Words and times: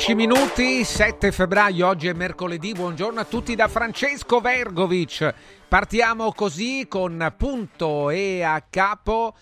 10-11 0.00 0.14
minuti, 0.14 0.82
7 0.82 1.30
febbraio, 1.30 1.86
oggi 1.86 2.08
è 2.08 2.14
mercoledì, 2.14 2.72
buongiorno 2.72 3.20
a 3.20 3.24
tutti 3.24 3.54
da 3.54 3.68
Francesco 3.68 4.40
Vergovic. 4.40 5.34
Partiamo 5.68 6.32
così 6.32 6.86
con 6.88 7.34
punto 7.36 8.08
e 8.08 8.42
a 8.42 8.64
capo 8.70 9.34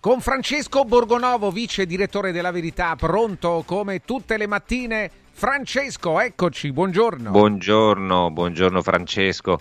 con 0.00 0.20
Francesco 0.20 0.84
Borgonovo, 0.84 1.50
vice 1.50 1.86
direttore 1.86 2.32
della 2.32 2.50
Verità, 2.50 2.94
pronto 2.96 3.62
come 3.64 4.00
tutte 4.04 4.36
le 4.36 4.46
mattine. 4.46 5.10
Francesco, 5.32 6.20
eccoci, 6.20 6.70
buongiorno. 6.70 7.30
Buongiorno, 7.30 8.30
buongiorno 8.30 8.82
Francesco. 8.82 9.58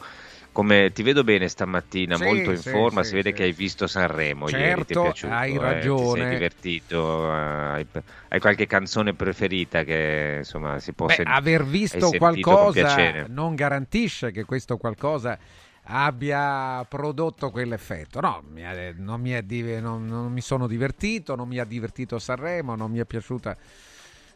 Come 0.53 0.91
ti 0.93 1.01
vedo 1.03 1.23
bene 1.25 1.49
stamattina, 1.49 2.15
Sì, 2.15 2.23
molto 2.23 2.51
in 2.51 2.61
sì, 2.61 2.63
forma, 2.63 3.03
sì, 3.03 3.03
si 3.03 3.15
vede 3.15 3.33
che 3.33 3.43
hai 3.43 3.51
visto 3.53 3.87
Sanremo 3.87 4.47
ieri, 4.49 4.85
ti 4.85 4.93
è 4.93 4.97
Certo, 4.97 4.97
piaciuto, 4.97 5.33
hai 5.33 5.57
eh? 5.65 5.89
ragione. 5.89 5.93
Ti 5.95 6.05
sei 6.05 6.25
divertito, 6.25 7.25
eh, 7.29 7.35
hai, 7.35 7.87
hai 8.29 8.39
qualche 8.39 8.65
canzone 8.67 9.15
preferita 9.15 9.83
che 9.83 10.35
insomma 10.39 10.79
si 10.79 10.93
può 10.93 11.07
Beh, 11.07 11.09
sen- 11.09 11.35
aver 11.35 11.65
visto 11.65 12.13
qualcosa 12.13 13.13
non 13.25 13.55
garantisce 13.55 14.31
che 14.31 14.45
questo 14.45 14.77
qualcosa 14.77 15.37
abbia 15.85 16.85
prodotto 16.85 17.51
quell'effetto. 17.51 18.21
No, 18.21 18.41
mi 18.49 18.61
è- 18.61 18.93
non, 18.97 19.19
mi 19.19 19.31
è 19.31 19.41
non- 19.81 20.05
non 20.07 20.31
mi 20.31 20.39
sono 20.41 20.65
divertito, 20.67 21.35
non 21.35 21.47
mi 21.49 21.59
ha 21.59 21.65
divertito 21.65 22.19
Sanremo, 22.19 22.75
non 22.75 22.89
mi 22.91 22.99
è 22.99 23.05
piaciuta. 23.05 23.57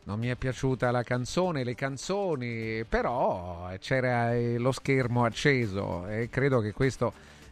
Non 0.07 0.19
mi 0.19 0.27
è 0.30 0.36
piaciuta 0.36 0.89
la 0.89 1.04
canzone, 1.04 1.65
le 1.65 1.75
canzoni, 1.75 2.86
però 2.88 3.69
c'era 3.77 4.33
eh, 4.33 4.57
lo 4.57 4.71
schermo 4.71 5.25
acceso 5.25 6.07
e 6.07 6.30
credo 6.30 6.62
che 6.62 6.71
questo 6.71 7.12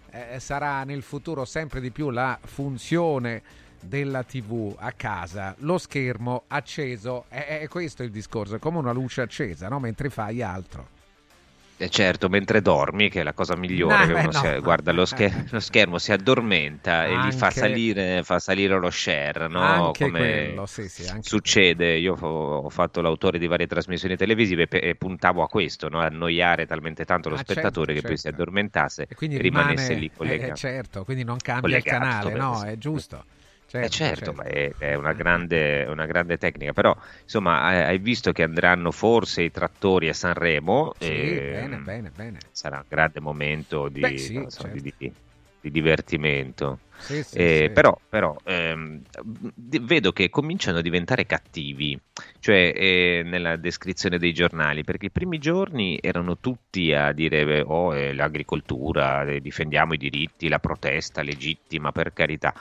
eh, 0.10 0.40
sarà 0.40 0.86
nel 0.86 1.02
futuro 1.02 1.44
sempre 1.44 1.82
di 1.82 1.92
più 1.92 2.12
la 2.12 2.40
funzione 2.42 3.42
della 3.82 4.24
TV 4.24 4.74
a 4.80 4.94
casa, 4.94 5.54
lo 5.60 5.78
schermo 5.78 6.44
acceso, 6.48 7.26
è, 7.28 7.60
è 7.60 7.68
questo 7.68 8.04
il 8.04 8.12
discorso, 8.12 8.56
è 8.56 8.60
come 8.60 8.78
una 8.78 8.94
luce 8.94 9.20
accesa, 9.20 9.68
no? 9.68 9.82
mentre 9.82 10.10
fai 10.10 10.42
altro. 10.42 10.95
Eh, 11.78 11.90
certo, 11.90 12.30
mentre 12.30 12.62
dormi, 12.62 13.10
che 13.10 13.20
è 13.20 13.24
la 13.24 13.34
cosa 13.34 13.56
migliore, 13.58 14.06
No, 14.06 14.06
che 14.06 14.14
beh, 14.14 14.22
uno 14.22 14.32
no. 14.32 14.40
si- 14.40 14.60
guarda 14.60 14.94
lo, 14.94 15.06
scher- 15.06 15.52
lo 15.52 15.60
schermo, 15.60 15.98
si 15.98 16.14
addormenta 16.14 17.06
e 17.06 17.18
gli 17.18 17.32
fa 17.34 17.48
Anche- 17.48 17.52
salire, 17.52 18.24
fa 18.24 18.40
salire 18.40 18.78
lo 18.80 18.90
share, 18.90 19.48
no? 19.50 19.94
Anche 19.94 19.98
Come 19.98 20.16
quello, 20.16 20.66
sì, 20.66 20.88
sì, 20.88 21.06
anche 21.08 21.30
succede. 21.30 21.98
Io 21.98 22.14
ho, 22.16 22.70
fatto 22.70 23.02
l'autore 23.02 23.40
di 23.40 23.48
varie 23.48 23.68
trasmissioni 23.68 24.16
televisive 24.16 24.68
e 24.70 24.96
puntavo 24.96 25.44
a 25.44 25.48
questo, 25.50 25.90
no? 25.90 26.00
Annoiare 26.00 26.66
talmente 26.66 27.04
tanto 27.04 27.28
lo 27.28 27.36
Ah, 27.36 27.44
spettatore 27.44 27.94
certo, 27.94 27.94
che 27.94 28.04
poi 28.04 28.16
si 28.18 28.28
certo. 28.28 28.30
addormentasse 28.30 29.08
E 29.08 29.16
e 29.34 29.42
rimanesse 29.42 29.94
rimane, 29.94 29.96
lì 29.96 30.10
eh, 30.10 30.14
collegato. 30.14 30.48
eh, 30.48 30.54
certo, 30.54 31.04
quindi 31.04 31.24
non 31.24 31.38
cambia 31.38 31.78
il 31.78 31.84
canale, 31.84 32.36
no, 32.36 32.64
è 32.64 32.78
sì. 32.78 33.26
Giusto. 33.76 33.86
Eh 33.86 33.90
Certo, 33.90 34.12
certo, 34.14 34.34
certo. 34.34 34.34
ma 34.34 34.44
è, 34.44 34.76
è 34.78 34.96
una 34.96 35.14
grande, 35.14 35.86
una 35.88 36.06
grande 36.06 36.38
tecnica, 36.38 36.74
però 36.74 36.96
insomma 37.24 37.62
hai 37.64 37.98
visto 38.00 38.32
che 38.32 38.44
andranno 38.44 38.92
forse 38.92 39.44
i 39.44 39.52
trattori 39.52 40.08
a 40.10 40.14
Sanremo 40.14 40.96
Sì, 40.98 41.40
e 41.40 41.42
bene, 41.42 41.80
bene, 41.80 42.12
bene. 42.12 42.50
sarà 42.52 42.78
un 42.78 42.86
grande 42.88 43.20
momento 43.20 43.90
di, 43.90 44.02
Beh, 44.02 44.14
sì, 44.18 44.48
so, 44.48 44.68
certo. 44.68 44.82
di- 44.82 44.94
di- 44.98 45.16
di 45.60 45.72
divertimento. 45.72 46.82
Sì, 46.98 47.24
sì, 47.24 47.48
Eh, 47.48 47.70
sì. 47.70 47.72
Però, 47.74 48.00
però, 48.08 48.36
ehm, 48.44 49.02
vedo 49.82 50.12
che 50.12 50.30
cominciano 50.30 50.78
a 50.78 50.82
diventare 50.82 51.26
cattivi, 51.26 52.00
cioè 52.40 52.72
eh, 52.76 53.22
nella 53.26 53.56
descrizione 53.58 54.18
dei 54.20 54.34
giornali, 54.34 54.84
perché 54.84 55.08
i 55.08 55.12
primi 55.12 55.38
giorni 55.40 55.98
erano 56.02 56.38
tutti 56.40 56.94
a 56.94 57.12
dire 57.12 57.62
oh, 57.62 57.96
eh, 57.96 58.14
l'agricoltura, 58.14 59.24
eh, 59.26 59.42
difendiamo 59.42 59.94
i 59.94 59.98
diritti, 59.98 60.48
la 60.48 60.60
protesta 60.60 61.22
legittima, 61.24 61.92
per 61.92 62.14
carità. 62.14 62.54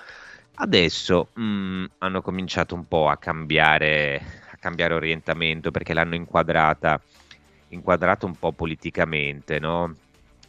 Adesso 0.56 1.32
mh, 1.34 1.84
hanno 1.98 2.22
cominciato 2.22 2.74
un 2.76 2.86
po' 2.86 3.08
a 3.08 3.18
cambiare, 3.18 4.20
a 4.52 4.56
cambiare 4.56 4.94
orientamento 4.94 5.70
perché 5.72 5.92
l'hanno 5.94 6.14
inquadrata, 6.14 7.02
inquadrata 7.68 8.26
un 8.26 8.36
po' 8.38 8.52
politicamente, 8.52 9.58
no? 9.58 9.92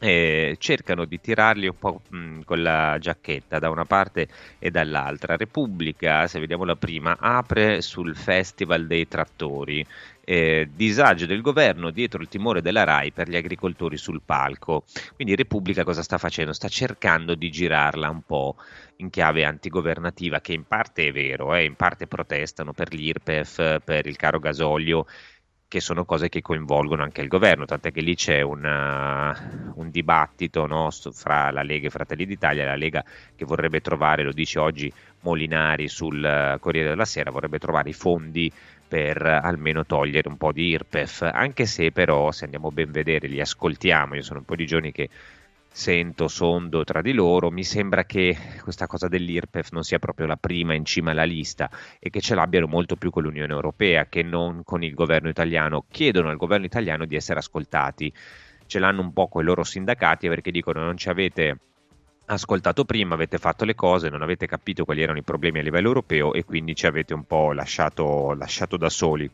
E 0.06 0.58
cercano 0.60 1.06
di 1.06 1.20
tirarli 1.20 1.66
un 1.66 1.80
po' 1.80 2.02
mh, 2.08 2.42
con 2.42 2.62
la 2.62 2.96
giacchetta 3.00 3.58
da 3.58 3.72
una 3.72 3.86
parte 3.86 4.28
e 4.60 4.70
dall'altra. 4.70 5.36
Repubblica, 5.36 6.28
se 6.28 6.40
vediamo 6.40 6.64
la 6.64 6.76
prima, 6.76 7.18
apre 7.20 7.82
sul 7.82 8.16
Festival 8.16 8.86
dei 8.86 9.08
Trattori. 9.08 9.84
Eh, 10.24 10.70
disagio 10.74 11.26
del 11.26 11.42
governo 11.42 11.90
dietro 11.90 12.22
il 12.22 12.28
timore 12.28 12.62
della 12.62 12.84
RAI 12.84 13.12
per 13.12 13.30
gli 13.30 13.36
agricoltori 13.36 13.98
sul 13.98 14.22
palco. 14.24 14.84
Quindi 15.16 15.36
Repubblica 15.36 15.84
cosa 15.84 16.04
sta 16.04 16.20
facendo? 16.20 16.54
Sta 16.54 16.68
cercando 16.68 17.34
di 17.34 17.50
girarla 17.50 18.08
un 18.08 18.22
po' 18.22 18.58
in 18.98 19.10
chiave 19.10 19.44
antigovernativa, 19.44 20.40
che 20.40 20.54
in 20.54 20.66
parte 20.68 21.08
è 21.08 21.12
vero, 21.12 21.56
eh, 21.56 21.64
in 21.64 21.76
parte 21.76 22.06
protestano 22.06 22.74
per 22.74 22.94
l'IRPEF, 22.94 23.82
per 23.84 24.06
il 24.06 24.16
caro 24.18 24.38
gasolio, 24.40 25.08
che 25.76 25.82
sono 25.82 26.06
cose 26.06 26.30
che 26.30 26.42
coinvolgono 26.42 27.04
anche 27.04 27.20
il 27.22 27.28
governo, 27.28 27.66
tant'è 27.66 27.92
che 27.92 28.00
lì 28.00 28.16
c'è 28.16 28.40
una- 28.40 29.74
un 29.76 29.90
dibattito 29.90 30.66
no, 30.68 30.90
fra 31.12 31.52
la 31.52 31.64
Lega 31.64 31.88
e 31.88 31.90
Fratelli 31.90 32.26
d'Italia, 32.26 32.64
la 32.64 32.78
Lega 32.78 33.04
che 33.36 33.44
vorrebbe 33.44 33.82
trovare, 33.82 34.24
lo 34.24 34.32
dice 34.32 34.58
oggi 34.60 34.94
Molinari 35.22 35.90
sul 35.90 36.24
eh, 36.24 36.58
Corriere 36.62 36.88
della 36.90 37.04
Sera, 37.04 37.30
vorrebbe 37.30 37.60
trovare 37.60 37.90
i 37.90 37.94
fondi 37.94 38.50
per 38.88 39.22
eh, 39.26 39.32
almeno 39.32 39.86
togliere 39.86 40.30
un 40.30 40.38
po' 40.38 40.54
di 40.54 40.68
IRPEF, 40.70 41.30
anche 41.34 41.66
se 41.66 41.92
però, 41.92 42.32
se 42.32 42.46
andiamo 42.46 42.72
ben 42.72 42.88
a 42.88 42.92
vedere, 42.92 43.28
li 43.28 43.42
ascoltiamo, 43.42 44.16
io 44.16 44.22
sono 44.24 44.40
un 44.40 44.46
po' 44.46 44.56
di 44.56 44.66
giorni 44.66 44.94
che 44.94 45.10
sento, 45.76 46.30
sondo 46.30 46.86
tra 46.86 47.02
di 47.02 47.12
loro, 47.12 47.52
mi 47.52 47.66
sembra 47.66 48.06
che 48.06 48.38
questa 48.62 48.88
cosa 48.88 49.10
dell'IRPEF 49.10 49.72
non 49.72 49.84
sia 49.84 50.00
proprio 50.00 50.26
la 50.26 50.38
prima 50.38 50.74
in 50.74 50.86
cima 50.86 51.12
alla 51.12 51.26
lista 51.26 51.70
e 52.00 52.10
che 52.10 52.22
ce 52.22 52.34
l'abbiano 52.34 52.66
molto 52.66 52.96
più 52.96 53.10
con 53.10 53.24
l'Unione 53.24 53.52
Europea 53.52 54.06
che 54.06 54.24
non 54.24 54.64
con 54.64 54.84
il 54.84 54.94
governo 54.94 55.28
italiano. 55.28 55.84
Chiedono 55.92 56.30
al 56.30 56.38
governo 56.38 56.66
italiano 56.66 57.06
di 57.06 57.18
essere 57.18 57.40
ascoltati, 57.40 58.12
ce 58.66 58.80
l'hanno 58.80 59.02
un 59.02 59.12
po' 59.12 59.28
con 59.28 59.42
i 59.42 59.46
loro 59.46 59.66
sindacati 59.66 60.30
perché 60.30 60.50
dicono 60.50 60.82
non 60.82 60.96
ci 60.96 61.10
avete 61.10 61.60
ascoltato 62.28 62.86
prima, 62.86 63.14
avete 63.14 63.38
fatto 63.38 63.66
le 63.66 63.76
cose, 63.76 64.08
non 64.08 64.22
avete 64.22 64.48
capito 64.48 64.86
quali 64.86 65.02
erano 65.02 65.18
i 65.18 65.24
problemi 65.24 65.60
a 65.60 65.62
livello 65.62 65.90
europeo 65.90 66.32
e 66.32 66.46
quindi 66.46 66.74
ci 66.74 66.88
avete 66.88 67.14
un 67.14 67.26
po' 67.26 67.52
lasciato, 67.52 68.34
lasciato 68.34 68.78
da 68.78 68.90
soli. 68.90 69.30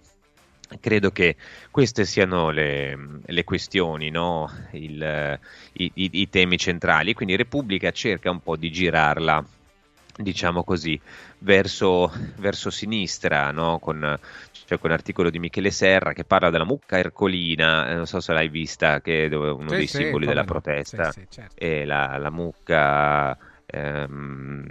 Credo 0.79 1.11
che 1.11 1.35
queste 1.69 2.05
siano 2.05 2.49
le, 2.49 3.19
le 3.25 3.43
questioni, 3.43 4.09
no? 4.09 4.47
Il, 4.71 5.39
i, 5.73 5.91
i- 5.95 6.09
i 6.21 6.29
temi 6.29 6.57
centrali. 6.57 7.13
Quindi 7.13 7.35
Repubblica 7.35 7.91
cerca 7.91 8.31
un 8.31 8.41
po' 8.41 8.55
di 8.55 8.71
girarla, 8.71 9.45
diciamo 10.15 10.63
così, 10.63 10.99
verso, 11.39 12.09
verso 12.37 12.69
sinistra, 12.69 13.51
no? 13.51 13.79
Con, 13.79 14.17
c'è 14.65 14.77
quell'articolo 14.77 15.29
di 15.29 15.39
Michele 15.39 15.71
Serra 15.71 16.13
che 16.13 16.23
parla 16.23 16.49
della 16.49 16.65
mucca 16.65 16.97
ercolina, 16.97 17.89
eh, 17.89 17.95
non 17.95 18.07
so 18.07 18.21
se 18.21 18.31
l'hai 18.31 18.47
vista, 18.47 19.01
che 19.01 19.25
è 19.27 19.35
uno 19.35 19.73
Sì, 19.73 19.75
dei 19.75 19.87
sì, 19.87 20.03
simboli 20.03 20.25
della 20.25 20.43
protesta 20.45 21.11
Sì, 21.11 21.25
certo. 21.29 21.55
e 21.55 21.85
la, 21.85 22.17
la 22.17 22.29
mucca 22.31 23.37
ehm, 23.71 24.63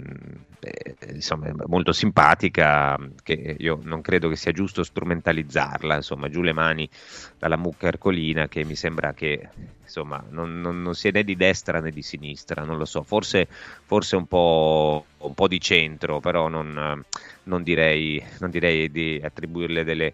eh, 0.59 0.95
insomma 1.13 1.51
molto 1.67 1.91
simpatica 1.91 2.97
che 3.23 3.55
io 3.59 3.79
non 3.83 4.01
credo 4.01 4.29
che 4.29 4.35
sia 4.35 4.51
giusto 4.51 4.83
strumentalizzarla 4.83 5.95
insomma 5.95 6.29
giù 6.29 6.41
le 6.41 6.53
mani 6.53 6.89
dalla 7.37 7.57
mucca 7.57 7.87
ercolina 7.87 8.47
che 8.47 8.63
mi 8.63 8.75
sembra 8.75 9.13
che 9.13 9.49
insomma 9.81 10.23
non, 10.29 10.59
non- 10.61 10.81
non 10.81 10.93
sia 10.95 11.11
né 11.11 11.23
di 11.23 11.35
destra 11.35 11.79
né 11.79 11.91
di 11.91 12.01
sinistra 12.01 12.63
non 12.63 12.77
lo 12.77 12.85
so 12.85 13.03
forse, 13.03 13.47
forse 13.85 14.15
un, 14.15 14.27
po', 14.27 15.09
un 15.17 15.33
po' 15.33 15.47
di 15.47 15.59
centro 15.59 16.19
però 16.19 16.47
non, 16.47 17.03
non 17.43 17.63
direi, 17.63 18.23
direi 18.49 18.89
di 18.91 19.19
attribuirle 19.23 19.83
delle 19.83 20.13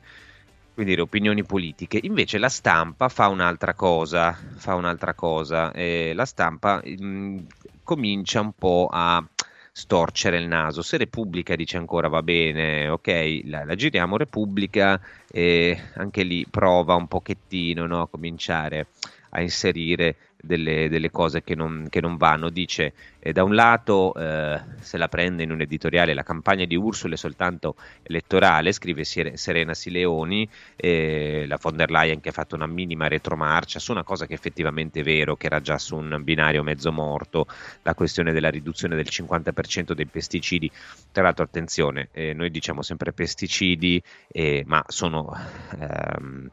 quindi 0.74 0.92
dire, 0.94 1.02
opinioni 1.04 1.44
politiche. 1.44 2.00
Invece 2.04 2.38
la 2.38 2.50
stampa 2.50 3.10
fa 3.10 3.28
un'altra 3.30 3.74
cosa, 3.74 4.32
fa 4.58 4.76
un'altra 4.76 5.16
cosa. 5.16 5.72
eh, 5.72 6.12
la 6.14 6.26
stampa 6.26 6.82
mh, 6.84 7.40
comincia 7.88 8.42
un 8.42 8.52
po' 8.52 8.90
a 8.92 9.26
storcere 9.72 10.38
il 10.38 10.48
naso. 10.48 10.82
Se 10.82 10.98
Repubblica 10.98 11.56
dice 11.56 11.78
ancora 11.78 12.10
va 12.10 12.22
bene, 12.22 12.90
ok, 12.90 13.42
la, 13.46 13.64
la 13.64 13.76
giriamo, 13.76 14.18
Repubblica 14.18 15.00
eh, 15.32 15.80
anche 15.96 16.24
lì 16.24 16.46
prova 16.50 16.96
un 16.96 17.08
pochettino 17.08 17.86
no, 17.86 18.02
a 18.02 18.10
cominciare 18.10 18.88
a 19.30 19.42
inserire 19.42 20.18
delle, 20.40 20.88
delle 20.90 21.12
cose 21.12 21.44
che 21.44 21.56
non, 21.56 21.88
che 21.90 22.00
non 22.02 22.18
vanno. 22.18 22.50
Dice, 22.50 22.94
eh, 23.20 23.32
da 23.34 23.44
un 23.44 23.56
lato, 23.56 24.14
eh, 24.16 24.60
se 24.80 24.98
la 24.98 25.08
prende 25.08 25.44
in 25.44 25.52
un 25.52 25.62
editoriale, 25.62 26.14
la 26.14 26.24
campagna 26.24 26.66
di 26.66 26.76
Ursula 26.76 27.16
è 27.16 27.18
soltanto 27.18 27.76
elettorale, 28.04 28.72
scrive 28.72 29.04
Serena 29.04 29.74
Sileoni, 29.74 30.48
eh, 30.76 31.46
la 31.48 31.58
von 31.62 31.76
der 31.76 31.92
Leyen 31.92 32.20
che 32.22 32.30
ha 32.30 32.34
fatto 32.34 32.56
una 32.56 32.68
minima 32.68 33.08
retromarcia 33.08 33.80
su 33.80 33.92
una 33.92 34.04
cosa 34.04 34.26
che 34.26 34.34
effettivamente 34.34 35.02
è 35.02 35.04
vero, 35.04 35.36
che 35.36 35.48
era 35.48 35.60
già 35.60 35.78
su 35.78 35.96
un 35.96 36.22
binario 36.24 36.64
mezzo 36.64 36.92
morto, 36.92 37.48
la 37.84 37.94
questione 37.94 38.32
della 38.32 38.50
riduzione 38.50 38.96
del 38.96 39.08
50% 39.10 39.94
dei 39.94 40.06
pesticidi. 40.06 40.72
Tra 41.12 41.24
l'altro, 41.24 41.44
attenzione, 41.44 42.10
eh, 42.12 42.34
noi 42.34 42.52
diciamo 42.52 42.82
sempre 42.82 43.12
pesticidi, 43.12 44.02
eh, 44.28 44.64
ma 44.66 44.84
sono... 44.88 45.34
ehm, 45.80 46.50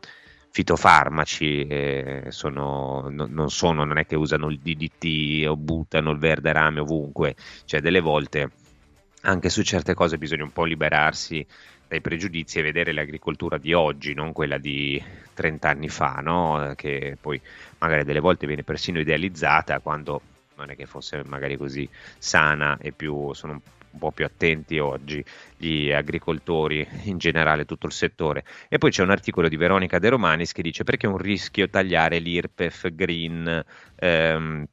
fitofarmaci, 0.54 1.66
eh, 1.66 2.24
sono, 2.28 3.08
no- 3.10 3.26
non 3.28 3.50
sono, 3.50 3.82
non 3.82 3.98
è 3.98 4.06
che 4.06 4.14
usano 4.14 4.48
il 4.48 4.60
DDT 4.60 5.48
o 5.48 5.56
buttano 5.56 6.12
il 6.12 6.18
verde 6.18 6.52
rame 6.52 6.78
ovunque, 6.78 7.34
cioè 7.64 7.80
delle 7.80 7.98
volte 7.98 8.50
anche 9.22 9.48
su 9.48 9.62
certe 9.62 9.94
cose 9.94 10.16
bisogna 10.16 10.44
un 10.44 10.52
po' 10.52 10.62
liberarsi 10.62 11.44
dai 11.88 12.00
pregiudizi 12.00 12.60
e 12.60 12.62
vedere 12.62 12.92
l'agricoltura 12.92 13.58
di 13.58 13.72
oggi, 13.72 14.14
non 14.14 14.32
quella 14.32 14.58
di 14.58 15.02
30 15.34 15.68
anni 15.68 15.88
fa, 15.88 16.20
no? 16.22 16.72
che 16.76 17.16
poi 17.20 17.40
magari 17.78 18.04
delle 18.04 18.20
volte 18.20 18.46
viene 18.46 18.62
persino 18.62 19.00
idealizzata 19.00 19.80
quando 19.80 20.20
non 20.54 20.70
è 20.70 20.76
che 20.76 20.86
fosse 20.86 21.24
magari 21.26 21.56
così 21.56 21.88
sana 22.16 22.78
e 22.80 22.92
più, 22.92 23.32
sono 23.32 23.60
un 23.94 23.98
po' 24.00 24.12
più 24.12 24.24
attenti 24.24 24.78
oggi 24.78 25.24
gli 25.56 25.90
agricoltori 25.90 26.86
in 27.04 27.18
generale, 27.18 27.64
tutto 27.64 27.86
il 27.86 27.92
settore. 27.92 28.44
E 28.68 28.78
poi 28.78 28.90
c'è 28.90 29.02
un 29.02 29.10
articolo 29.10 29.48
di 29.48 29.56
Veronica 29.56 29.98
De 29.98 30.08
Romanis 30.10 30.52
che 30.52 30.62
dice 30.62 30.84
perché 30.84 31.06
è 31.06 31.10
un 31.10 31.18
rischio 31.18 31.68
tagliare 31.70 32.18
l'IRPEF 32.18 32.90
green. 32.90 33.64
ehm, 33.96 34.64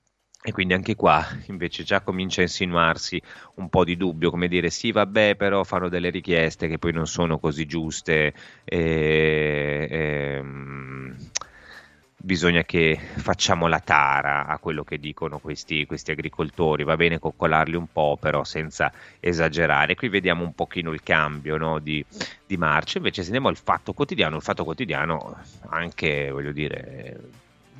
e 0.44 0.52
quindi 0.54 0.74
anche 0.74 0.96
qua 0.96 1.24
invece 1.50 1.84
già 1.84 2.02
comincia 2.02 2.40
a 2.42 2.44
insinuarsi 2.46 3.22
un 3.56 3.70
po' 3.70 3.84
di 3.84 3.96
dubbio, 3.96 4.32
come 4.32 4.48
dire 4.48 4.72
sì 4.72 4.92
vabbè 4.92 5.36
però 5.36 5.64
fanno 5.64 5.88
delle 5.88 6.10
richieste 6.10 6.68
che 6.68 6.80
poi 6.80 6.92
non 6.94 7.06
sono 7.06 7.38
così 7.40 7.66
giuste, 7.68 8.34
e, 8.64 9.51
ehm, 9.51 9.51
bisogna 12.32 12.64
che 12.64 12.98
facciamo 12.98 13.68
la 13.68 13.82
tara 13.82 14.46
a 14.46 14.58
quello 14.58 14.86
che 14.86 15.00
dicono 15.00 15.40
questi, 15.40 15.86
questi 15.86 16.12
agricoltori, 16.12 16.86
va 16.86 16.96
bene 16.96 17.20
coccolarli 17.20 17.76
un 17.76 17.88
po' 17.92 18.18
però 18.18 18.46
senza 18.46 18.90
esagerare. 19.20 19.96
Qui 19.96 20.08
vediamo 20.08 20.46
un 20.46 20.56
pochino 20.56 20.94
il 20.94 21.04
cambio 21.04 21.58
no, 21.58 21.80
di, 21.80 22.02
di 22.48 22.56
marcia, 22.56 23.00
invece 23.00 23.20
se 23.20 23.26
andiamo 23.26 23.50
al 23.50 23.58
Fatto 23.58 23.92
Quotidiano, 23.92 24.38
il 24.38 24.42
Fatto 24.42 24.64
Quotidiano 24.64 25.36
anche, 25.72 26.32
voglio 26.32 26.54
dire 26.54 27.20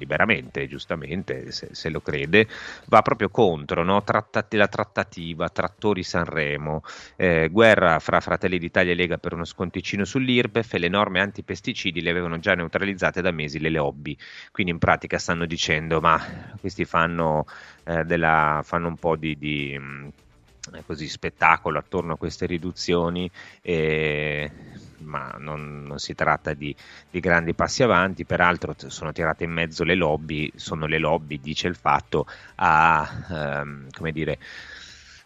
liberamente, 0.02 0.68
giustamente, 0.68 1.52
se, 1.52 1.70
se, 1.72 1.90
lo 1.90 2.02
crede, 2.02 2.48
va 2.88 3.02
proprio 3.02 3.30
contro 3.30 3.84
no? 3.84 4.04
Trattati, 4.04 4.58
la 4.58 4.68
trattativa, 4.68 5.48
trattori 5.50 6.04
Sanremo, 6.04 6.84
eh, 7.16 7.50
guerra 7.50 8.00
fra 8.00 8.20
Fratelli 8.20 8.58
d'Italia 8.58 8.94
e 8.94 8.96
Lega 8.96 9.18
per 9.18 9.34
uno 9.34 9.46
sconticino 9.46 10.04
sull'IRBEF 10.04 10.74
e 10.74 10.80
le 10.80 10.90
norme 10.90 11.22
antipesticidi 11.22 12.02
le 12.02 12.10
avevano 12.10 12.40
già 12.40 12.54
neutralizzate 12.56 13.22
da 13.22 13.32
mesi 13.32 13.60
le 13.60 13.70
lobby, 13.70 14.18
quindi 14.52 14.72
in 14.72 14.80
pratica 14.80 15.20
stanno 15.20 15.46
dicendo 15.46 16.02
ma 16.02 16.20
questi 16.60 16.86
fanno, 16.86 17.46
eh, 17.84 18.04
della, 18.04 18.62
fanno 18.64 18.88
un 18.88 18.98
po' 18.98 19.16
di, 19.16 19.38
di 19.38 19.80
così, 20.86 21.08
spettacolo 21.08 21.80
attorno 21.80 22.14
a 22.14 22.18
queste 22.18 22.46
riduzioni. 22.46 23.30
Eh, 23.62 24.50
ma 25.02 25.36
non, 25.38 25.84
non, 25.84 26.00
si 26.00 26.14
tratta 26.16 26.54
di, 26.54 26.76
di, 27.10 27.20
grandi 27.20 27.54
passi 27.54 27.84
avanti, 27.84 28.26
peraltro 28.26 28.74
sono 28.88 29.12
tirate 29.12 29.44
in 29.44 29.52
mezzo 29.52 29.84
le 29.84 29.96
lobby, 29.96 30.52
sono 30.56 30.86
le 30.86 30.98
lobby, 30.98 31.40
dice 31.40 31.68
il 31.68 31.76
fatto, 31.76 32.26
a 32.56 33.10
ehm, 33.30 33.90
come 33.92 34.12
dire, 34.12 34.40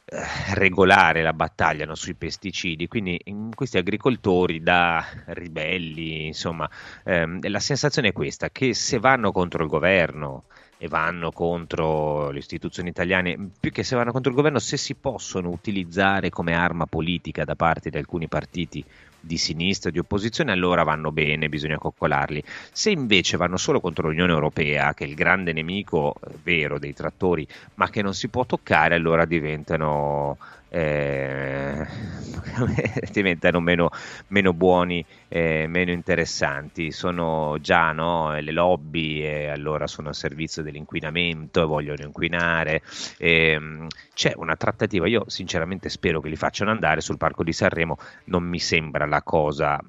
eh, 0.05 0.23
regolare 0.53 1.21
la 1.21 1.33
battaglia 1.33 1.85
no, 1.85 1.95
sui 1.95 2.13
pesticidi, 2.15 2.87
quindi 2.87 3.19
questi 3.53 3.77
agricoltori 3.77 4.61
da 4.61 5.05
ribelli, 5.27 6.27
insomma, 6.27 6.69
ehm, 7.03 7.47
la 7.49 7.59
sensazione 7.59 8.09
è 8.09 8.13
questa, 8.13 8.49
che 8.49 8.73
se 8.73 8.99
vanno 8.99 9.31
contro 9.31 9.63
il 9.63 9.69
governo, 9.69 10.45
e 10.77 10.87
vanno 10.87 11.31
contro 11.31 12.29
le 12.31 12.39
istituzioni 12.39 12.89
italiane, 12.89 13.49
più 13.59 13.71
che 13.71 13.83
se 13.83 13.95
vanno 13.95 14.11
contro 14.11 14.29
il 14.31 14.35
governo, 14.35 14.59
se 14.59 14.77
si 14.77 14.95
possono 14.95 15.49
utilizzare 15.49 16.29
come 16.29 16.53
arma 16.53 16.85
politica 16.85 17.43
da 17.45 17.55
parte 17.55 17.89
di 17.89 17.97
alcuni 17.97 18.27
partiti 18.27 18.83
di 19.25 19.37
sinistra, 19.37 19.89
di 19.89 19.99
opposizione, 19.99 20.51
allora 20.51 20.83
vanno 20.83 21.11
bene, 21.11 21.49
bisogna 21.49 21.77
coccolarli. 21.77 22.43
Se 22.71 22.91
invece 22.91 23.37
vanno 23.37 23.57
solo 23.57 23.79
contro 23.79 24.07
l'Unione 24.07 24.31
Europea, 24.31 24.93
che 24.93 25.05
è 25.05 25.07
il 25.07 25.15
grande 25.15 25.51
nemico 25.51 26.13
eh, 26.15 26.31
vero 26.43 26.77
dei 26.77 26.93
trattori, 26.93 27.47
ma 27.75 27.89
che 27.89 28.01
non 28.01 28.13
si 28.13 28.27
può 28.27 28.45
toccare, 28.45 28.95
allora 28.95 29.25
diventano 29.25 30.37
eh, 30.75 31.87
diventano 33.11 33.61
meno, 33.61 33.89
meno 34.27 34.53
buoni, 34.53 35.05
eh, 35.29 35.67
meno 35.67 35.91
interessanti. 35.91 36.91
Sono 36.91 37.57
già 37.61 37.93
no, 37.93 38.37
le 38.37 38.51
lobby 38.51 39.21
e 39.21 39.47
allora 39.47 39.87
sono 39.87 40.09
a 40.09 40.13
servizio 40.13 40.61
dell'inquinamento 40.63 41.61
e 41.61 41.65
vogliono 41.65 42.03
inquinare. 42.03 42.81
E, 43.17 43.87
c'è 44.13 44.33
una 44.35 44.57
trattativa, 44.57 45.07
io 45.07 45.23
sinceramente 45.27 45.87
spero 45.87 46.19
che 46.19 46.27
li 46.27 46.35
facciano 46.35 46.71
andare 46.71 46.99
sul 46.99 47.17
Parco 47.17 47.43
di 47.43 47.53
Sanremo, 47.53 47.97
non 48.25 48.43
mi 48.43 48.59
sembra 48.59 49.05
la 49.05 49.21
cosa 49.21 49.79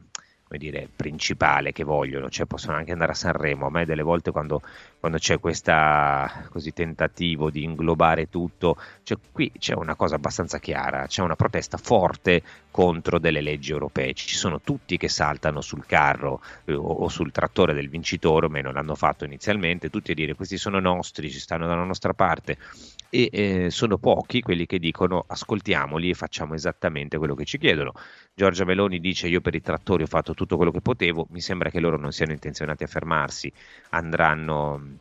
come 0.48 0.60
dire, 0.60 0.88
principale 0.94 1.72
che 1.72 1.82
vogliono, 1.82 2.28
cioè 2.28 2.46
possono 2.46 2.76
anche 2.76 2.92
andare 2.92 3.10
a 3.10 3.16
Sanremo, 3.16 3.66
a 3.66 3.70
me 3.70 3.84
delle 3.84 4.02
volte 4.02 4.30
quando, 4.30 4.62
quando 5.06 5.18
c'è 5.18 5.38
questo 5.38 5.72
tentativo 6.74 7.48
di 7.50 7.62
inglobare 7.62 8.28
tutto, 8.28 8.76
cioè 9.04 9.16
qui 9.30 9.52
c'è 9.56 9.74
una 9.74 9.94
cosa 9.94 10.16
abbastanza 10.16 10.58
chiara, 10.58 11.06
c'è 11.06 11.22
una 11.22 11.36
protesta 11.36 11.76
forte 11.76 12.42
contro 12.72 13.20
delle 13.20 13.40
leggi 13.40 13.70
europee, 13.70 14.14
ci 14.14 14.34
sono 14.34 14.60
tutti 14.60 14.96
che 14.96 15.08
saltano 15.08 15.60
sul 15.60 15.86
carro 15.86 16.42
eh, 16.64 16.74
o, 16.74 16.82
o, 16.82 17.08
sul 17.08 17.30
trattore 17.30 17.72
del 17.72 17.88
vincitore, 17.88 18.46
o 18.46 18.48
meno 18.48 18.72
l'hanno 18.72 18.96
fatto 18.96 19.24
inizialmente, 19.24 19.90
tutti 19.90 20.10
a 20.10 20.14
dire 20.14 20.34
questi 20.34 20.58
sono 20.58 20.80
nostri, 20.80 21.30
ci 21.30 21.38
stanno 21.38 21.66
dalla 21.66 21.84
nostra 21.84 22.12
parte 22.12 22.58
e 23.08 23.30
eh, 23.32 23.70
sono 23.70 23.98
pochi 23.98 24.42
quelli 24.42 24.66
che 24.66 24.78
dicono 24.78 25.24
ascoltiamoli 25.26 26.10
e 26.10 26.14
facciamo 26.14 26.54
esattamente 26.54 27.16
quello 27.16 27.34
che 27.34 27.44
ci 27.44 27.58
chiedono. 27.58 27.92
Giorgia 28.34 28.64
Meloni 28.64 29.00
dice 29.00 29.28
io 29.28 29.40
per 29.40 29.54
i 29.54 29.62
trattori 29.62 30.02
ho 30.02 30.06
fatto 30.06 30.34
tutto 30.34 30.56
quello 30.56 30.70
che 30.70 30.82
potevo, 30.82 31.26
mi 31.30 31.40
sembra 31.40 31.70
che 31.70 31.80
loro 31.80 31.96
non 31.96 32.12
siano 32.12 32.32
intenzionati 32.32 32.84
a 32.84 32.86
fermarsi, 32.88 33.50
andranno, 33.90 34.95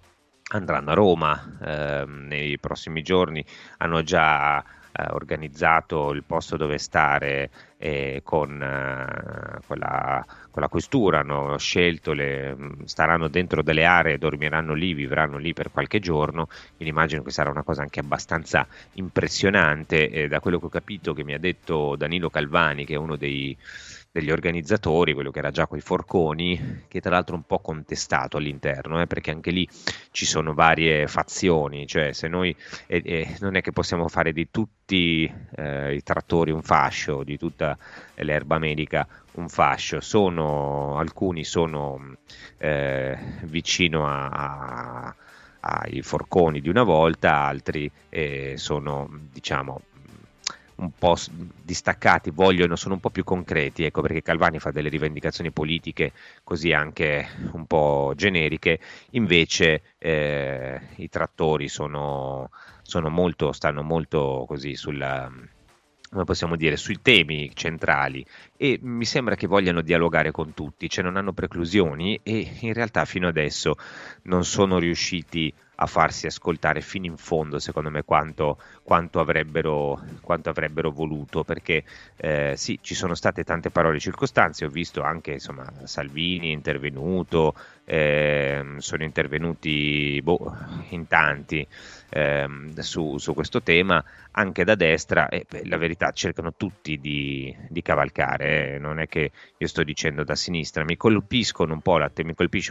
andranno 0.52 0.92
a 0.92 0.94
Roma 0.94 1.58
eh, 1.64 2.06
nei 2.06 2.60
prossimi 2.60 3.02
giorni, 3.02 3.44
hanno 3.78 4.04
già 4.04 4.60
eh, 4.62 5.08
organizzato 5.10 6.12
il 6.12 6.24
posto 6.24 6.56
dove 6.56 6.78
stare 6.78 7.50
eh, 7.78 8.22
con, 8.24 8.62
eh, 8.62 9.60
con, 9.66 9.78
la, 9.78 10.26
con, 10.52 10.62
la, 10.62 10.70
questura, 10.70 11.20
hanno 11.20 11.58
scelto, 11.58 12.14
le, 12.14 12.56
staranno 12.86 13.28
dentro 13.28 13.64
delle 13.64 13.86
aree, 13.86 14.18
dormiranno 14.18 14.74
lì, 14.74 14.94
vivranno 14.94 15.38
lì 15.38 15.54
per 15.54 15.72
qualche 15.72 16.00
giorno, 16.00 16.46
quindi 16.46 16.90
immagino 16.90 17.24
che 17.24 17.32
sarà 17.32 17.50
una 17.50 17.64
cosa 17.64 17.82
anche 17.82 18.00
abbastanza 18.00 18.68
impressionante. 18.94 20.28
da 20.28 20.40
quello 20.40 20.60
che 20.60 20.66
ho 20.68 20.70
capito 20.70 21.14
che 21.14 21.24
mi 21.24 21.34
ha 21.34 21.40
detto 21.40 21.96
Danilo 21.96 22.30
Calvani, 22.30 22.86
che 22.86 22.94
è 22.94 22.98
uno 22.98 23.16
dei 23.16 23.58
degli 24.16 24.32
organizzatori, 24.32 25.14
quello 25.14 25.30
che 25.30 25.40
era 25.40 25.52
già 25.52 25.68
quei 25.68 25.82
forconi, 25.82 26.86
che 26.88 27.02
tra 27.02 27.12
l'altro 27.12 27.34
è 27.34 27.38
un 27.38 27.44
po' 27.44 27.60
contestato 27.60 28.38
all'interno, 28.38 29.02
eh, 29.02 29.08
perché 29.08 29.30
anche 29.30 29.52
lì 29.52 29.68
ci 30.12 30.26
sono 30.26 30.54
varie 30.54 31.06
fazioni, 31.08 31.86
cioè 31.86 32.14
se 32.14 32.30
noi 32.30 32.56
eh, 32.88 33.02
eh, 33.04 33.36
non 33.42 33.58
è 33.58 33.62
che 33.62 33.74
possiamo 33.74 34.08
fare 34.08 34.32
di 34.32 34.48
tutti 34.50 35.30
eh, 35.58 35.96
i 35.96 36.02
trattori 36.02 36.52
un 36.52 36.62
fascio, 36.62 37.24
di 37.24 37.38
tutta 37.38 37.78
l'erba 38.16 38.58
medica 38.58 39.06
un 39.34 39.50
fascio, 39.50 40.00
sono, 40.00 40.98
alcuni 40.98 41.44
sono 41.44 42.16
eh, 42.58 43.18
vicino 43.44 44.08
a, 44.08 44.30
a 44.30 45.16
ai 45.68 46.04
forconi 46.04 46.62
di 46.62 46.70
una 46.70 46.84
volta, 46.84 47.38
altri 47.38 47.92
eh, 48.10 48.54
sono 48.56 49.10
diciamo 49.32 49.82
un 50.76 50.92
po' 50.98 51.16
distaccati, 51.62 52.32
vogliono, 52.32 52.76
sono 52.76 52.96
un 52.96 53.00
po' 53.00 53.10
più 53.10 53.24
concreti, 53.24 53.84
ecco 53.84 54.02
perché 54.02 54.22
Calvani 54.22 54.60
fa 54.60 54.72
delle 54.72 54.90
rivendicazioni 54.90 55.52
politiche 55.52 56.12
così 56.44 56.74
anche 56.74 57.28
un 57.54 57.66
po' 57.66 58.14
generiche, 58.16 58.80
invece 59.12 59.82
eh, 59.98 60.80
i 60.98 61.10
trattori 61.10 61.68
sono, 61.68 62.50
sono 62.82 63.10
molto, 63.10 63.52
stanno 63.52 63.84
molto 63.84 64.46
così 64.48 64.76
sulla 64.76 65.32
come 66.16 66.24
possiamo 66.24 66.56
dire, 66.56 66.78
sui 66.78 67.02
temi 67.02 67.52
centrali 67.54 68.26
e 68.56 68.80
mi 68.82 69.04
sembra 69.04 69.36
che 69.36 69.48
vogliano 69.48 69.82
dialogare 69.82 70.32
con 70.32 70.54
tutti, 70.54 70.90
cioè 70.90 71.04
non 71.04 71.18
hanno 71.18 71.34
preclusioni 71.34 72.18
e 72.24 72.58
in 72.62 72.74
realtà 72.74 73.04
fino 73.04 73.28
adesso 73.28 73.76
non 74.24 74.46
sono 74.46 74.80
riusciti 74.80 75.54
a 75.76 75.86
farsi 75.88 76.28
ascoltare 76.28 76.82
fino 76.82 77.06
in 77.06 77.18
fondo, 77.18 77.60
secondo 77.60 77.90
me, 77.90 78.04
quanto, 78.04 78.58
quanto, 78.84 79.20
avrebbero, 79.20 80.02
quanto 80.22 80.50
avrebbero, 80.50 80.92
voluto, 80.92 81.44
perché 81.44 81.84
eh, 82.18 82.54
sì, 82.56 82.80
ci 82.82 82.96
sono 82.96 83.16
state 83.16 83.44
tante 83.44 83.70
parole 83.70 84.00
circostanze, 84.00 84.66
ho 84.66 84.70
visto 84.70 85.02
anche 85.02 85.34
insomma, 85.34 85.66
Salvini 85.84 86.52
intervenuto, 86.52 87.54
eh, 87.84 88.76
sono 88.78 89.04
intervenuti 89.04 90.20
boh, 90.24 90.56
in 90.90 91.08
tanti 91.08 91.68
eh, 92.10 92.48
su, 92.78 93.18
su, 93.18 93.34
questo 93.34 93.62
tema, 93.62 94.04
anche 94.32 94.64
da 94.64 94.76
destra, 94.76 95.28
e 95.30 95.46
beh, 95.50 95.66
la 95.66 95.78
verità 95.78 96.12
cercano 96.12 96.54
tutti 96.56 97.00
di, 97.00 97.56
di 97.70 97.82
cavalcare, 97.82 98.76
eh. 98.76 98.78
non 98.80 99.00
è 99.00 99.08
che 99.08 99.32
io 99.58 99.68
sto 99.68 99.84
dicendo 99.84 100.24
da 100.24 100.36
sinistra, 100.36 100.84
mi, 100.84 100.98
mi 100.98 100.98
colpisce 100.98 101.64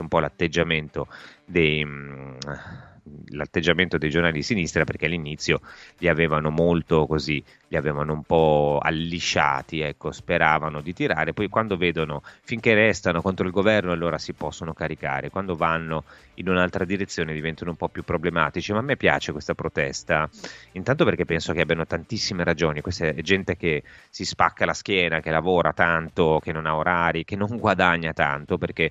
un 0.00 0.08
po' 0.08 0.18
l'atteggiamento 0.18 1.08
dei... 1.44 1.84
Mh, 1.84 2.92
l'atteggiamento 3.28 3.98
dei 3.98 4.10
giornali 4.10 4.34
di 4.34 4.42
sinistra 4.42 4.84
perché 4.84 5.06
all'inizio 5.06 5.60
li 5.98 6.08
avevano 6.08 6.50
molto 6.50 7.06
così, 7.06 7.42
li 7.68 7.76
avevano 7.76 8.12
un 8.12 8.22
po' 8.22 8.78
allisciati, 8.82 9.80
ecco, 9.80 10.10
speravano 10.12 10.80
di 10.80 10.92
tirare, 10.92 11.32
poi 11.32 11.48
quando 11.48 11.76
vedono 11.76 12.22
finché 12.42 12.74
restano 12.74 13.20
contro 13.20 13.46
il 13.46 13.52
governo 13.52 13.92
allora 13.92 14.18
si 14.18 14.32
possono 14.32 14.72
caricare, 14.72 15.30
quando 15.30 15.54
vanno 15.54 16.04
in 16.34 16.48
un'altra 16.48 16.84
direzione 16.84 17.34
diventano 17.34 17.70
un 17.70 17.76
po' 17.76 17.88
più 17.88 18.04
problematici, 18.04 18.72
ma 18.72 18.78
a 18.78 18.82
me 18.82 18.96
piace 18.96 19.32
questa 19.32 19.54
protesta, 19.54 20.28
intanto 20.72 21.04
perché 21.04 21.24
penso 21.24 21.52
che 21.52 21.60
abbiano 21.60 21.86
tantissime 21.86 22.44
ragioni, 22.44 22.80
questa 22.80 23.06
è 23.06 23.22
gente 23.22 23.56
che 23.56 23.82
si 24.08 24.24
spacca 24.24 24.64
la 24.64 24.74
schiena, 24.74 25.20
che 25.20 25.30
lavora 25.30 25.72
tanto, 25.72 26.40
che 26.42 26.52
non 26.52 26.66
ha 26.66 26.76
orari, 26.76 27.24
che 27.24 27.36
non 27.36 27.56
guadagna 27.58 28.12
tanto, 28.12 28.56
perché 28.58 28.90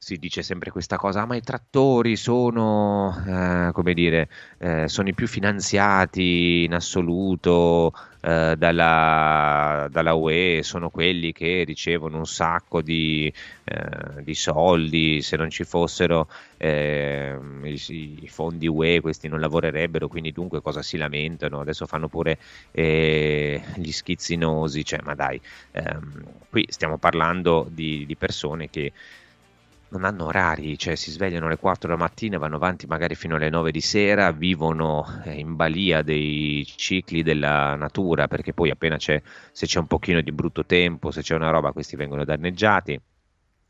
si 0.00 0.16
dice 0.16 0.42
sempre 0.42 0.70
questa 0.70 0.96
cosa, 0.96 1.22
ah, 1.22 1.26
ma 1.26 1.34
i 1.34 1.42
trattori 1.42 2.14
sono, 2.14 3.12
eh, 3.26 3.72
come 3.72 3.94
dire, 3.94 4.28
eh, 4.58 4.88
sono 4.88 5.08
i 5.08 5.12
più 5.12 5.26
finanziati 5.26 6.62
in 6.64 6.72
assoluto 6.72 7.92
eh, 8.20 8.54
dalla, 8.56 9.88
dalla, 9.90 10.14
UE, 10.14 10.60
sono 10.62 10.88
quelli 10.90 11.32
che 11.32 11.64
ricevono 11.66 12.16
un 12.16 12.26
sacco 12.26 12.80
di, 12.80 13.30
eh, 13.64 14.22
di 14.22 14.34
soldi, 14.34 15.20
se 15.20 15.36
non 15.36 15.50
ci 15.50 15.64
fossero 15.64 16.28
ehm, 16.58 17.64
i, 17.66 18.22
i, 18.22 18.28
fondi 18.28 18.68
UE 18.68 19.00
questi 19.00 19.26
non 19.26 19.40
lavorerebbero, 19.40 20.06
quindi 20.06 20.30
dunque 20.30 20.62
cosa 20.62 20.80
si 20.80 20.96
lamentano? 20.96 21.58
Adesso 21.60 21.86
fanno 21.86 22.06
pure 22.08 22.38
eh, 22.70 23.60
gli 23.74 23.90
schizzinosi, 23.90 24.84
cioè 24.84 25.00
ma 25.02 25.16
dai, 25.16 25.40
ehm, 25.72 26.22
qui 26.48 26.66
stiamo 26.68 26.98
parlando 26.98 27.66
di, 27.68 28.06
di 28.06 28.16
persone 28.16 28.70
che 28.70 28.92
non 29.90 30.04
hanno 30.04 30.26
orari, 30.26 30.78
cioè 30.78 30.94
si 30.94 31.10
svegliano 31.10 31.46
alle 31.46 31.56
4 31.56 31.88
della 31.88 32.00
mattina, 32.00 32.38
vanno 32.38 32.56
avanti 32.56 32.86
magari 32.86 33.14
fino 33.14 33.36
alle 33.36 33.48
9 33.48 33.70
di 33.70 33.80
sera, 33.80 34.30
vivono 34.32 35.04
eh, 35.24 35.38
in 35.38 35.56
balia 35.56 36.02
dei 36.02 36.64
cicli 36.76 37.22
della 37.22 37.74
natura, 37.74 38.28
perché 38.28 38.52
poi 38.52 38.70
appena 38.70 38.96
c'è, 38.96 39.20
se 39.52 39.66
c'è 39.66 39.78
un 39.78 39.86
pochino 39.86 40.20
di 40.20 40.32
brutto 40.32 40.64
tempo, 40.66 41.10
se 41.10 41.22
c'è 41.22 41.34
una 41.34 41.50
roba, 41.50 41.72
questi 41.72 41.96
vengono 41.96 42.24
danneggiati. 42.24 43.00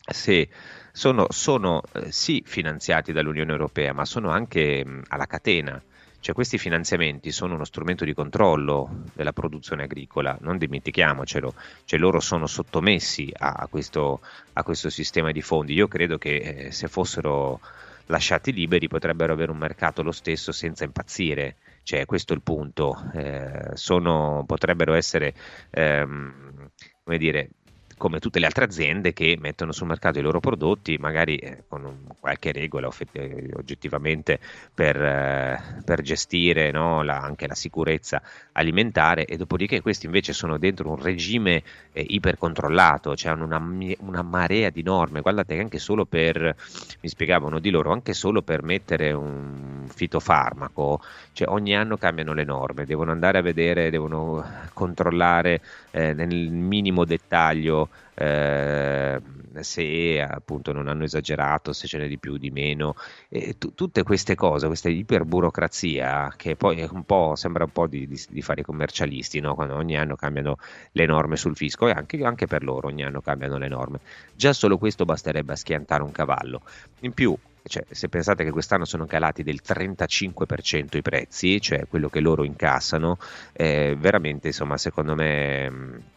se 0.00 0.48
sono, 0.92 1.26
sono 1.30 1.82
eh, 1.92 2.10
sì 2.10 2.42
finanziati 2.44 3.12
dall'Unione 3.12 3.52
Europea, 3.52 3.92
ma 3.92 4.04
sono 4.04 4.30
anche 4.30 4.84
alla 5.08 5.26
catena. 5.26 5.80
Cioè 6.20 6.34
questi 6.34 6.58
finanziamenti 6.58 7.30
sono 7.30 7.54
uno 7.54 7.64
strumento 7.64 8.04
di 8.04 8.12
controllo 8.12 9.04
della 9.14 9.32
produzione 9.32 9.84
agricola, 9.84 10.36
non 10.40 10.58
dimentichiamocelo, 10.58 11.54
cioè 11.84 11.98
loro 11.98 12.20
sono 12.20 12.46
sottomessi 12.46 13.32
a, 13.36 13.52
a, 13.52 13.66
questo, 13.68 14.20
a 14.54 14.62
questo, 14.62 14.90
sistema 14.90 15.30
di 15.30 15.42
fondi. 15.42 15.74
Io 15.74 15.86
credo 15.88 16.18
che 16.18 16.36
eh, 16.36 16.72
se 16.72 16.88
fossero 16.88 17.60
lasciati 18.06 18.52
liberi 18.52 18.88
potrebbero 18.88 19.32
avere 19.32 19.50
un 19.50 19.58
mercato 19.58 20.02
lo 20.02 20.12
stesso 20.12 20.52
senza 20.52 20.84
impazzire. 20.84 21.56
Cioè, 21.82 22.04
questo 22.04 22.32
è 22.32 22.36
il 22.36 22.42
punto. 22.42 23.10
Eh, 23.14 23.70
sono, 23.74 24.44
potrebbero 24.46 24.94
essere, 24.94 25.34
ehm, 25.70 26.70
come 27.02 27.16
dire, 27.16 27.50
come 27.98 28.18
tutte 28.20 28.38
le 28.38 28.46
altre 28.46 28.64
aziende 28.64 29.12
che 29.12 29.36
mettono 29.38 29.72
sul 29.72 29.88
mercato 29.88 30.18
i 30.18 30.22
loro 30.22 30.40
prodotti, 30.40 30.96
magari 30.98 31.36
eh, 31.36 31.64
con 31.68 31.84
un, 31.84 31.96
qualche 32.18 32.52
regola 32.52 32.88
eh, 33.12 33.50
oggettivamente 33.54 34.38
per, 34.72 34.96
eh, 34.96 35.82
per 35.84 36.00
gestire 36.00 36.70
no, 36.70 37.02
la, 37.02 37.18
anche 37.18 37.46
la 37.46 37.54
sicurezza 37.54 38.22
alimentare 38.52 39.26
e 39.26 39.36
dopodiché 39.36 39.82
questi 39.82 40.06
invece 40.06 40.32
sono 40.32 40.56
dentro 40.56 40.88
un 40.88 41.02
regime 41.02 41.62
eh, 41.92 42.04
ipercontrollato, 42.08 43.14
cioè 43.14 43.32
hanno 43.32 43.44
una, 43.44 43.58
una, 43.98 44.22
marea 44.22 44.70
di 44.70 44.82
norme, 44.82 45.20
guardate 45.20 45.54
che 45.56 45.60
anche 45.60 45.78
solo 45.78 46.06
per, 46.06 46.56
mi 47.00 47.08
spiegavano 47.08 47.58
di 47.58 47.70
loro, 47.70 47.92
anche 47.92 48.14
solo 48.14 48.42
per 48.42 48.62
mettere 48.62 49.12
un 49.12 49.86
fitofarmaco, 49.88 51.02
cioè 51.32 51.48
ogni 51.48 51.76
anno 51.76 51.96
cambiano 51.96 52.32
le 52.32 52.44
norme, 52.44 52.86
devono 52.86 53.10
andare 53.10 53.38
a 53.38 53.42
vedere, 53.42 53.90
devono 53.90 54.44
controllare 54.72 55.60
eh, 55.90 56.12
nel 56.12 56.50
minimo 56.50 57.04
dettaglio 57.04 57.87
eh, 58.20 59.20
se 59.60 60.20
appunto 60.20 60.72
non 60.72 60.88
hanno 60.88 61.04
esagerato, 61.04 61.72
se 61.72 61.86
ce 61.86 61.98
n'è 61.98 62.08
di 62.08 62.18
più, 62.18 62.36
di 62.36 62.50
meno, 62.50 62.96
t- 63.28 63.74
tutte 63.74 64.02
queste 64.02 64.34
cose, 64.34 64.66
questa 64.66 64.88
iperburocrazia 64.88 66.34
che 66.36 66.56
poi 66.56 66.86
un 66.90 67.04
sembra 67.36 67.64
un 67.64 67.70
po' 67.70 67.86
di, 67.86 68.08
di, 68.08 68.20
di 68.28 68.42
fare 68.42 68.62
i 68.62 68.64
commercialisti, 68.64 69.38
no? 69.38 69.54
quando 69.54 69.76
ogni 69.76 69.96
anno 69.96 70.16
cambiano 70.16 70.56
le 70.92 71.06
norme 71.06 71.36
sul 71.36 71.54
fisco 71.56 71.86
e 71.86 71.92
anche, 71.92 72.22
anche 72.24 72.46
per 72.46 72.64
loro 72.64 72.88
ogni 72.88 73.04
anno 73.04 73.20
cambiano 73.20 73.56
le 73.56 73.68
norme. 73.68 74.00
Già 74.34 74.52
solo 74.52 74.78
questo 74.78 75.04
basterebbe 75.04 75.52
a 75.52 75.56
schiantare 75.56 76.02
un 76.02 76.10
cavallo. 76.10 76.62
In 77.00 77.12
più, 77.12 77.36
cioè, 77.62 77.84
se 77.88 78.08
pensate 78.08 78.42
che 78.42 78.50
quest'anno 78.50 78.84
sono 78.84 79.06
calati 79.06 79.44
del 79.44 79.60
35% 79.64 80.96
i 80.96 81.02
prezzi, 81.02 81.60
cioè 81.60 81.86
quello 81.86 82.08
che 82.08 82.20
loro 82.20 82.42
incassano, 82.42 83.18
eh, 83.52 83.96
veramente 83.96 84.48
insomma 84.48 84.76
secondo 84.76 85.14
me 85.14 86.16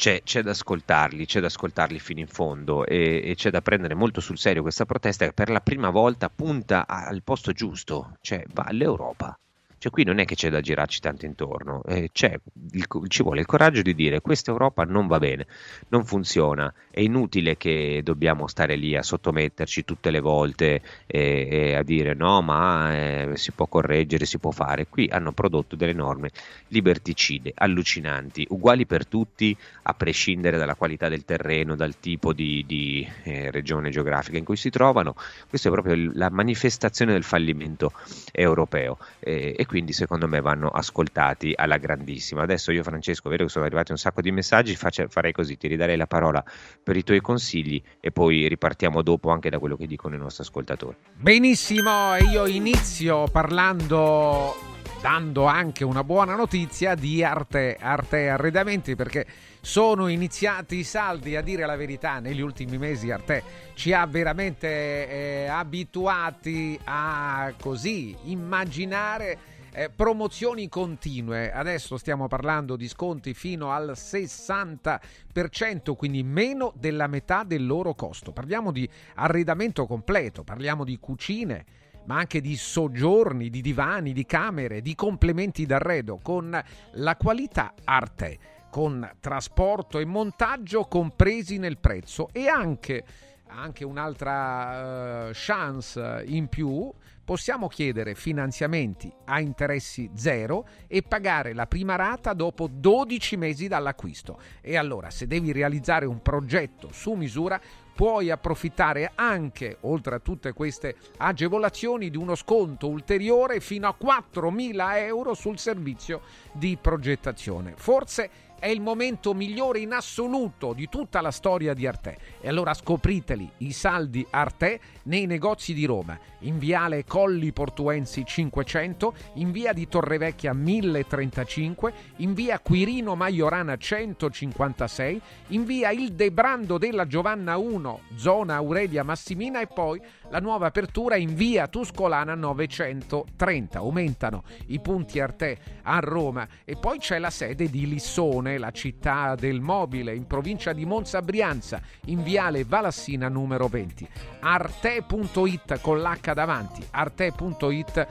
c'è, 0.00 0.22
c'è, 0.22 0.42
da 0.42 0.52
ascoltarli, 0.52 1.26
c'è 1.26 1.40
da 1.40 1.48
ascoltarli 1.48 1.98
fino 1.98 2.20
in 2.20 2.26
fondo 2.26 2.86
e, 2.86 3.20
e, 3.22 3.34
c'è 3.34 3.50
da 3.50 3.60
prendere 3.60 3.94
molto 3.94 4.22
sul 4.22 4.38
serio 4.38 4.62
questa 4.62 4.86
protesta 4.86 5.26
che 5.26 5.34
per 5.34 5.50
la 5.50 5.60
prima 5.60 5.90
volta 5.90 6.30
punta 6.30 6.86
al 6.86 7.22
posto 7.22 7.52
giusto, 7.52 8.16
cioè 8.22 8.42
va 8.54 8.62
all'Europa. 8.62 9.38
Cioè 9.80 9.90
qui 9.90 10.04
non 10.04 10.18
è 10.18 10.26
che 10.26 10.34
c'è 10.34 10.50
da 10.50 10.60
girarci 10.60 11.00
tanto 11.00 11.24
intorno, 11.24 11.82
eh, 11.84 12.10
il, 12.12 12.86
ci 13.08 13.22
vuole 13.22 13.40
il 13.40 13.46
coraggio 13.46 13.80
di 13.80 13.94
dire 13.94 14.20
questa 14.20 14.50
Europa 14.50 14.84
non 14.84 15.06
va 15.06 15.18
bene, 15.18 15.46
non 15.88 16.04
funziona, 16.04 16.70
è 16.90 17.00
inutile 17.00 17.56
che 17.56 18.02
dobbiamo 18.04 18.46
stare 18.46 18.76
lì 18.76 18.94
a 18.94 19.02
sottometterci 19.02 19.86
tutte 19.86 20.10
le 20.10 20.20
volte 20.20 20.82
e, 21.06 21.48
e 21.50 21.74
a 21.76 21.82
dire 21.82 22.12
no 22.12 22.42
ma 22.42 22.94
eh, 22.94 23.36
si 23.36 23.52
può 23.52 23.68
correggere, 23.68 24.26
si 24.26 24.38
può 24.38 24.50
fare. 24.50 24.86
Qui 24.86 25.08
hanno 25.10 25.32
prodotto 25.32 25.76
delle 25.76 25.94
norme 25.94 26.30
liberticide, 26.68 27.54
allucinanti, 27.54 28.46
uguali 28.50 28.84
per 28.84 29.06
tutti 29.06 29.56
a 29.84 29.94
prescindere 29.94 30.58
dalla 30.58 30.74
qualità 30.74 31.08
del 31.08 31.24
terreno, 31.24 31.74
dal 31.74 31.98
tipo 31.98 32.34
di, 32.34 32.64
di 32.66 33.08
eh, 33.22 33.50
regione 33.50 33.88
geografica 33.88 34.36
in 34.36 34.44
cui 34.44 34.56
si 34.56 34.68
trovano. 34.68 35.14
Questa 35.48 35.70
è 35.70 35.72
proprio 35.72 36.10
la 36.12 36.28
manifestazione 36.28 37.12
del 37.12 37.24
fallimento 37.24 37.92
europeo. 38.30 38.98
Eh, 39.20 39.54
e 39.56 39.66
quindi 39.70 39.92
secondo 39.92 40.26
me 40.26 40.40
vanno 40.40 40.66
ascoltati 40.66 41.52
alla 41.54 41.76
grandissima. 41.76 42.42
Adesso 42.42 42.72
io 42.72 42.82
Francesco, 42.82 43.28
vedo 43.28 43.44
che 43.44 43.50
sono 43.50 43.66
arrivati 43.66 43.92
un 43.92 43.98
sacco 43.98 44.20
di 44.20 44.32
messaggi, 44.32 44.74
face, 44.74 45.06
farei 45.06 45.30
così, 45.30 45.56
ti 45.56 45.68
ridarei 45.68 45.96
la 45.96 46.08
parola 46.08 46.42
per 46.82 46.96
i 46.96 47.04
tuoi 47.04 47.20
consigli 47.20 47.80
e 48.00 48.10
poi 48.10 48.48
ripartiamo 48.48 49.00
dopo 49.00 49.30
anche 49.30 49.48
da 49.48 49.60
quello 49.60 49.76
che 49.76 49.86
dicono 49.86 50.16
i 50.16 50.18
nostri 50.18 50.42
ascoltatori. 50.42 50.96
Benissimo, 51.14 52.16
io 52.16 52.48
inizio 52.48 53.28
parlando 53.30 54.56
dando 55.00 55.44
anche 55.44 55.84
una 55.84 56.02
buona 56.02 56.34
notizia 56.34 56.96
di 56.96 57.22
Arte, 57.22 57.76
Arte 57.80 58.28
Arredamenti 58.28 58.96
perché 58.96 59.24
sono 59.60 60.08
iniziati 60.08 60.78
i 60.78 60.84
saldi 60.84 61.36
a 61.36 61.42
dire 61.42 61.64
la 61.64 61.76
verità 61.76 62.18
negli 62.18 62.40
ultimi 62.40 62.76
mesi 62.76 63.10
Arte 63.10 63.42
ci 63.74 63.92
ha 63.92 64.04
veramente 64.04 64.68
eh, 65.08 65.46
abituati 65.46 66.78
a 66.84 67.54
così 67.58 68.16
immaginare 68.24 69.58
eh, 69.72 69.90
promozioni 69.90 70.68
continue. 70.68 71.52
Adesso 71.52 71.96
stiamo 71.96 72.28
parlando 72.28 72.76
di 72.76 72.88
sconti 72.88 73.34
fino 73.34 73.72
al 73.72 73.92
60%, 73.94 75.94
quindi 75.96 76.22
meno 76.22 76.72
della 76.76 77.06
metà 77.06 77.44
del 77.44 77.66
loro 77.66 77.94
costo. 77.94 78.32
Parliamo 78.32 78.72
di 78.72 78.88
arredamento 79.14 79.86
completo, 79.86 80.42
parliamo 80.42 80.84
di 80.84 80.98
cucine, 80.98 81.64
ma 82.04 82.18
anche 82.18 82.40
di 82.40 82.56
soggiorni, 82.56 83.50
di 83.50 83.60
divani, 83.60 84.12
di 84.12 84.26
camere, 84.26 84.80
di 84.80 84.94
complementi 84.94 85.66
d'arredo 85.66 86.18
con 86.22 86.60
la 86.92 87.16
qualità 87.16 87.74
Arte, 87.84 88.38
con 88.70 89.08
trasporto 89.20 89.98
e 89.98 90.04
montaggio 90.04 90.84
compresi 90.84 91.58
nel 91.58 91.78
prezzo 91.78 92.28
e 92.32 92.48
anche 92.48 93.04
anche 93.50 93.84
un'altra 93.84 95.28
uh, 95.28 95.30
chance 95.32 96.22
in 96.26 96.48
più, 96.48 96.92
possiamo 97.24 97.68
chiedere 97.68 98.16
finanziamenti 98.16 99.12
a 99.26 99.38
interessi 99.38 100.10
zero 100.14 100.66
e 100.88 101.02
pagare 101.02 101.52
la 101.52 101.66
prima 101.66 101.94
rata 101.94 102.32
dopo 102.32 102.68
12 102.68 103.36
mesi 103.36 103.68
dall'acquisto. 103.68 104.40
E 104.60 104.76
allora, 104.76 105.10
se 105.10 105.26
devi 105.26 105.52
realizzare 105.52 106.06
un 106.06 106.22
progetto 106.22 106.88
su 106.92 107.12
misura, 107.12 107.60
puoi 107.94 108.30
approfittare 108.30 109.12
anche, 109.14 109.76
oltre 109.82 110.14
a 110.16 110.20
tutte 110.20 110.52
queste 110.54 110.96
agevolazioni, 111.18 112.10
di 112.10 112.16
uno 112.16 112.34
sconto 112.34 112.88
ulteriore 112.88 113.60
fino 113.60 113.86
a 113.86 113.94
4.000 113.96 114.96
euro 115.04 115.34
sul 115.34 115.58
servizio 115.58 116.22
di 116.50 116.78
progettazione. 116.80 117.74
Forse 117.76 118.30
è 118.60 118.68
il 118.68 118.80
momento 118.80 119.34
migliore 119.34 119.80
in 119.80 119.92
assoluto 119.92 120.72
di 120.74 120.88
tutta 120.88 121.20
la 121.20 121.32
storia 121.32 121.74
di 121.74 121.86
Arte. 121.86 122.16
E 122.40 122.48
allora 122.48 122.74
scopriteli 122.74 123.50
i 123.58 123.72
saldi 123.72 124.24
Arte 124.30 124.80
nei 125.04 125.26
negozi 125.26 125.74
di 125.74 125.86
Roma, 125.86 126.16
in 126.40 126.58
viale 126.58 127.04
Colli 127.04 127.52
Portuensi 127.52 128.24
500, 128.24 129.14
in 129.34 129.50
via 129.50 129.72
di 129.72 129.88
Torrevecchia 129.88 130.52
1035, 130.52 131.92
in 132.16 132.34
via 132.34 132.60
Quirino 132.60 133.16
Maiorana 133.16 133.76
156, 133.76 135.20
in 135.48 135.64
via 135.64 135.90
Il 135.90 136.12
Debrando 136.12 136.78
della 136.78 137.06
Giovanna 137.06 137.56
1, 137.56 138.00
zona 138.14 138.56
Aurelia 138.56 139.02
Massimina 139.02 139.60
e 139.60 139.66
poi 139.66 140.00
la 140.30 140.38
nuova 140.38 140.66
apertura 140.66 141.16
in 141.16 141.34
via 141.34 141.68
Tuscolana 141.68 142.34
930. 142.34 143.78
Aumentano 143.78 144.44
i 144.66 144.80
punti 144.80 145.20
Arte 145.20 145.58
a 145.82 145.98
Roma 145.98 146.48
e 146.64 146.76
poi 146.76 146.98
c'è 146.98 147.18
la 147.18 147.30
sede 147.30 147.68
di 147.68 147.86
Lissone, 147.86 148.58
la 148.58 148.70
città 148.70 149.34
del 149.34 149.60
mobile, 149.60 150.14
in 150.14 150.26
provincia 150.26 150.72
di 150.72 150.84
Monza 150.84 151.20
Brianza, 151.20 151.80
in 152.06 152.22
viale 152.22 152.64
Valassina 152.64 153.28
numero 153.28 153.68
20. 153.68 154.08
Arte.it 154.40 155.80
con 155.80 156.00
l'H 156.00 156.32
davanti, 156.32 156.86
arte.it 156.90 158.06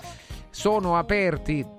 sono 0.50 0.98
aperti 0.98 1.78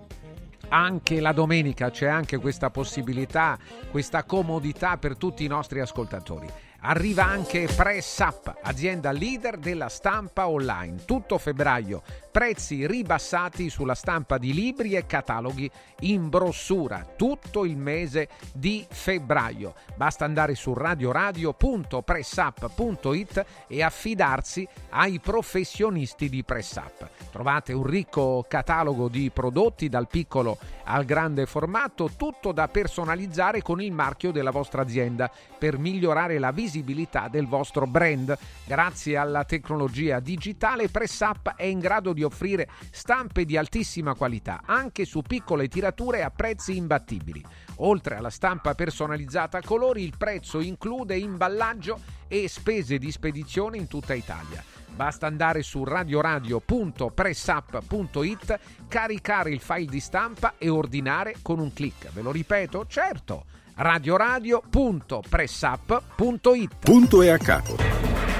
anche 0.70 1.20
la 1.20 1.32
domenica 1.32 1.90
c'è 1.90 2.06
anche 2.06 2.38
questa 2.38 2.70
possibilità, 2.70 3.58
questa 3.90 4.22
comodità 4.24 4.98
per 4.98 5.16
tutti 5.16 5.44
i 5.44 5.48
nostri 5.48 5.80
ascoltatori. 5.80 6.46
Arriva 6.82 7.26
anche 7.26 7.68
Press 7.76 8.18
Up, 8.20 8.54
azienda 8.62 9.10
leader 9.10 9.58
della 9.58 9.90
stampa 9.90 10.48
online. 10.48 11.04
Tutto 11.04 11.36
febbraio, 11.36 12.02
prezzi 12.30 12.86
ribassati 12.86 13.68
sulla 13.68 13.94
stampa 13.94 14.38
di 14.38 14.54
libri 14.54 14.94
e 14.94 15.04
cataloghi 15.06 15.68
in 16.00 16.28
brossura. 16.28 17.06
Tutto 17.16 17.64
il 17.64 17.76
mese 17.76 18.28
di 18.52 18.86
febbraio. 18.88 19.74
Basta 19.96 20.24
andare 20.24 20.54
su 20.54 20.72
radioradio.pressup.it 20.72 23.44
e 23.66 23.82
affidarsi 23.82 24.68
ai 24.90 25.18
professionisti 25.18 26.28
di 26.28 26.44
Press 26.44 26.76
Up. 26.76 27.08
Trovate 27.30 27.72
un 27.72 27.84
ricco 27.84 28.44
catalogo 28.48 29.08
di 29.08 29.30
prodotti 29.30 29.88
dal 29.88 30.08
piccolo 30.08 30.58
al 30.84 31.04
grande 31.04 31.46
formato, 31.46 32.10
tutto 32.16 32.52
da 32.52 32.68
personalizzare 32.68 33.62
con 33.62 33.80
il 33.80 33.92
marchio 33.92 34.32
della 34.32 34.50
vostra 34.50 34.82
azienda 34.82 35.30
per 35.58 35.78
migliorare 35.78 36.38
la 36.38 36.50
visibilità 36.50 37.28
del 37.28 37.46
vostro 37.46 37.86
brand. 37.86 38.36
Grazie 38.64 39.16
alla 39.16 39.44
tecnologia 39.44 40.20
digitale, 40.20 40.88
PressUp 40.88 41.54
è 41.54 41.64
in 41.64 41.78
grado 41.78 42.12
di 42.12 42.19
offrire 42.22 42.68
stampe 42.90 43.44
di 43.44 43.56
altissima 43.56 44.14
qualità, 44.14 44.62
anche 44.64 45.04
su 45.04 45.22
piccole 45.22 45.66
tirature 45.68 46.22
a 46.22 46.30
prezzi 46.30 46.76
imbattibili. 46.76 47.44
Oltre 47.76 48.16
alla 48.16 48.30
stampa 48.30 48.74
personalizzata 48.74 49.58
a 49.58 49.62
colori, 49.64 50.02
il 50.02 50.16
prezzo 50.16 50.60
include 50.60 51.16
imballaggio 51.16 52.00
e 52.28 52.48
spese 52.48 52.98
di 52.98 53.10
spedizione 53.10 53.76
in 53.76 53.88
tutta 53.88 54.14
Italia. 54.14 54.64
Basta 54.88 55.26
andare 55.26 55.62
su 55.62 55.84
radioradio.pressup.it, 55.84 58.58
caricare 58.88 59.50
il 59.50 59.60
file 59.60 59.86
di 59.86 60.00
stampa 60.00 60.54
e 60.58 60.68
ordinare 60.68 61.36
con 61.42 61.58
un 61.58 61.72
clic. 61.72 62.12
Ve 62.12 62.22
lo 62.22 62.32
ripeto? 62.32 62.86
Certo! 62.86 63.46
radioradio.pressup.it 63.80 66.76
Punto 66.80 67.22
e 67.22 67.30
a 67.30 67.38
capo. 67.38 68.39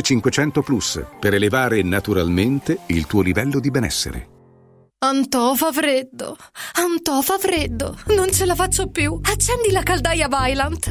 500 0.00 0.62
Plus 0.62 1.02
per 1.18 1.34
elevare 1.34 1.82
naturalmente 1.82 2.78
il 2.86 3.06
tuo 3.06 3.22
livello 3.22 3.60
di 3.60 3.70
benessere. 3.70 4.28
Antò 5.00 5.54
fa 5.54 5.70
freddo, 5.70 6.36
Antò 6.72 7.20
fa 7.22 7.38
freddo, 7.38 7.96
non 8.16 8.32
ce 8.32 8.44
la 8.46 8.56
faccio 8.56 8.88
più. 8.88 9.18
Accendi 9.22 9.70
la 9.70 9.82
caldaia 9.82 10.26
Vylant. 10.28 10.90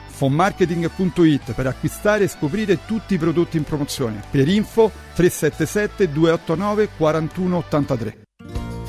fonmarketing.it 0.21 1.53
per 1.53 1.65
acquistare 1.65 2.25
e 2.25 2.27
scoprire 2.27 2.85
tutti 2.85 3.15
i 3.15 3.17
prodotti 3.17 3.57
in 3.57 3.63
promozione. 3.63 4.21
Per 4.29 4.47
info 4.47 4.91
377 5.15 6.11
289 6.11 6.89
4183. 6.95 8.17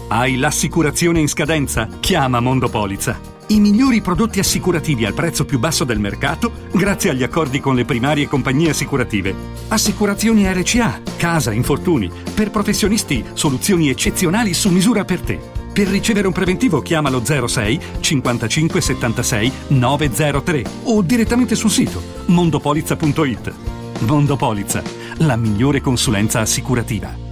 Hai 0.09 0.37
l'assicurazione 0.37 1.21
in 1.21 1.29
scadenza? 1.29 1.88
Chiama 2.01 2.40
Mondopolizza. 2.40 3.18
I 3.47 3.61
migliori 3.61 4.03
prodotti 4.03 4.40
assicurativi 4.40 5.07
al 5.07 5.14
prezzo 5.14 5.47
più 5.47 5.59
basso 5.59 5.85
del 5.85 5.99
mercato 5.99 6.53
grazie 6.71 7.11
agli 7.11 7.23
accordi 7.23 7.61
con 7.61 7.75
le 7.75 7.87
primarie 7.87 8.29
compagnie 8.29 8.71
assicurative. 8.71 9.35
Assicurazioni 9.68 10.45
RCA, 10.53 11.01
casa, 11.16 11.53
infortuni. 11.53 12.11
Per 12.35 12.51
professionisti, 12.51 13.25
soluzioni 13.33 13.88
eccezionali 13.88 14.53
su 14.53 14.68
misura 14.68 15.07
per 15.07 15.21
te. 15.21 15.52
Per 15.72 15.87
ricevere 15.87 16.26
un 16.26 16.35
preventivo 16.35 16.82
chiamalo 16.82 17.24
06 17.24 17.80
55 18.00 18.80
76 18.80 19.52
903 19.68 20.64
o 20.85 21.00
direttamente 21.00 21.54
sul 21.54 21.70
sito 21.70 22.02
mondopolizza.it. 22.26 23.54
Mondopolizza, 24.00 24.82
la 25.18 25.37
migliore 25.37 25.80
consulenza 25.80 26.40
assicurativa. 26.40 27.32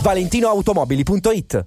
ValentinoAutomobili.it 0.00 1.66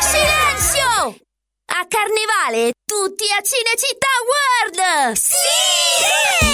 Silenzio! 0.00 1.16
A 1.66 1.86
Carnevale 1.88 2.72
tutti 2.84 3.24
a 3.36 3.42
Cinecittà 3.42 4.06
World! 4.28 5.16
Sì! 5.16 6.53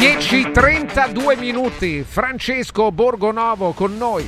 10:32 0.00 1.38
minuti. 1.38 2.02
Francesco 2.04 2.90
Borgonovo 2.90 3.72
con 3.72 3.98
noi. 3.98 4.26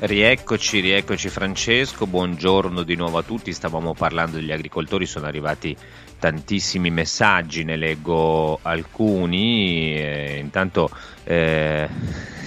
Rieccoci, 0.00 0.80
rieccoci 0.80 1.30
Francesco, 1.30 2.06
buongiorno 2.06 2.82
di 2.82 2.94
nuovo 2.94 3.16
a 3.16 3.22
tutti, 3.22 3.50
stavamo 3.54 3.94
parlando 3.94 4.36
degli 4.36 4.52
agricoltori, 4.52 5.06
sono 5.06 5.24
arrivati 5.24 5.74
tantissimi 6.18 6.90
messaggi, 6.90 7.64
ne 7.64 7.76
leggo 7.76 8.58
alcuni, 8.60 9.94
eh, 9.96 10.36
intanto 10.38 10.90
eh, 11.24 11.88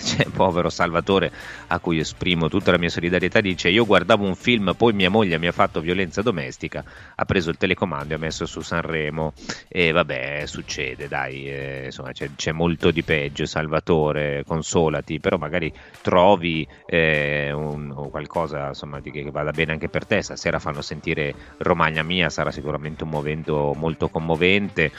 c'è 0.04 0.26
povero 0.26 0.70
Salvatore 0.70 1.32
a 1.68 1.80
cui 1.80 2.00
esprimo 2.00 2.50
tutta 2.50 2.72
la 2.72 2.78
mia 2.78 2.90
solidarietà, 2.90 3.40
dice 3.40 3.70
io 3.70 3.86
guardavo 3.86 4.26
un 4.26 4.36
film, 4.36 4.74
poi 4.76 4.94
mia 4.94 5.10
moglie 5.10 5.38
mi 5.38 5.48
ha 5.48 5.52
fatto 5.52 5.80
violenza 5.80 6.22
domestica, 6.22 6.84
ha 7.16 7.26
preso 7.26 7.50
il 7.52 7.58
telecomando 7.58 8.14
e 8.14 8.16
ha 8.16 8.20
messo 8.20 8.46
su 8.46 8.62
Sanremo. 8.62 9.34
E 9.68 9.92
vabbè 9.92 10.44
succede 10.46 11.08
dai, 11.08 11.48
eh, 11.48 11.82
insomma 11.86 12.12
c'è, 12.12 12.30
c'è, 12.36 12.52
molto 12.52 12.92
di 12.92 13.04
peggio 13.04 13.46
Salvatore, 13.46 14.44
consolati, 14.46 15.20
però 15.20 15.38
magari 15.38 15.72
trovi 16.02 16.68
eh, 16.86 17.52
un, 17.52 18.10
qualcosa 18.10 18.70
insomma, 18.70 19.00
di, 19.00 19.12
che 19.12 19.30
vada 19.32 19.52
bene 19.52 19.74
anche 19.74 19.90
per 19.90 20.06
te, 20.06 20.22
stasera 20.22 20.60
fanno 20.60 20.82
sentire 20.82 21.34
Romagna 21.58 22.04
Mia, 22.04 22.30
sarà 22.30 22.52
sicuramente 22.52 23.04
un 23.04 23.10
momento 23.10 23.74
molto 23.78 24.10
commovente. 24.10 24.92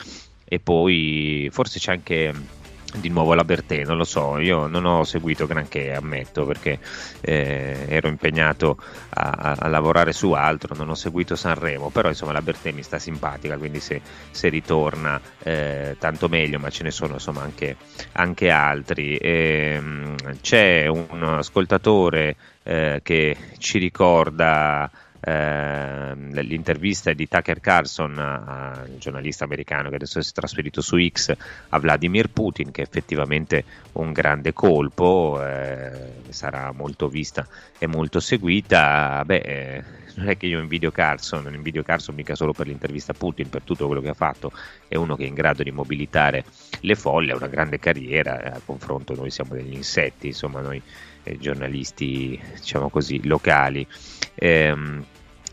E 0.45 0.61
poi 0.61 1.49
forse 1.51 1.79
c'è 1.79 1.93
anche 1.93 2.61
di 2.97 3.09
nuovo 3.09 3.35
la 3.35 3.45
Bertè, 3.45 3.85
non 3.85 3.97
lo 3.97 4.05
so, 4.05 4.39
io 4.39 4.67
non 4.67 4.85
ho 4.85 5.05
seguito 5.05 5.47
granché, 5.47 5.95
ammetto, 5.95 6.45
perché 6.45 6.79
eh, 7.21 7.87
ero 7.89 8.09
impegnato 8.09 8.77
a, 9.11 9.57
a, 9.59 9.69
lavorare 9.69 10.13
su 10.13 10.33
altro, 10.33 10.75
non 10.75 10.89
ho 10.91 10.95
seguito 10.95 11.37
Sanremo, 11.37 11.91
però 11.91 12.09
insomma 12.09 12.33
la 12.33 12.43
Bertè 12.43 12.73
mi 12.73 12.83
sta 12.83 12.99
simpatica, 12.99 13.57
quindi 13.57 13.81
se, 13.81 14.01
se 14.31 14.49
ritorna 14.49 15.21
eh, 15.43 15.97
tanto 15.99 16.29
meglio, 16.29 16.59
ma 16.59 16.71
ce 16.71 16.83
ne 16.83 16.91
sono 16.91 17.15
insomma 17.15 17.43
anche, 17.43 17.77
anche 18.13 18.51
altri. 18.51 19.17
E, 19.17 19.75
ehm, 19.77 20.17
c'è 20.41 20.87
un 20.87 21.23
ascoltatore 21.23 22.37
eh, 22.63 23.01
che 23.03 23.37
ci 23.59 23.79
ricorda 23.79 24.91
eh, 25.25 26.15
l'intervista 26.15 27.13
di 27.13 27.29
Tucker 27.29 27.61
Carlson, 27.61 28.19
a, 28.19 28.83
un 28.89 28.99
giornalista 28.99 29.45
americano 29.45 29.89
che 29.89 29.95
adesso 29.95 30.21
si 30.21 30.31
è 30.31 30.33
trasferito 30.33 30.81
su 30.81 30.99
X, 30.99 31.35
a 31.69 31.79
Vladimir 31.79 32.29
Putin, 32.29 32.73
che 32.73 32.83
è 32.83 32.85
effettivamente 32.85 33.65
un 33.93 34.13
grande 34.13 34.53
colpo, 34.53 35.41
eh, 35.45 36.15
sarà 36.31 36.73
molto 36.73 37.09
vista 37.09 37.47
e 37.79 37.87
molto 37.87 38.19
seguita. 38.19 39.23
Beh, 39.25 39.37
eh, 39.37 39.85
non 40.15 40.29
è 40.29 40.37
che 40.37 40.47
io 40.47 40.61
invidio 40.61 40.91
Carlson, 40.91 41.45
non 41.45 41.55
invidio 41.55 41.83
Carlson 41.83 42.15
mica 42.15 42.35
solo 42.35 42.53
per 42.53 42.67
l'intervista 42.67 43.13
a 43.13 43.15
Putin, 43.17 43.49
per 43.49 43.63
tutto 43.63 43.87
quello 43.87 44.01
che 44.01 44.11
ha 44.11 44.15
fatto, 44.15 44.53
è 44.89 44.97
uno 44.97 45.17
che 45.17 45.25
è 45.25 45.29
in 45.29 45.35
grado 45.35 45.63
di 45.63 45.71
mobilitare 45.71 46.45
le 46.81 46.95
folle, 46.97 47.33
ha 47.33 47.37
una 47.37 47.47
grande 47.47 47.79
carriera, 47.79 48.55
a 48.55 48.61
confronto 48.65 49.15
noi 49.15 49.31
siamo 49.31 49.55
degli 49.55 49.75
insetti, 49.75 50.29
insomma 50.29 50.61
noi 50.61 50.83
eh, 51.23 51.39
giornalisti 51.39 52.41
diciamo 52.57 52.91
così 52.91 53.25
locali. 53.27 53.87
Ehm, 54.35 55.05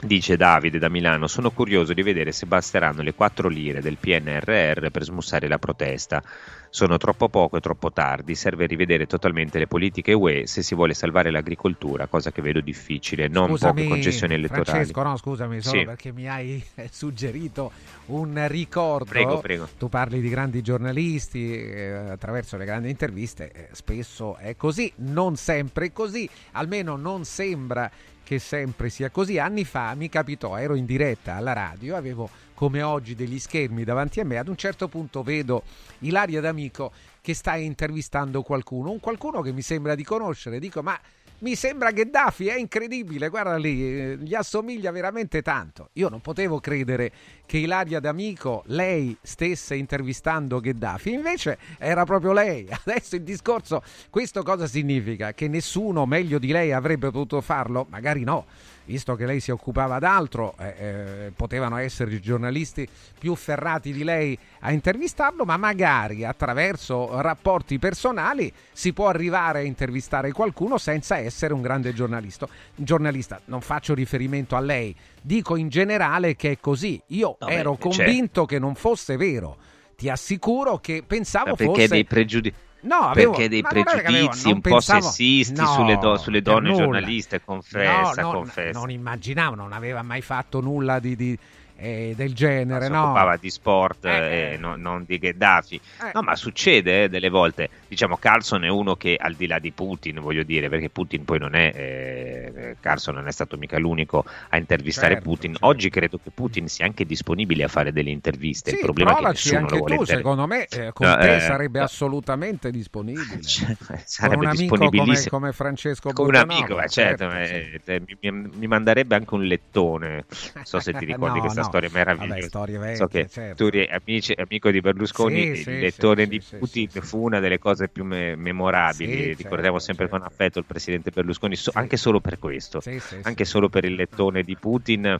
Dice 0.02 0.38
Davide 0.38 0.80
da 0.80 0.88
Milano, 0.88 1.28
sono 1.28 1.52
curioso 1.52 1.94
di 1.94 2.02
vedere 2.04 2.32
se 2.32 2.46
basteranno 2.46 3.02
le 3.02 3.14
4 3.14 3.50
lire 3.50 3.82
del 3.82 3.98
PNRR 3.98 4.92
per 4.92 5.04
smussare 5.04 5.50
la 5.50 5.58
protesta. 5.60 6.24
Sono 6.72 6.98
troppo 6.98 7.28
poco 7.30 7.58
e 7.58 7.60
troppo 7.60 7.92
tardi, 7.92 8.34
serve 8.36 8.66
rivedere 8.68 9.08
totalmente 9.08 9.58
le 9.60 9.68
politiche 9.68 10.14
UE 10.14 10.46
se 10.48 10.62
si 10.62 10.74
vuole 10.76 10.94
salvare 10.94 11.32
l'agricoltura, 11.32 12.06
cosa 12.08 12.32
che 12.32 12.42
vedo 12.42 12.62
difficile, 12.62 13.28
non 13.28 13.50
scusami, 13.50 13.74
poche 13.82 13.88
concessioni 13.88 14.34
elettorali. 14.36 14.66
Francesco, 14.70 15.04
no, 15.04 15.18
scusami, 15.18 15.62
solo 15.62 15.80
Sì. 15.80 15.86
perché 15.86 16.12
mi 16.14 16.30
hai 16.30 16.64
suggerito 16.92 17.72
un 18.06 18.46
ricordo. 18.48 19.06
Prego, 19.10 19.40
prego. 19.40 19.68
Tu 19.78 19.90
parli 19.90 20.22
di 20.22 20.30
grandi 20.30 20.62
giornalisti 20.62 21.54
eh, 21.60 21.88
attraverso 21.92 22.56
le 22.56 22.66
grandi 22.66 22.90
interviste, 22.90 23.52
eh, 23.52 23.68
spesso 23.72 24.38
è 24.38 24.56
così, 24.56 24.94
non 24.98 25.36
sempre 25.36 25.88
è 25.88 25.92
così, 25.92 26.30
almeno 26.52 26.96
non 26.96 27.26
sembra 27.26 27.90
che 28.30 28.38
sempre 28.38 28.90
sia 28.90 29.10
così. 29.10 29.40
Anni 29.40 29.66
fa 29.66 29.96
mi 29.96 30.08
capitò, 30.08 30.56
ero 30.56 30.76
in 30.76 30.86
diretta 30.86 31.34
alla 31.34 31.54
radio, 31.54 31.96
avevo 31.96 32.30
come 32.54 32.84
oggi 32.84 33.16
degli 33.16 33.40
schermi 33.40 33.84
davanti 33.84 34.20
a 34.20 34.24
me, 34.24 34.38
ad 34.38 34.48
un 34.48 34.56
certo 34.56 34.88
punto 34.88 35.24
vedo 35.24 35.64
Ilaria 36.02 36.40
D'Amico 36.40 36.92
che 37.22 37.34
sta 37.34 37.56
intervistando 37.56 38.44
qualcuno, 38.44 38.92
un 38.92 39.00
qualcuno 39.00 39.42
che 39.42 39.52
mi 39.52 39.64
sembra 39.64 39.96
di 39.96 40.04
conoscere, 40.04 40.60
dico 40.60 40.84
ma 40.84 40.96
mi 41.40 41.56
sembra 41.56 41.92
Gheddafi, 41.92 42.48
è 42.48 42.58
incredibile, 42.58 43.30
guarda 43.30 43.56
lì, 43.58 43.84
eh, 43.84 44.18
gli 44.20 44.34
assomiglia 44.34 44.92
veramente 44.92 45.42
tanto. 45.42 45.90
Io 45.94 46.10
non 46.10 46.22
potevo 46.22 46.60
credere 46.60 47.12
che 47.46 47.58
Ilaria 47.58 48.00
D'Amico, 48.00 48.64
lei 48.68 49.16
stesse 49.22 49.76
intervistando 49.76 50.60
Gheddafi, 50.60 51.12
invece 51.12 51.58
era 51.78 52.04
proprio 52.04 52.34
lei. 52.34 52.68
Adesso 52.86 53.16
il 53.16 53.24
discorso, 53.24 53.82
questo 54.10 54.44
cosa 54.44 54.68
significa? 54.68 55.34
Che 55.34 55.48
nessuno 55.48 56.06
meglio 56.06 56.40
di 56.40 56.52
lei 56.52 56.72
avrebbe 56.74 57.10
potuto 57.10 57.42
farlo? 57.42 57.86
Magari 57.90 58.24
no 58.24 58.46
visto 58.90 59.16
che 59.16 59.28
lei 59.28 59.40
si 59.40 59.52
occupava 59.52 60.00
d'altro, 60.00 60.56
eh, 60.58 60.74
eh, 60.80 61.32
potevano 61.36 61.78
essere 61.78 62.20
giornalisti 62.20 62.88
più 63.20 63.36
ferrati 63.36 63.94
di 63.94 64.04
lei 64.04 64.36
a 64.62 64.72
intervistarlo, 64.72 65.46
ma 65.46 65.58
magari 65.58 66.26
attraverso 66.26 67.22
rapporti 67.22 67.78
personali 67.78 68.52
si 68.72 68.92
può 68.92 69.08
arrivare 69.08 69.60
a 69.60 69.62
intervistare 69.62 70.32
qualcuno 70.32 70.80
senza 70.80 71.18
essere 71.18 71.54
un 71.54 71.62
grande 71.62 71.94
giornalista. 71.94 72.48
giornalista. 72.74 73.40
Non 73.46 73.62
faccio 73.62 73.94
riferimento 73.94 74.56
a 74.56 74.60
lei, 74.60 74.96
dico 75.22 75.56
in 75.56 75.70
generale 75.70 76.36
che 76.36 76.54
è 76.54 76.58
così. 76.60 77.00
Io 77.08 77.38
No, 77.42 77.48
ero 77.48 77.74
beh, 77.74 77.78
convinto 77.78 78.46
che 78.48 78.58
non 78.58 78.74
fosse 78.74 79.18
vero. 79.18 79.58
Ti 79.96 80.10
assicuro 80.10 80.80
che 80.80 81.04
pensavo 81.06 81.52
Ma 81.52 81.56
perché 81.56 81.74
fosse... 81.74 81.88
dei 81.90 82.06
pregiudizi? 82.06 82.58
No, 82.82 82.96
avevo- 82.96 83.32
perché 83.32 83.50
dei 83.50 83.62
non 83.62 83.72
avevo- 83.72 83.90
pregiudizi 83.92 84.44
non 84.48 84.54
un 84.56 84.62
po' 84.62 84.70
pensavo- 84.70 85.02
sessisti 85.02 85.54
No, 85.60 85.66
sulle, 85.68 85.98
do- 85.98 86.18
sulle 86.18 86.42
donne 86.42 86.74
giornaliste, 86.74 87.42
confessa, 87.42 88.22
No, 88.22 88.28
no, 88.30 88.32
confessa. 88.38 88.80
Non 88.80 88.90
immaginavo, 88.90 89.56
non 89.56 89.74
aveva 89.74 90.02
mai 90.02 90.22
fatto 90.22 90.62
nulla 90.62 91.00
di, 91.00 91.16
di- 91.16 91.38
eh, 91.80 92.14
del 92.16 92.34
genere, 92.34 92.86
si 92.86 92.92
no? 92.92 93.04
occupava 93.04 93.38
di 93.38 93.50
sport 93.50 94.06
Eh, 94.06 94.54
e 94.54 94.58
no- 94.58 94.76
non 94.76 95.04
di 95.06 95.18
Gheddafi. 95.18 95.76
Eh. 96.02 96.12
No, 96.14 96.22
ma 96.22 96.36
succede 96.36 97.04
eh, 97.04 97.10
delle 97.10 97.30
volte. 97.30 97.70
Diciamo, 97.88 98.18
Carlson 98.18 98.64
è 98.64 98.68
uno 98.70 98.96
che 98.96 99.16
al 99.20 99.36
di 99.36 99.48
là 99.48 99.60
di 99.60 99.72
Putin, 99.74 100.20
voglio 100.20 100.44
dire, 100.44 100.70
perché 100.70 100.90
Putin 100.90 101.24
poi 101.26 101.40
non 101.40 101.56
è. 101.56 101.72
Eh, 101.76 102.78
Carlson 102.80 103.16
non 103.16 103.28
è 103.28 103.32
stato 103.32 103.58
mica 103.58 103.78
l'unico 103.78 104.24
a 104.50 104.58
intervistare 104.58 105.14
Certo, 105.14 105.30
Putin. 105.30 105.56
Oggi 105.62 105.90
credo 105.90 106.18
che 106.20 106.32
Putin 106.34 106.68
sia 106.68 106.86
anche 106.86 107.06
disponibile 107.06 107.64
a 107.64 107.68
fare 107.68 107.92
delle 107.92 108.10
interviste. 108.12 108.70
Sì, 108.70 108.76
Il 108.78 108.82
problema 108.82 109.12
è 109.12 109.16
che 109.16 109.26
nessuno 109.28 109.58
anche 109.60 109.72
lo 109.74 109.78
vuole 109.78 109.96
tu, 109.96 110.02
inter- 110.02 110.18
secondo 110.18 110.48
me 110.48 110.68
eh, 110.68 110.92
con 110.94 111.08
No, 111.08 111.18
te 111.18 111.36
eh, 111.36 111.40
sarebbe 111.40 111.80
assolutamente 111.80 112.72
disponibile. 112.72 113.42
con 113.88 113.98
sarebbe 114.06 114.36
un 114.38 114.46
amico 114.46 114.76
come, 114.76 114.90
disponibilissimo. 114.90 115.30
come 115.40 115.52
Francesco 115.54 116.14
Con 116.14 116.28
un 116.28 116.36
amico, 116.36 116.76
certo, 116.88 117.30
certo, 117.30 117.32
eh, 117.32 117.82
eh, 117.86 118.00
mi, 118.06 118.32
mi- 118.32 118.50
mi 118.54 118.68
manderebbe 118.68 119.16
anche 119.16 119.34
un 119.34 119.44
lettone. 119.44 120.26
Non 120.54 120.64
so 120.64 120.80
se 120.80 120.94
ti 120.94 121.06
ricordi 121.06 121.38
No, 121.38 121.40
questa 121.40 121.62
no. 121.62 121.69
Storia 121.70 121.90
meravigliosa. 121.92 122.34
Vabbè, 122.34 122.48
storie 122.48 122.78
vecchie, 122.78 122.96
so 122.96 123.08
che 123.08 123.28
certo. 123.30 123.70
tu 123.70 123.78
amici- 123.90 124.34
amico 124.36 124.72
di 124.72 124.80
Berlusconi, 124.82 125.56
Sì, 125.56 125.64
sì, 125.64 125.70
il 125.72 125.80
lettone 125.80 126.24
sì, 126.24 126.30
di 126.30 126.40
sì, 126.42 126.58
Putin 126.58 126.90
fu 127.02 127.24
una 127.24 127.40
delle 127.40 127.58
cose 127.58 127.88
più 127.90 128.04
me- 128.04 128.36
memorabili. 128.36 129.12
Sì, 129.12 129.34
Ricordiamo 129.36 129.80
certo, 129.80 129.80
sempre 129.80 130.08
con 130.10 130.22
affetto 130.24 130.60
il 130.60 130.66
presidente 130.66 131.12
Berlusconi, 131.12 131.56
so- 131.56 131.72
anche 131.74 131.98
solo 131.98 132.20
per 132.20 132.38
questo, 132.40 132.82
Sì, 132.82 133.00
sì, 133.00 133.20
anche 133.24 133.46
solo 133.46 133.70
per 133.70 133.86
il 133.86 133.94
lettone 133.96 134.44
di 134.44 134.56
Putin 134.58 135.18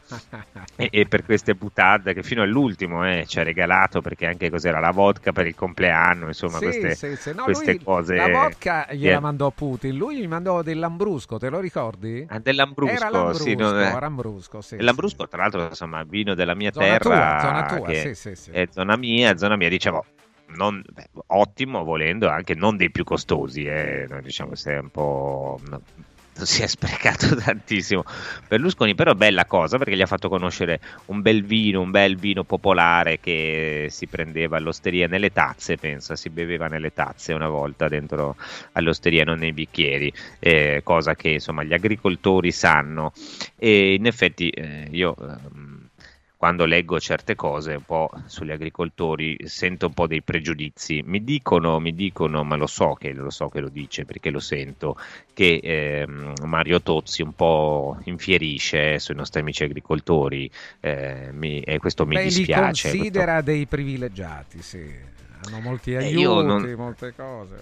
e, 0.76 0.88
e 0.92 1.06
per 1.08 1.24
queste 1.24 1.56
butade 1.56 2.14
che 2.14 2.24
fino 2.24 2.42
all'ultimo 2.42 3.06
eh, 3.08 3.26
ci 3.28 3.40
ha 3.40 3.44
regalato, 3.44 4.02
perché 4.02 4.26
anche 4.26 4.50
cos'era 4.50 4.80
la 4.80 4.92
vodka 4.92 5.32
per 5.32 5.48
il 5.48 5.56
compleanno, 5.56 6.28
insomma, 6.28 6.58
Sì, 6.58 6.64
queste, 6.66 6.96
sì, 6.96 7.16
sì. 7.16 7.34
No, 7.34 7.44
queste 7.44 7.72
lui 7.76 7.84
cose. 7.84 8.16
La 8.16 8.28
vodka 8.28 8.88
gliela 8.92 9.16
che- 9.16 9.22
mandò 9.22 9.52
Putin, 9.52 9.96
lui 9.96 10.18
gli 10.20 10.28
mandò 10.28 10.62
del 10.62 10.80
Lambrusco, 10.80 11.38
te 11.38 11.50
lo 11.50 11.60
ricordi? 11.60 12.26
Ah, 12.30 12.40
dell'Ambrusco, 12.40 12.94
Era 12.94 13.10
Lambrusco, 13.10 13.44
sì, 13.44 13.56
non 13.56 13.80
è- 13.80 13.92
Lambrusco, 14.00 14.62
sì, 14.62 14.78
L'Ambrusco, 14.82 15.28
tra 15.28 15.42
l'altro, 15.42 15.68
insomma, 15.68 16.04
vino 16.04 16.34
della 16.40 16.56
mia 16.56 16.72
Zona 16.72 16.86
terra, 16.86 17.00
tua, 17.00 17.40
zona 17.42 17.66
tua, 17.66 17.88
che 17.88 18.16
sì, 18.16 18.16
sì, 18.16 18.36
sì. 18.36 18.52
è 18.52 18.68
zona 18.72 18.96
mia, 18.96 19.38
zona 19.38 19.56
mia, 19.58 19.70
diciamo, 19.70 20.04
non- 20.56 20.84
beh, 20.88 21.10
ottimo, 21.28 21.84
volendo, 21.84 22.30
anche 22.30 22.56
non 22.56 22.78
dei 22.78 22.90
più 22.90 23.04
costosi, 23.04 23.66
eh, 23.66 24.08
diciamo 24.24 24.56
se 24.56 24.74
è 24.74 24.80
un 24.80 24.90
po'... 24.90 25.60
no, 25.68 25.82
si 26.46 26.62
è 26.62 26.68
sprecato 26.68 27.36
tantissimo 27.36 28.04
Berlusconi, 28.48 28.96
però 28.96 29.14
bella 29.14 29.46
cosa 29.46 29.78
perché 29.78 29.96
gli 29.96 30.02
ha 30.02 30.06
fatto 30.06 30.30
conoscere 30.30 30.80
un 31.08 31.22
bel 31.22 31.44
vino, 31.44 31.82
un 31.82 31.92
bel 31.92 32.16
vino 32.16 32.44
popolare 32.44 33.20
che 33.20 33.88
si 33.90 34.08
prendeva 34.08 34.58
all'osteria 34.58 35.08
nelle 35.08 35.32
tazze, 35.32 35.78
pensa, 35.78 36.16
si 36.16 36.30
beveva 36.30 36.68
nelle 36.68 36.94
tazze 36.94 37.34
una 37.34 37.50
volta 37.50 37.88
dentro 37.88 38.36
all'osteria, 38.74 39.24
non 39.24 39.40
nei 39.40 39.54
bicchieri, 39.54 40.12
eh, 40.40 40.82
cosa 40.84 41.16
che 41.16 41.30
insomma 41.30 41.64
gli 41.64 41.74
agricoltori 41.74 42.52
sanno 42.52 43.12
e 43.58 43.94
in 43.94 44.06
effetti 44.06 44.50
eh, 44.50 44.88
io... 44.92 45.16
quando 46.40 46.64
leggo 46.64 47.02
certe 47.02 47.36
cose 47.36 47.74
un 47.74 47.84
po' 47.84 48.10
sugli 48.26 48.52
agricoltori 48.52 49.36
sento 49.44 49.88
un 49.88 49.94
po' 49.94 50.08
dei 50.08 50.22
pregiudizi. 50.22 51.02
Mi 51.06 51.22
dicono, 51.22 51.82
mi 51.82 51.94
dicono, 51.94 52.46
ma 52.46 52.56
lo 52.56 52.66
so 52.66 52.94
che 52.94 53.12
lo 53.12 53.30
so 53.30 53.50
che 53.50 53.60
lo 53.60 53.68
dice 53.68 54.06
perché 54.06 54.30
lo 54.30 54.40
sento, 54.40 54.96
che 55.34 55.60
ehm, 55.62 56.36
Mario 56.46 56.82
Tozzi 56.82 57.24
un 57.24 57.34
po' 57.34 57.98
infierisce 58.06 59.00
sui 59.00 59.16
nostri 59.16 59.42
amici 59.42 59.66
agricoltori 59.66 60.50
eh, 60.80 61.28
mi- 61.34 61.60
e 61.60 61.78
questo 61.78 62.06
mi 62.06 62.16
Beh, 62.16 62.24
dispiace. 62.24 62.92
li 62.92 62.98
considera 63.00 63.42
dei 63.42 63.66
privilegiati, 63.66 64.62
sì. 64.62 64.96
Hanno 65.44 65.60
molti 65.60 65.92
Eh, 65.92 66.06
aiuti, 66.06 66.46
non- 66.46 66.74
molte 66.78 67.14
cose. 67.18 67.58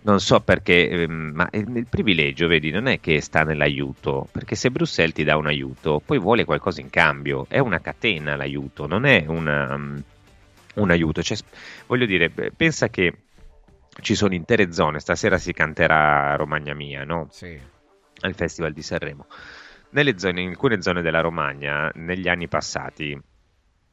Non 0.00 0.20
so 0.20 0.40
perché, 0.40 0.88
ehm, 0.88 1.32
ma 1.34 1.48
il 1.52 1.76
il 1.76 1.86
privilegio, 1.88 2.46
vedi, 2.46 2.70
non 2.70 2.86
è 2.86 3.00
che 3.00 3.20
sta 3.20 3.42
nell'aiuto, 3.42 4.28
perché 4.30 4.54
se 4.54 4.70
Bruxelles 4.70 5.14
ti 5.14 5.24
dà 5.24 5.36
un 5.36 5.46
aiuto, 5.46 6.00
poi 6.04 6.18
vuole 6.18 6.44
qualcosa 6.44 6.80
in 6.80 6.88
cambio, 6.88 7.46
è 7.48 7.58
una 7.58 7.80
catena 7.80 8.36
l'aiuto, 8.36 8.86
non 8.86 9.04
è 9.04 9.24
una, 9.26 9.74
um, 9.74 10.02
un 10.76 10.90
aiuto. 10.90 11.22
Cioè, 11.22 11.36
voglio 11.86 12.06
dire, 12.06 12.30
pensa 12.30 12.88
che 12.88 13.12
ci 14.00 14.14
sono 14.14 14.34
intere 14.34 14.72
zone, 14.72 15.00
stasera 15.00 15.36
si 15.36 15.52
canterà 15.52 16.36
Romagna 16.36 16.74
Mia, 16.74 17.04
no? 17.04 17.26
Sì. 17.30 17.58
Al 18.20 18.34
Festival 18.34 18.72
di 18.72 18.82
Sanremo. 18.82 19.26
Nelle 19.90 20.18
zone, 20.18 20.42
in 20.42 20.48
alcune 20.50 20.80
zone 20.80 21.02
della 21.02 21.20
Romagna, 21.20 21.90
negli 21.94 22.28
anni 22.28 22.46
passati, 22.46 23.18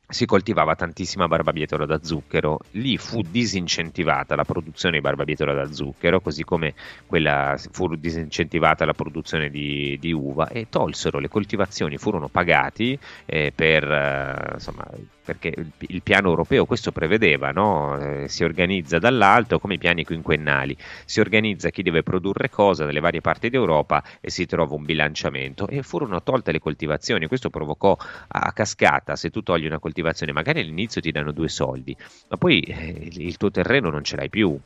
si 0.08 0.26
coltivava 0.26 0.76
tantissima 0.76 1.28
barbabietola 1.28 1.86
da 1.86 2.00
zucchero, 2.04 2.60
lì 2.72 2.98
fu 2.98 3.22
disincentivata 3.22 4.36
la 4.36 4.44
produzione 4.44 4.96
di 4.96 5.02
barbabietola 5.02 5.54
da 5.54 5.72
zucchero, 5.72 6.22
così 6.22 6.44
come 6.44 6.74
quella, 7.06 7.56
fu 7.72 7.94
disincentivata 7.96 8.86
la 8.86 8.94
produzione 8.94 9.50
di, 9.50 9.98
di 10.00 10.12
uva 10.12 10.50
e 10.50 10.68
tolsero 10.70 11.20
le 11.20 11.28
coltivazioni, 11.28 11.98
furono 11.98 12.28
pagati 12.28 12.98
eh, 13.26 13.52
per, 13.54 13.84
eh, 13.84 14.54
insomma, 14.54 14.88
perché 15.26 15.52
il, 15.56 15.72
il 15.80 16.02
piano 16.04 16.30
europeo 16.30 16.66
questo 16.66 16.92
prevedeva, 16.92 17.52
no? 17.52 17.98
Eh, 18.00 18.30
si 18.30 18.44
organizza 18.44 19.00
dall'alto 19.00 19.60
come 19.60 19.74
i 19.74 19.78
piani 19.78 20.06
quinquennali, 20.06 20.78
si 21.04 21.20
organizza 21.20 21.70
chi 21.72 21.82
deve 21.82 22.04
produrre 22.04 22.50
cosa 22.50 22.86
nelle 22.86 23.00
varie 23.00 23.22
parti 23.22 23.50
d'Europa 23.50 24.04
e 24.22 24.30
si 24.30 24.46
trova 24.46 24.76
un 24.76 24.86
bilanciamento 24.86 25.68
e 25.68 25.82
furono 25.82 26.22
tolte 26.22 26.52
le 26.52 26.60
coltivazioni, 26.60 27.28
questo 27.28 27.50
provocò 27.50 27.98
a 28.28 28.52
cascata, 28.54 29.16
se 29.16 29.32
tu 29.32 29.42
togli 29.42 29.66
una 29.66 29.80
coltivazione 29.80 30.32
magari 30.32 30.62
all'inizio 30.62 31.02
ti 31.02 31.12
danno 31.12 31.32
due 31.32 31.50
soldi, 31.50 31.96
ma 32.30 32.38
poi 32.38 32.62
eh, 32.62 33.10
il 33.12 33.38
tuo 33.38 33.50
terreno 33.52 33.90
non 33.90 34.04
ce 34.04 34.16
l'hai 34.16 34.30
più. 34.30 34.58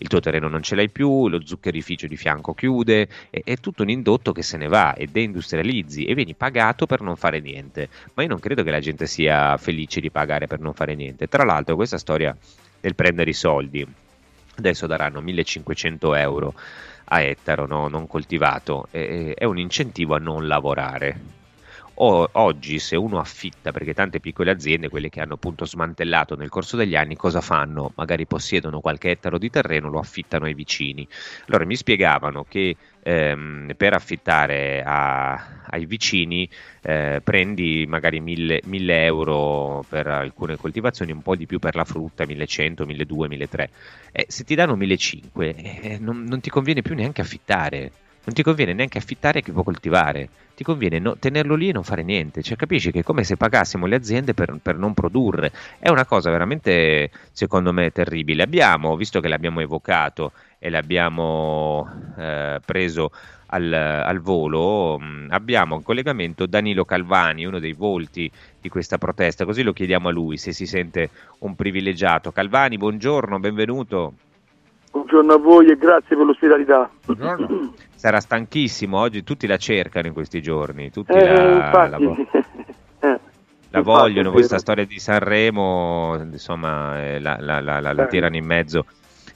Il 0.00 0.08
tuo 0.08 0.20
terreno 0.20 0.48
non 0.48 0.62
ce 0.62 0.74
l'hai 0.74 0.90
più, 0.90 1.28
lo 1.28 1.44
zuccherificio 1.44 2.06
di 2.06 2.16
fianco 2.16 2.54
chiude, 2.54 3.08
è, 3.30 3.40
è 3.42 3.56
tutto 3.56 3.82
un 3.82 3.90
indotto 3.90 4.32
che 4.32 4.42
se 4.42 4.56
ne 4.56 4.68
va 4.68 4.94
e 4.94 5.06
deindustrializzi 5.06 6.04
e 6.04 6.14
vieni 6.14 6.34
pagato 6.34 6.86
per 6.86 7.00
non 7.00 7.16
fare 7.16 7.40
niente. 7.40 7.88
Ma 8.14 8.22
io 8.22 8.28
non 8.28 8.38
credo 8.38 8.62
che 8.62 8.70
la 8.70 8.80
gente 8.80 9.06
sia 9.06 9.56
felice 9.56 10.00
di 10.00 10.10
pagare 10.10 10.46
per 10.46 10.60
non 10.60 10.72
fare 10.72 10.94
niente. 10.94 11.26
Tra 11.26 11.44
l'altro, 11.44 11.74
questa 11.74 11.98
storia 11.98 12.36
del 12.80 12.94
prendere 12.94 13.30
i 13.30 13.34
soldi, 13.34 13.86
adesso 14.56 14.86
daranno 14.86 15.20
1500 15.20 16.14
euro 16.14 16.54
a 17.10 17.20
ettaro 17.20 17.66
no? 17.66 17.88
non 17.88 18.06
coltivato, 18.06 18.86
è, 18.90 19.34
è 19.36 19.44
un 19.44 19.58
incentivo 19.58 20.14
a 20.14 20.18
non 20.18 20.46
lavorare. 20.46 21.37
O- 22.00 22.28
oggi 22.34 22.78
se 22.78 22.94
uno 22.94 23.18
affitta, 23.18 23.72
perché 23.72 23.92
tante 23.92 24.20
piccole 24.20 24.52
aziende, 24.52 24.88
quelle 24.88 25.08
che 25.08 25.20
hanno 25.20 25.34
appunto 25.34 25.64
smantellato 25.66 26.36
nel 26.36 26.48
corso 26.48 26.76
degli 26.76 26.94
anni, 26.94 27.16
cosa 27.16 27.40
fanno? 27.40 27.92
Magari 27.96 28.24
possiedono 28.24 28.80
qualche 28.80 29.10
ettaro 29.10 29.36
di 29.36 29.50
terreno, 29.50 29.88
lo 29.90 29.98
affittano 29.98 30.44
ai 30.44 30.54
vicini. 30.54 31.06
Allora 31.48 31.64
mi 31.66 31.74
spiegavano 31.74 32.44
che 32.44 32.76
ehm, 33.00 33.72
per 33.76 33.94
affittare 33.94 34.80
a- 34.84 35.64
ai 35.70 35.86
vicini 35.86 36.48
eh, 36.82 37.20
prendi 37.24 37.84
magari 37.88 38.20
1000, 38.20 38.60
1000 38.64 39.04
euro 39.04 39.84
per 39.88 40.06
alcune 40.06 40.56
coltivazioni, 40.56 41.10
un 41.10 41.22
po' 41.22 41.34
di 41.34 41.46
più 41.46 41.58
per 41.58 41.74
la 41.74 41.84
frutta, 41.84 42.24
1100, 42.26 42.86
1200, 42.86 43.28
1300. 43.28 44.12
Eh, 44.12 44.24
se 44.28 44.44
ti 44.44 44.54
danno 44.54 44.76
1500 44.76 45.58
eh, 45.82 45.98
non, 45.98 46.22
non 46.24 46.40
ti 46.40 46.48
conviene 46.50 46.82
più 46.82 46.94
neanche 46.94 47.20
affittare. 47.22 47.92
Non 48.28 48.36
ti 48.36 48.42
conviene 48.42 48.74
neanche 48.74 48.98
affittare 48.98 49.40
chi 49.40 49.52
può 49.52 49.62
coltivare, 49.62 50.28
ti 50.54 50.62
conviene 50.62 50.98
no- 50.98 51.16
tenerlo 51.16 51.54
lì 51.54 51.70
e 51.70 51.72
non 51.72 51.82
fare 51.82 52.02
niente. 52.02 52.42
Cioè, 52.42 52.58
capisci 52.58 52.92
che 52.92 52.98
è 52.98 53.02
come 53.02 53.24
se 53.24 53.38
pagassimo 53.38 53.86
le 53.86 53.96
aziende 53.96 54.34
per, 54.34 54.58
per 54.60 54.76
non 54.76 54.92
produrre. 54.92 55.50
È 55.78 55.88
una 55.88 56.04
cosa 56.04 56.30
veramente, 56.30 57.10
secondo 57.32 57.72
me, 57.72 57.90
terribile. 57.90 58.42
Abbiamo, 58.42 58.96
visto 58.96 59.20
che 59.20 59.28
l'abbiamo 59.28 59.60
evocato 59.60 60.32
e 60.58 60.68
l'abbiamo 60.68 61.88
eh, 62.18 62.60
preso 62.62 63.12
al, 63.46 63.72
al 63.72 64.20
volo, 64.20 65.00
abbiamo 65.30 65.76
in 65.76 65.82
collegamento 65.82 66.44
Danilo 66.44 66.84
Calvani, 66.84 67.46
uno 67.46 67.58
dei 67.58 67.72
volti 67.72 68.30
di 68.60 68.68
questa 68.68 68.98
protesta, 68.98 69.46
così 69.46 69.62
lo 69.62 69.72
chiediamo 69.72 70.08
a 70.08 70.12
lui 70.12 70.36
se 70.36 70.52
si 70.52 70.66
sente 70.66 71.08
un 71.38 71.54
privilegiato. 71.54 72.30
Calvani, 72.30 72.76
buongiorno, 72.76 73.38
benvenuto. 73.38 74.12
Buongiorno 74.98 75.32
a 75.32 75.38
voi 75.38 75.70
e 75.70 75.76
grazie 75.76 76.16
per 76.16 76.26
l'ospitalità. 76.26 76.90
Sarà 77.94 78.18
stanchissimo, 78.18 78.98
oggi 78.98 79.22
tutti 79.22 79.46
la 79.46 79.56
cercano 79.56 80.08
in 80.08 80.12
questi 80.12 80.42
giorni, 80.42 80.90
tutti 80.90 81.12
Eh, 81.12 81.24
la, 81.24 81.86
la 81.88 81.98
vo- 81.98 82.16
eh, 83.00 83.20
la 83.70 83.80
vogliono, 83.80 84.32
questa 84.32 84.58
storia 84.58 84.84
di 84.84 84.98
Sanremo, 84.98 86.16
insomma, 86.20 87.00
eh, 87.00 87.20
la, 87.20 87.36
la- 87.38 87.60
la 87.60 88.06
tirano 88.06 88.34
in 88.36 88.44
mezzo 88.44 88.86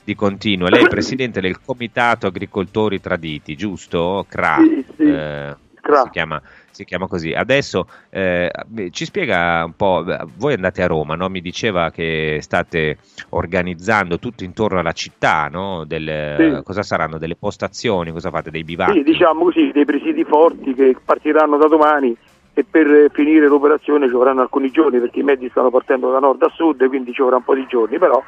di 0.03 0.17
continuo. 0.17 0.69
Lei 0.69 0.83
è 0.85 0.89
presidente 0.91 1.41
del 1.41 1.61
Comitato 1.61 2.27
Agricoltori 2.27 3.01
Traditi, 3.01 3.55
giusto? 3.55 4.27
CRA. 4.29 4.57
Sì, 4.59 4.85
sì, 4.97 5.03
eh, 5.05 5.57
Si, 6.03 6.11
chiama, 6.11 6.43
si 6.73 6.85
chiama 6.85 7.07
così. 7.07 7.33
Adesso 7.33 7.87
eh, 8.11 8.51
ci 8.91 9.05
spiega 9.05 9.63
un 9.65 9.75
po', 9.77 10.05
voi 10.37 10.55
andate 10.55 10.83
a 10.83 10.87
Roma, 10.87 11.15
no? 11.15 11.29
mi 11.29 11.41
diceva 11.41 11.91
che 11.91 12.39
state 12.41 12.99
organizzando 13.31 14.19
tutto 14.19 14.43
intorno 14.45 14.81
alla 14.81 14.93
città, 14.93 15.49
no? 15.51 15.85
Del- 15.85 16.37
Sì. 16.39 16.63
cosa 16.65 16.83
saranno? 16.83 17.19
Delle 17.19 17.37
postazioni, 17.37 18.11
cosa 18.11 18.31
fate? 18.31 18.51
Dei 18.51 18.65
bivacchi? 18.65 18.99
Sì, 18.99 19.03
diciamo 19.03 19.45
così, 19.45 19.71
dei 19.73 19.85
presidi 19.85 20.25
forti 20.25 20.75
che 20.75 20.97
partiranno 21.05 21.57
da 21.59 21.69
domani 21.69 22.17
e 22.55 22.65
per 22.69 22.87
eh, 22.87 23.09
finire 23.13 23.47
l'operazione 23.47 24.07
ci 24.07 24.13
vorranno 24.13 24.41
alcuni 24.43 24.71
giorni 24.71 24.99
perché 24.99 25.21
i 25.21 25.23
mezzi 25.23 25.49
stanno 25.51 25.71
partendo 25.71 26.11
da 26.11 26.19
nord 26.19 26.43
a 26.43 26.51
sud 26.51 26.87
quindi 26.89 27.13
ci 27.13 27.23
vorrà 27.23 27.37
un 27.37 27.45
po' 27.45 27.55
di 27.55 27.65
giorni, 27.67 27.99
però 27.99 28.23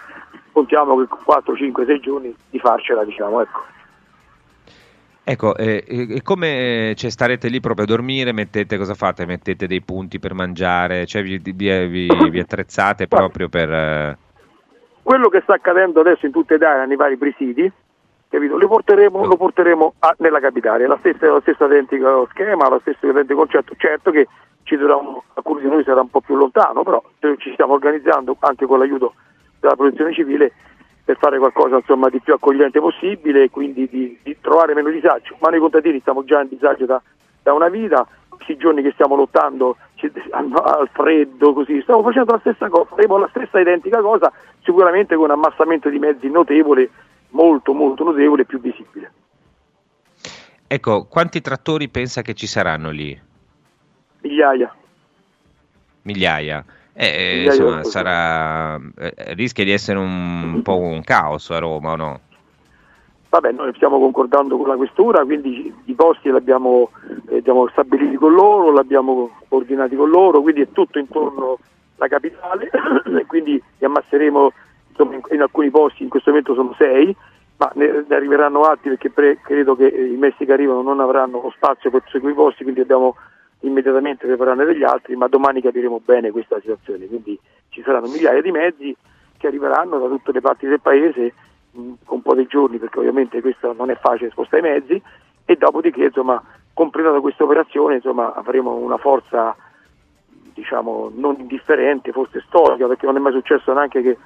contiamo 0.53 0.97
che 0.99 1.07
con 1.09 1.19
4, 1.25 1.57
5, 1.57 1.85
6 1.85 2.01
giorni 2.01 2.35
di 2.51 2.59
farcela, 2.59 3.05
diciamo, 3.05 3.41
ecco. 3.41 3.65
Ecco, 5.27 5.57
eh, 5.57 5.83
e 5.87 6.17
e 6.17 6.23
come 6.23 6.93
cioè, 6.97 7.09
starete 7.11 7.49
lì 7.49 7.59
proprio 7.61 7.85
a 7.87 7.89
dormire? 7.89 8.33
Mettete, 8.33 8.77
cosa 8.77 8.93
fate? 8.95 9.25
Mettete 9.25 9.67
dei 9.67 9.81
punti 9.81 10.19
per 10.19 10.35
mangiare? 10.35 11.07
Cioè 11.07 11.23
vi, 11.23 11.39
vi- 11.39 11.53
vi- 11.87 12.31
vi 12.31 12.39
attrezzate 12.39 13.09
proprio 13.09 13.49
per... 13.49 13.73
eh, 13.73 14.19
Quello 15.03 15.29
che 15.31 15.41
sta 15.43 15.55
accadendo 15.55 16.01
adesso 16.01 16.27
in 16.27 16.33
tutta 16.33 16.55
Italia 16.55 16.85
nei 16.85 16.97
vari 16.97 17.17
presidi, 17.17 17.71
capito? 18.29 18.59
Lo 18.59 18.69
porteremo, 18.69 19.25
lo 19.25 19.37
porteremo 19.37 19.95
a- 20.01 20.15
nella 20.19 20.41
capitale, 20.41 20.87
la 20.87 20.97
stessa, 21.01 21.27
lo 21.27 21.41
stesso 21.41 21.65
identico 21.65 22.27
schema, 22.31 22.69
lo 22.69 22.81
stesso 22.81 23.07
identico 23.09 23.39
concetto, 23.41 23.75
certo 23.79 24.11
che 24.11 24.29
ci 24.65 24.77
sarà 24.77 24.97
un- 24.97 25.19
alcuni 25.35 25.63
di 25.63 25.69
noi 25.69 25.85
sarà 25.85 26.03
un 26.03 26.11
po' 26.11 26.21
più 26.21 26.37
lontano, 26.37 26.83
però 26.83 27.03
eh, 27.21 27.37
ci 27.39 27.51
stiamo 27.55 27.73
organizzando 27.73 28.37
anche 28.41 28.67
con 28.67 28.79
l'aiuto 28.79 29.15
della 29.59 29.75
protezione 29.75 30.13
civile 30.13 30.53
per 31.05 31.19
fare 31.19 31.39
qualcosa 31.39 31.77
insomma, 31.77 32.09
di 32.09 32.21
più 32.21 32.33
accogliente 32.33 32.81
possibile 32.81 33.45
e 33.45 33.51
quindi 33.51 33.89
di, 33.89 34.19
di 34.23 34.37
trovare 34.41 34.75
meno 34.75 34.91
disagio. 34.91 35.37
Ma 35.41 35.51
noi 35.51 35.61
contadini 35.61 36.01
stiamo 36.01 36.25
già 36.25 36.41
in 36.41 36.49
disagio 36.49 36.87
da, 36.87 37.01
da 37.43 37.53
una 37.53 37.69
vita, 37.69 38.07
questi 38.29 38.57
giorni 38.57 38.83
che 38.83 38.93
stiamo 38.93 39.15
lottando 39.15 39.77
al 40.33 40.89
freddo, 40.93 41.53
così, 41.53 41.81
stiamo 41.83 42.03
facendo 42.03 42.33
la 42.33 42.41
stessa 42.41 42.69
cosa, 42.69 42.87
faremo 42.87 43.19
la 43.19 43.29
stessa 43.29 43.61
identica 43.61 44.01
cosa, 44.01 44.33
sicuramente 44.63 45.15
con 45.15 45.25
un 45.25 45.31
ammassamento 45.33 45.89
di 45.89 45.99
mezzi 45.99 46.29
notevole, 46.29 46.91
molto 47.31 47.73
molto 47.73 48.05
notevole 48.05 48.43
e 48.43 48.47
più 48.47 48.61
visibile. 48.61 49.13
Ecco, 50.67 51.07
quanti 51.07 51.41
trattori 51.41 51.89
pensa 51.89 52.23
che 52.23 52.35
ci 52.35 52.47
saranno 52.47 52.91
lì? 52.91 53.19
Migliaia. 54.23 54.75
Migliaia. 56.03 56.65
Eh, 56.97 57.35
Migliaia, 57.37 57.51
insomma, 57.51 57.85
sarà, 57.85 58.77
eh, 58.77 59.35
rischia 59.35 59.65
di 59.65 59.73
essere 59.73 59.99
un, 59.99 60.61
po' 60.63 60.79
un 60.79 61.03
caos 61.03 61.51
a 61.51 61.59
Roma, 61.59 61.93
o 61.93 61.97
no? 61.97 62.21
Vabbè, 63.31 63.51
noi 63.51 63.73
stiamo 63.75 63.99
concordando 63.99 64.57
con 64.57 64.69
la 64.69 64.77
questura, 64.77 65.25
quindi 65.25 65.75
i 65.87 65.93
posti 65.95 66.31
li 66.31 66.37
abbiamo, 66.37 66.91
eh, 67.31 67.39
abbiamo 67.39 67.67
stabiliti 67.69 68.15
con 68.15 68.33
loro, 68.33 68.71
li 68.71 68.79
abbiamo 68.79 69.31
coordinati 69.49 69.97
con 69.97 70.09
loro, 70.09 70.41
quindi 70.41 70.61
è 70.61 70.69
tutto 70.71 71.01
intorno 71.01 71.59
alla 71.97 72.09
capitale 72.09 72.71
e 73.19 73.27
quindi 73.27 73.61
li 73.79 73.85
ammasseremo 73.85 74.53
insomma, 74.91 75.15
in, 75.15 75.21
in 75.33 75.41
alcuni 75.43 75.71
posti, 75.71 76.05
in 76.05 76.09
questo 76.09 76.31
momento 76.31 76.55
sono 76.55 76.77
sei, 76.79 77.15
ma 77.57 77.73
ne, 77.75 78.05
ne 78.07 78.15
arriveranno 78.15 78.63
altri 78.63 78.91
perché 78.91 79.11
pre- 79.11 79.39
credo 79.43 79.75
che 79.75 79.87
eh, 79.87 80.07
i 80.07 80.17
messi 80.17 80.45
che 80.45 80.53
arrivano 80.53 80.83
non 80.83 81.01
avranno 81.01 81.41
lo 81.43 81.53
spazio 81.57 81.91
per 81.91 82.05
seguire 82.11 82.35
i 82.35 82.37
posti, 82.37 82.63
quindi 82.63 82.83
dobbiamo 82.83 83.17
immediatamente 83.67 84.27
prepararne 84.27 84.65
degli 84.65 84.85
altri, 84.85 85.17
ma 85.17 85.27
domani 85.27 85.61
capiremo 85.61 86.01
bene 86.05 86.31
questa 86.31 86.61
situazione, 86.61 87.07
quindi 87.07 87.39
ci 87.69 87.83
saranno 87.83 88.09
migliaia 88.09 88.41
di 88.41 88.51
mezzi 88.51 88.97
che 89.37 89.47
arriveranno 89.47 89.99
da 89.99 90.09
tutte 90.09 90.33
le 90.33 90.41
parti 90.41 90.67
del 90.67 90.81
paese 90.81 91.35
mh, 91.73 91.93
con 92.05 92.17
un 92.17 92.23
po' 92.23 92.35
di 92.35 92.47
giorni 92.47 92.79
perché 92.79 92.99
ovviamente 92.99 93.41
questo 93.41 93.73
non 93.73 93.91
è 93.91 93.97
facile 93.97 94.31
spostare 94.31 94.67
i 94.67 94.71
mezzi 94.71 95.03
e 95.45 95.57
dopodiché 95.57 96.05
insomma 96.05 96.43
completata 96.73 97.21
questa 97.21 97.45
operazione 97.45 97.97
insomma 97.97 98.35
avremo 98.35 98.75
una 98.75 98.97
forza 98.97 99.55
diciamo 100.55 101.11
non 101.15 101.37
indifferente, 101.39 102.13
forse 102.13 102.43
storica 102.47 102.87
perché 102.87 103.07
non 103.07 103.17
è 103.17 103.21
mai 103.21 103.33
successo 103.33 103.73
neanche 103.73 104.03
che 104.03 104.17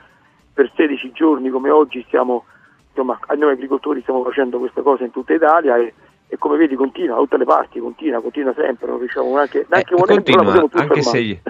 per 0.52 0.70
16 0.74 1.12
giorni 1.12 1.48
come 1.48 1.70
oggi 1.70 2.04
stiamo 2.06 2.44
insomma 2.88 3.18
noi 3.36 3.52
agricoltori 3.52 4.02
stiamo 4.02 4.22
facendo 4.22 4.58
questa 4.58 4.82
cosa 4.82 5.04
in 5.04 5.10
tutta 5.10 5.32
Italia 5.32 5.76
e, 5.76 5.94
e 6.30 6.36
come 6.36 6.56
vedi 6.58 6.74
continua 6.74 7.14
da 7.14 7.20
tutte 7.22 7.38
le 7.38 7.44
parti, 7.44 7.80
continua, 7.80 8.20
continua 8.20 8.52
sempre, 8.54 8.86
non 8.86 8.98
riusciamo 8.98 9.34
neanche, 9.34 9.66
neanche 9.68 9.94
volendo, 9.96 10.30
non 10.30 10.44
la 10.46 10.60
Continua, 10.60 10.82
anche 10.82 11.02
se, 11.02 11.42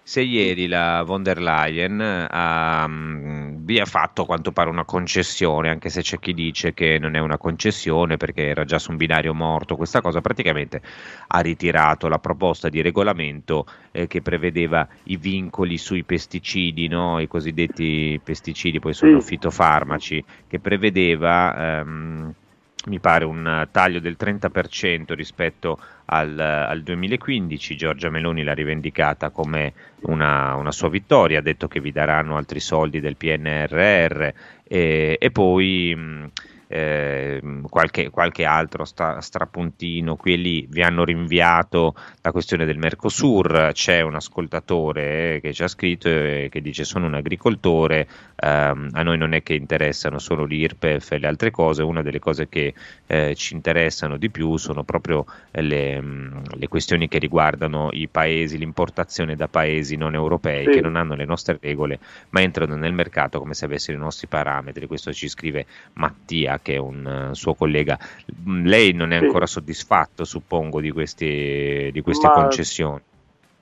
se 0.00 0.20
ieri 0.20 0.68
la 0.68 1.02
von 1.02 1.24
der 1.24 1.40
Leyen 1.40 2.00
ha, 2.30 2.86
mh, 2.86 3.64
vi 3.64 3.80
ha 3.80 3.84
fatto 3.84 4.22
a 4.22 4.26
quanto 4.26 4.52
pare 4.52 4.70
una 4.70 4.84
concessione, 4.84 5.70
anche 5.70 5.88
se 5.88 6.02
c'è 6.02 6.20
chi 6.20 6.32
dice 6.34 6.72
che 6.72 6.98
non 7.00 7.16
è 7.16 7.18
una 7.18 7.36
concessione 7.36 8.16
perché 8.16 8.46
era 8.46 8.64
già 8.64 8.78
su 8.78 8.92
un 8.92 8.96
binario 8.96 9.34
morto, 9.34 9.74
questa 9.74 10.00
cosa 10.00 10.20
praticamente 10.20 10.80
ha 11.26 11.40
ritirato 11.40 12.06
la 12.06 12.18
proposta 12.20 12.68
di 12.68 12.80
regolamento 12.82 13.66
eh, 13.90 14.06
che 14.06 14.22
prevedeva 14.22 14.86
i 15.04 15.16
vincoli 15.16 15.76
sui 15.78 16.04
pesticidi, 16.04 16.86
no? 16.86 17.18
i 17.18 17.26
cosiddetti 17.26 18.20
pesticidi, 18.22 18.78
poi 18.78 18.92
sono 18.94 19.18
Sì. 19.18 19.26
fitofarmaci, 19.26 20.24
che 20.46 20.60
prevedeva... 20.60 21.80
ehm, 21.80 22.34
mi 22.86 22.98
pare 22.98 23.24
un 23.24 23.68
taglio 23.70 24.00
del 24.00 24.16
30% 24.18 25.14
rispetto 25.14 25.78
al, 26.06 26.38
al 26.38 26.82
2015. 26.82 27.76
Giorgia 27.76 28.10
Meloni 28.10 28.42
l'ha 28.42 28.54
rivendicata 28.54 29.30
come 29.30 29.72
una, 30.02 30.54
una 30.54 30.72
sua 30.72 30.88
vittoria, 30.88 31.38
ha 31.38 31.42
detto 31.42 31.68
che 31.68 31.80
vi 31.80 31.92
daranno 31.92 32.36
altri 32.36 32.60
soldi 32.60 33.00
del 33.00 33.16
PNRR 33.16 34.28
e, 34.64 35.16
e 35.18 35.30
poi 35.30 35.94
mh, 35.94 36.30
eh, 36.68 37.40
qualche, 37.68 38.10
qualche 38.10 38.44
altro 38.44 38.84
sta- 38.84 39.20
strapuntino 39.20 40.16
qui 40.16 40.32
e 40.34 40.36
lì. 40.36 40.66
Vi 40.68 40.82
hanno 40.82 41.04
rinviato 41.04 41.94
la 42.22 42.32
questione 42.32 42.64
del 42.64 42.78
Mercosur. 42.78 43.70
C'è 43.72 44.00
un 44.00 44.14
ascoltatore 44.14 45.40
che 45.40 45.52
ci 45.52 45.62
ha 45.62 45.68
scritto 45.68 46.08
e 46.08 46.48
che 46.50 46.60
dice: 46.60 46.84
Sono 46.84 47.06
un 47.06 47.14
agricoltore, 47.14 48.08
ehm, 48.36 48.90
a 48.92 49.02
noi 49.02 49.18
non 49.18 49.32
è 49.32 49.42
che 49.42 49.54
interessano 49.54 50.18
solo 50.18 50.44
l'IRPEF 50.44 51.12
e 51.12 51.18
le 51.18 51.26
altre 51.26 51.50
cose. 51.50 51.82
Una 51.82 52.02
delle 52.02 52.18
cose 52.18 52.48
che 52.48 52.74
eh, 53.06 53.34
ci 53.34 53.54
interessano 53.54 54.16
di 54.16 54.30
più 54.30 54.56
sono 54.56 54.82
proprio 54.84 55.24
le, 55.52 56.00
mh, 56.00 56.42
le 56.56 56.68
questioni 56.68 57.08
che 57.08 57.18
riguardano 57.18 57.88
i 57.92 58.08
paesi, 58.08 58.58
l'importazione 58.58 59.36
da 59.36 59.48
paesi 59.48 59.96
non 59.96 60.14
europei 60.14 60.64
Sì. 60.66 60.70
che 60.70 60.80
non 60.80 60.96
hanno 60.96 61.14
le 61.14 61.24
nostre 61.24 61.58
regole, 61.60 61.98
ma 62.30 62.40
entrano 62.40 62.74
nel 62.76 62.92
mercato 62.92 63.38
come 63.38 63.54
se 63.54 63.64
avessero 63.64 63.96
i 63.96 64.00
nostri 64.00 64.26
parametri. 64.26 64.86
Questo 64.86 65.12
ci 65.12 65.28
scrive 65.28 65.66
Mattia, 65.94 66.55
che 66.62 66.74
è 66.74 66.78
un 66.78 67.28
eh, 67.30 67.34
suo 67.34 67.54
collega. 67.54 67.98
Mm, 68.48 68.66
Lei 68.66 68.92
non 68.92 69.12
è 69.12 69.16
ancora 69.16 69.46
soddisfatto, 69.46 70.24
suppongo, 70.24 70.80
di, 70.80 70.90
questi, 70.90 71.90
di 71.92 72.00
queste 72.02 72.26
Ma- 72.28 72.32
concessioni. 72.34 73.00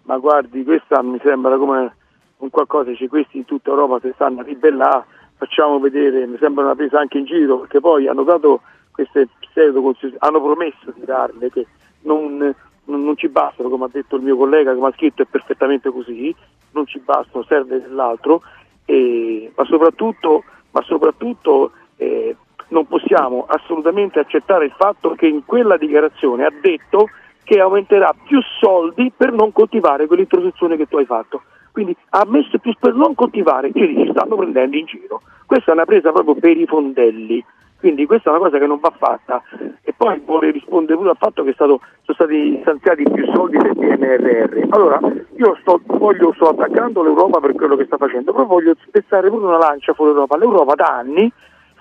ma 0.03 0.19
guardi, 0.19 0.65
questa 0.65 1.03
mi 1.03 1.19
sembra 1.23 1.57
come 1.57 1.97
un 2.39 2.51
qualcosa, 2.51 2.95
cioè 2.95 3.09
questi 3.09 3.39
in 3.39 3.45
tutta 3.45 3.71
Europa 3.71 4.01
si 4.01 4.13
stanno 4.15 4.41
a 4.41 4.45
ribellare, 4.45 5.05
facciamo 5.37 5.79
vedere, 5.79 6.27
mi 6.27 6.37
sembra 6.39 6.65
una 6.65 6.75
presa 6.75 6.99
anche 6.99 7.19
in 7.19 7.25
giro, 7.25 7.61
perché 7.61 7.81
poi 7.81 8.07
hanno 8.07 8.23
dato 8.23 8.61
queste 8.91 9.29
pseudo 9.41 9.81
concessioni, 9.81 10.17
hanno 10.19 10.43
promesso 10.43 10.93
di 10.95 11.05
darle, 11.05 11.51
che 11.51 11.67
non, 12.03 12.55
non- 12.85 13.17
ci 13.17 13.29
bastano, 13.29 13.69
come 13.71 13.87
ha 13.87 13.91
detto 13.91 14.17
il 14.17 14.23
mio 14.23 14.37
collega 14.37 14.75
che 14.75 14.81
mi 14.81 14.87
ha 14.87 14.93
scritto, 14.93 15.23
è 15.23 15.27
perfettamente 15.27 15.91
così, 15.91 16.35
non 16.73 16.87
ci 16.87 16.99
bastano, 16.99 17.45
serve 17.45 17.81
dell'altro, 17.81 18.43
e- 18.85 19.51
ma 19.57 19.65
soprattutto, 19.65 20.45
ma 20.73 20.83
soprattutto 20.83 21.71
eh, 21.97 22.37
non 22.69 22.87
possiamo 22.87 23.45
assolutamente 23.49 24.19
accettare 24.19 24.67
il 24.67 24.75
fatto 24.77 25.11
che 25.11 25.27
in 25.27 25.45
quella 25.45 25.77
dichiarazione 25.77 26.45
ha 26.45 26.53
detto 26.61 27.09
che 27.45 27.61
aumenterà 27.61 28.15
più 28.25 28.41
soldi 28.61 29.13
per 29.15 29.33
non 29.33 29.53
coltivare 29.53 30.07
quell'introduzione 30.07 30.77
che 30.77 30.87
tu 30.87 30.97
hai 30.97 31.05
fatto. 31.05 31.43
Quindi 31.73 31.95
ha 32.11 32.25
messo 32.27 32.59
più 32.59 32.73
per 32.79 32.95
non 32.95 33.15
coltivare, 33.15 33.71
quindi 33.71 34.05
ci 34.05 34.11
stanno 34.13 34.37
prendendo 34.37 34.77
in 34.77 34.87
giro. 34.87 35.23
Questa 35.45 35.71
è 35.73 35.75
una 35.75 35.85
presa 35.85 36.13
proprio 36.13 36.37
per 36.37 36.57
i 36.57 36.67
fondelli. 36.67 37.45
Quindi 37.85 38.07
questa 38.07 38.31
è 38.31 38.33
una 38.33 38.45
cosa 38.45 38.59
che 38.59 38.67
non 38.67 38.79
va 38.79 38.93
fatta. 38.97 39.43
E 39.83 39.93
poi 39.95 40.23
vuole 40.25 40.53
rispondere 40.53 40.97
pure 40.97 41.11
al 41.11 41.17
fatto 41.19 41.43
che 41.43 41.53
stato- 41.53 41.81
sono 42.03 42.17
stati 42.17 42.59
stanziati 42.63 43.03
più 43.11 43.27
soldi 43.35 43.59
del 43.59 43.77
PNRR. 43.77 44.69
Allora, 44.71 45.01
io 45.37 45.59
sto, 45.61 45.81
voglio, 45.85 46.33
sto 46.35 46.49
attaccando 46.49 47.03
l'Europa 47.03 47.41
per 47.41 47.55
quello 47.55 47.77
che 47.77 47.85
sta 47.85 47.99
facendo, 47.99 48.33
però 48.33 48.47
voglio 48.47 48.75
spezzare 48.87 49.29
pure 49.29 49.45
una 49.45 49.59
lancia 49.59 49.93
fuori 49.93 50.13
Europa. 50.13 50.39
L'Europa 50.39 50.75
da 50.75 50.97
anni 50.97 51.31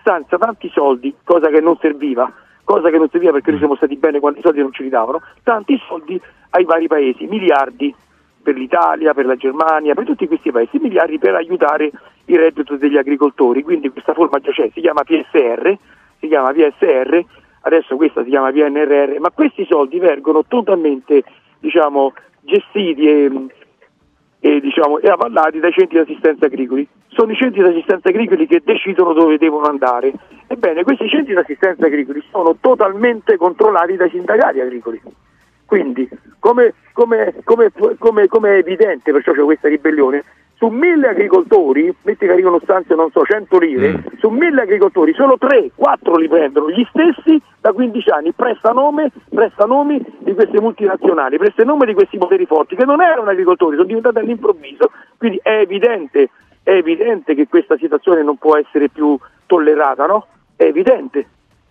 stanzia 0.03 0.37
tanti 0.37 0.69
soldi, 0.69 1.15
cosa 1.23 1.47
che 1.47 1.61
non 1.61 1.77
serviva, 1.79 2.29
cosa 2.65 2.89
che 2.89 2.97
non 2.97 3.09
serviva 3.09 3.31
perché 3.31 3.51
noi 3.51 3.59
siamo 3.59 3.75
stati 3.75 3.95
bene 3.95 4.19
quando 4.19 4.39
i 4.39 4.41
soldi 4.41 4.59
non 4.59 4.73
ce 4.73 4.83
li 4.83 4.89
davano, 4.89 5.21
tanti 5.43 5.81
soldi 5.87 6.19
ai 6.51 6.65
vari 6.65 6.87
paesi, 6.87 7.25
miliardi 7.25 7.95
per 8.43 8.55
l'Italia, 8.55 9.13
per 9.13 9.25
la 9.25 9.37
Germania, 9.37 9.93
per 9.93 10.05
tutti 10.05 10.27
questi 10.27 10.51
paesi, 10.51 10.77
miliardi 10.77 11.17
per 11.17 11.35
aiutare 11.35 11.89
il 12.25 12.37
reddito 12.37 12.75
degli 12.75 12.97
agricoltori, 12.97 13.63
quindi 13.63 13.89
questa 13.89 14.13
forma 14.13 14.39
già 14.39 14.51
c'è, 14.51 14.69
si 14.73 14.81
chiama 14.81 15.03
PSR, 15.03 15.77
si 16.19 16.27
chiama 16.27 16.51
PSR, 16.51 17.23
adesso 17.61 17.95
questa 17.95 18.23
si 18.23 18.29
chiama 18.29 18.51
PNRR, 18.51 19.19
ma 19.19 19.31
questi 19.31 19.65
soldi 19.65 19.99
vengono 19.99 20.43
totalmente 20.45 21.23
diciamo, 21.59 22.13
gestiti 22.41 23.07
e, 23.07 23.31
e, 24.41 24.59
diciamo, 24.59 24.99
e 24.99 25.07
avallati 25.07 25.59
dai 25.59 25.71
centri 25.71 26.03
di 26.03 26.11
assistenza 26.11 26.45
agricoli. 26.45 26.85
Sono 27.13 27.31
i 27.31 27.35
centri 27.35 27.61
di 27.61 27.69
assistenza 27.69 28.09
agricoli 28.09 28.47
che 28.47 28.61
decidono 28.63 29.13
dove 29.13 29.37
devono 29.37 29.67
andare. 29.67 30.13
Ebbene, 30.47 30.83
questi 30.83 31.07
centri 31.09 31.33
di 31.33 31.39
assistenza 31.39 31.85
agricoli 31.85 32.23
sono 32.31 32.55
totalmente 32.59 33.37
controllati 33.37 33.95
dai 33.95 34.09
sindacati 34.09 34.59
agricoli. 34.59 35.01
Quindi, 35.65 36.07
come, 36.39 36.73
come- 36.91 37.33
come- 37.43 37.71
come- 37.97 38.27
come 38.27 38.49
è 38.49 38.57
evidente, 38.57 39.11
perciò 39.11 39.31
c'è 39.31 39.43
questa 39.43 39.67
ribellione, 39.67 40.23
su 40.55 40.67
mille 40.67 41.09
agricoltori, 41.09 41.93
metti 42.03 42.25
che 42.25 42.31
arrivano 42.31 42.59
stanze, 42.63 42.95
non 42.95 43.11
so, 43.11 43.23
100 43.23 43.57
lire, 43.57 44.03
su 44.19 44.29
mille 44.29 44.61
agricoltori 44.61 45.13
solo 45.13 45.37
3, 45.37 45.71
4 45.75 46.15
li 46.15 46.27
prendono, 46.29 46.69
gli 46.69 46.85
stessi 46.89 47.41
da 47.59 47.73
15 47.73 48.09
anni, 48.09 48.31
presta 48.31 48.71
nome, 48.71 49.11
presta 49.29 49.65
nomi 49.65 50.01
di 50.19 50.33
queste 50.33 50.61
multinazionali, 50.61 51.37
presta 51.37 51.63
nome 51.63 51.85
di 51.85 51.93
questi 51.93 52.17
poteri 52.17 52.45
forti, 52.45 52.75
che 52.75 52.85
non 52.85 53.01
erano 53.01 53.29
agricoltori, 53.29 53.75
sono 53.75 53.87
diventati 53.87 54.19
all'improvviso, 54.19 54.91
quindi 55.17 55.39
è 55.43 55.59
evidente, 55.59 56.29
è 56.63 56.71
evidente 56.71 57.35
che 57.35 57.47
questa 57.47 57.77
situazione 57.77 58.23
non 58.23 58.37
può 58.37 58.57
essere 58.57 58.89
più 58.89 59.17
tollerata, 59.45 60.05
no? 60.05 60.27
È 60.55 60.63
evidente. 60.63 61.27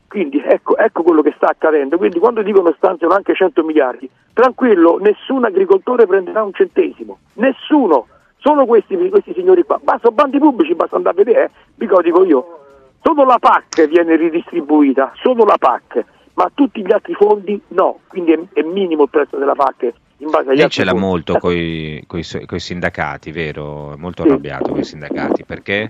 Quindi 0.07 0.43
ecco, 0.45 0.77
ecco 0.77 1.03
quello 1.03 1.23
che 1.23 1.33
sta 1.37 1.47
accadendo. 1.47 1.97
Quindi 1.97 2.19
quando 2.19 2.43
dicono 2.43 2.75
stanziano 2.77 3.15
anche 3.15 3.35
100 3.35 3.65
miliardi, 3.65 4.09
tranquillo, 4.35 4.99
nessun 4.99 5.45
agricoltore 5.45 6.07
prenderà 6.07 6.43
un 6.43 6.53
centesimo. 6.53 7.19
Nessuno. 7.35 8.09
Solo 8.37 8.67
questi, 8.67 8.97
questi 9.09 9.33
signori 9.33 9.63
qua. 9.63 9.81
Basta 9.83 10.11
bandi 10.11 10.39
pubblici, 10.39 10.75
basta 10.75 10.97
andare 10.97 11.21
a 11.21 11.25
vedere, 11.25 11.45
eh. 11.45 11.51
vi 11.77 11.89
dico 12.03 12.25
io. 12.25 12.59
Solo 13.01 13.25
la 13.25 13.39
PAC 13.39 13.89
viene 13.89 14.17
ridistribuita, 14.17 15.13
solo 15.15 15.45
la 15.45 15.57
PAC, 15.59 16.05
ma 16.35 16.51
tutti 16.55 16.83
gli 16.85 16.93
altri 16.93 17.15
fondi 17.15 17.61
no. 17.69 18.01
Quindi 18.09 18.33
è, 18.33 18.39
è 18.55 18.63
minimo 18.63 19.05
il 19.05 19.11
prezzo 19.11 19.37
della 19.37 19.55
PAC 19.55 19.93
in 20.19 20.31
base 20.31 20.51
agli 20.51 20.59
Lei 20.59 20.69
ce 20.69 20.85
l'ha 20.85 20.91
fondi. 20.93 21.07
molto 21.07 21.39
coi, 21.39 22.05
coi 22.07 22.23
su- 22.23 22.45
coi 22.47 22.61
sindacati, 22.61 23.33
vero? 23.33 23.93
È 23.93 23.97
molto 23.97 24.23
Sì. 24.23 24.29
arrabbiato 24.29 24.71
con 24.71 24.79
i 24.79 24.85
sindacati, 24.85 25.45
perché? 25.45 25.87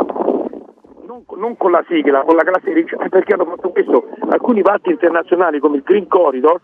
non, 1.07 1.25
non 1.37 1.57
con 1.57 1.71
la 1.71 1.85
sigla, 1.89 2.23
con 2.23 2.37
la 2.37 2.43
classe 2.43 2.73
dirigente, 2.73 3.09
perché 3.09 3.35
hanno 3.35 3.45
fatto 3.45 3.71
questo 3.71 4.09
alcuni 4.31 4.63
patti 4.63 4.91
internazionali 4.91 5.59
come 5.59 5.77
il 5.77 5.83
Green 5.83 6.07
Corridor, 6.09 6.61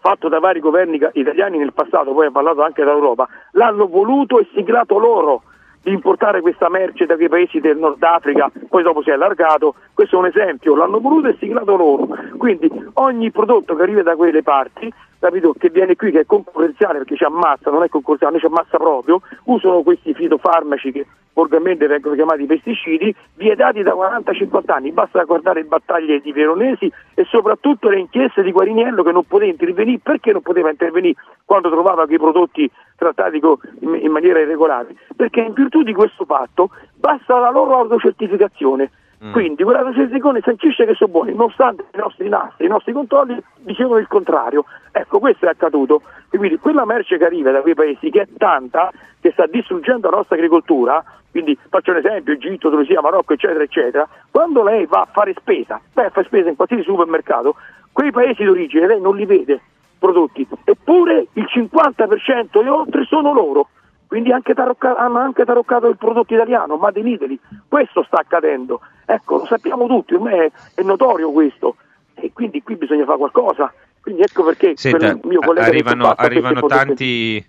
fatto 0.00 0.28
da 0.28 0.38
vari 0.38 0.60
governi 0.60 0.98
italiani 1.14 1.58
nel 1.58 1.72
passato, 1.72 2.12
poi 2.12 2.26
ha 2.26 2.30
parlato 2.30 2.62
anche 2.62 2.84
dall'Europa, 2.84 3.28
l'hanno 3.52 3.86
voluto 3.88 4.38
e 4.38 4.48
siglato 4.54 4.98
loro 4.98 5.42
di 5.82 5.92
importare 5.92 6.40
questa 6.40 6.68
merce 6.68 7.06
da 7.06 7.16
quei 7.16 7.28
paesi 7.28 7.60
del 7.60 7.78
Nord 7.78 8.02
Africa, 8.02 8.50
poi 8.68 8.82
dopo 8.82 9.02
si 9.02 9.10
è 9.10 9.12
allargato, 9.12 9.74
questo 9.94 10.16
è 10.16 10.18
un 10.18 10.26
esempio, 10.26 10.74
l'hanno 10.74 11.00
voluto 11.00 11.28
e 11.28 11.36
siglato 11.38 11.76
loro. 11.76 12.08
Quindi 12.36 12.70
ogni 12.94 13.30
prodotto 13.30 13.74
che 13.74 13.82
arriva 13.82 14.02
da 14.02 14.16
quelle 14.16 14.42
parti, 14.42 14.92
capito, 15.18 15.54
che 15.58 15.70
viene 15.70 15.96
qui, 15.96 16.10
che 16.10 16.20
è 16.20 16.26
concorrenziale 16.26 16.98
perché 16.98 17.16
ci 17.16 17.24
ammazza, 17.24 17.70
non 17.70 17.82
è 17.82 17.88
concorrenziale, 17.88 18.32
noi 18.32 18.40
ci 18.40 18.46
ammazza 18.46 18.76
proprio, 18.76 19.20
usano 19.44 19.82
questi 19.82 20.12
fitofarmaci 20.12 20.92
che 20.92 21.06
volgarmente 21.32 21.86
vengono 21.86 22.14
chiamati 22.14 22.44
pesticidi, 22.44 23.14
vietati 23.34 23.82
da 23.82 23.94
40-50 23.94 24.60
anni, 24.66 24.92
basta 24.92 25.24
guardare 25.24 25.62
le 25.62 25.68
battaglie 25.68 26.20
di 26.20 26.32
Veronesi 26.32 26.92
e 27.14 27.24
soprattutto 27.24 27.88
le 27.88 28.00
inchieste 28.00 28.42
di 28.42 28.52
Guariniello 28.52 29.02
che 29.02 29.12
non 29.12 29.24
poteva 29.24 29.50
intervenire, 29.50 30.00
perché 30.02 30.32
non 30.32 30.42
poteva 30.42 30.70
intervenire 30.70 31.14
quando 31.44 31.70
trovava 31.70 32.06
quei 32.06 32.18
prodotti 32.18 32.70
trattati 33.00 33.40
in, 33.80 34.10
maniera 34.10 34.38
irregolare? 34.38 34.94
Perché 35.16 35.40
in 35.40 35.54
virtù 35.54 35.82
di 35.82 35.94
questo 35.94 36.26
patto 36.26 36.70
basta 36.94 37.38
la 37.38 37.50
loro 37.50 37.76
autocertificazione. 37.76 38.90
Mm. 39.24 39.32
Quindi 39.32 39.64
quella 39.64 39.80
classificazione 39.80 40.40
sancisce 40.42 40.86
che 40.86 40.94
sono 40.94 41.10
buoni, 41.10 41.32
nonostante 41.32 41.84
i 41.92 41.98
nostri 41.98 42.28
nastri, 42.28 42.66
i 42.66 42.68
nostri 42.68 42.92
controlli 42.92 43.42
dicevano 43.58 43.98
il 43.98 44.06
contrario. 44.06 44.64
Ecco, 44.92 45.18
questo 45.18 45.46
è 45.46 45.48
accaduto. 45.48 46.02
E 46.30 46.38
quindi 46.38 46.58
quella 46.58 46.84
merce 46.84 47.18
che 47.18 47.24
arriva 47.24 47.50
da 47.50 47.60
quei 47.60 47.74
paesi, 47.74 48.10
che 48.10 48.22
è 48.22 48.28
tanta, 48.36 48.90
che 49.20 49.30
sta 49.32 49.46
distruggendo 49.46 50.08
la 50.08 50.16
nostra 50.18 50.36
agricoltura, 50.36 51.02
quindi 51.30 51.56
faccio 51.68 51.90
un 51.90 51.98
esempio, 51.98 52.32
Egitto, 52.32 52.70
Tunisia, 52.70 53.00
Marocco, 53.00 53.34
eccetera, 53.34 53.62
eccetera, 53.62 54.08
quando 54.30 54.62
lei 54.62 54.86
va 54.86 55.02
a 55.02 55.08
fare 55.10 55.34
spesa, 55.38 55.80
vai 55.92 56.06
a 56.06 56.10
fare 56.10 56.26
spesa 56.26 56.48
in 56.48 56.56
qualsiasi 56.56 56.82
supermercato, 56.82 57.56
quei 57.92 58.10
paesi 58.10 58.44
d'origine 58.44 58.86
lei 58.86 59.00
non 59.00 59.16
li 59.16 59.26
vede 59.26 59.60
prodotti, 60.00 60.48
eppure 60.64 61.28
il 61.34 61.46
50% 61.54 62.64
e 62.64 62.68
oltre 62.68 63.04
sono 63.04 63.32
loro. 63.32 63.68
Quindi 64.08 64.32
anche 64.32 64.54
tarocca- 64.54 64.96
hanno 64.96 65.18
anche 65.18 65.44
taroccato 65.44 65.86
il 65.86 65.96
prodotto 65.96 66.34
italiano, 66.34 66.76
Made 66.76 66.98
in 66.98 67.06
Italy. 67.06 67.38
Questo 67.68 68.02
sta 68.02 68.18
accadendo. 68.18 68.80
Ecco, 69.06 69.36
lo 69.36 69.46
sappiamo 69.46 69.86
tutti, 69.86 70.14
è, 70.14 70.50
è 70.74 70.82
notorio 70.82 71.30
questo. 71.30 71.76
E 72.14 72.32
quindi 72.32 72.60
qui 72.60 72.74
bisogna 72.74 73.04
fare 73.04 73.18
qualcosa. 73.18 73.72
Quindi 74.00 74.22
ecco 74.22 74.42
perché 74.42 74.72
Senta, 74.74 75.16
collega 75.16 75.66
arrivano, 75.66 76.12
arrivano 76.16 76.66
tanti, 76.66 77.44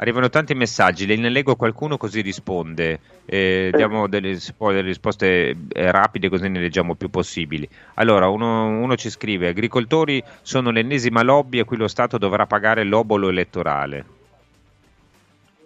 arrivano 0.00 0.28
tanti 0.28 0.54
messaggi, 0.54 1.06
le- 1.06 1.16
ne 1.16 1.28
leggo 1.28 1.56
qualcuno 1.56 1.96
così 1.96 2.20
risponde. 2.20 3.00
Eh, 3.26 3.70
diamo 3.74 4.08
delle, 4.08 4.36
delle 4.58 4.80
risposte 4.80 5.56
eh, 5.72 5.90
rapide 5.90 6.28
così 6.28 6.48
ne 6.48 6.58
leggiamo 6.58 6.94
più 6.94 7.10
possibili. 7.10 7.68
Allora, 7.94 8.28
uno, 8.28 8.68
uno 8.68 8.96
ci 8.96 9.10
scrive: 9.10 9.48
agricoltori 9.48 10.22
sono 10.42 10.70
l'ennesima 10.70 11.22
lobby 11.22 11.60
a 11.60 11.64
cui 11.64 11.76
lo 11.76 11.88
Stato 11.88 12.18
dovrà 12.18 12.46
pagare 12.46 12.84
l'obolo 12.84 13.28
elettorale. 13.28 14.04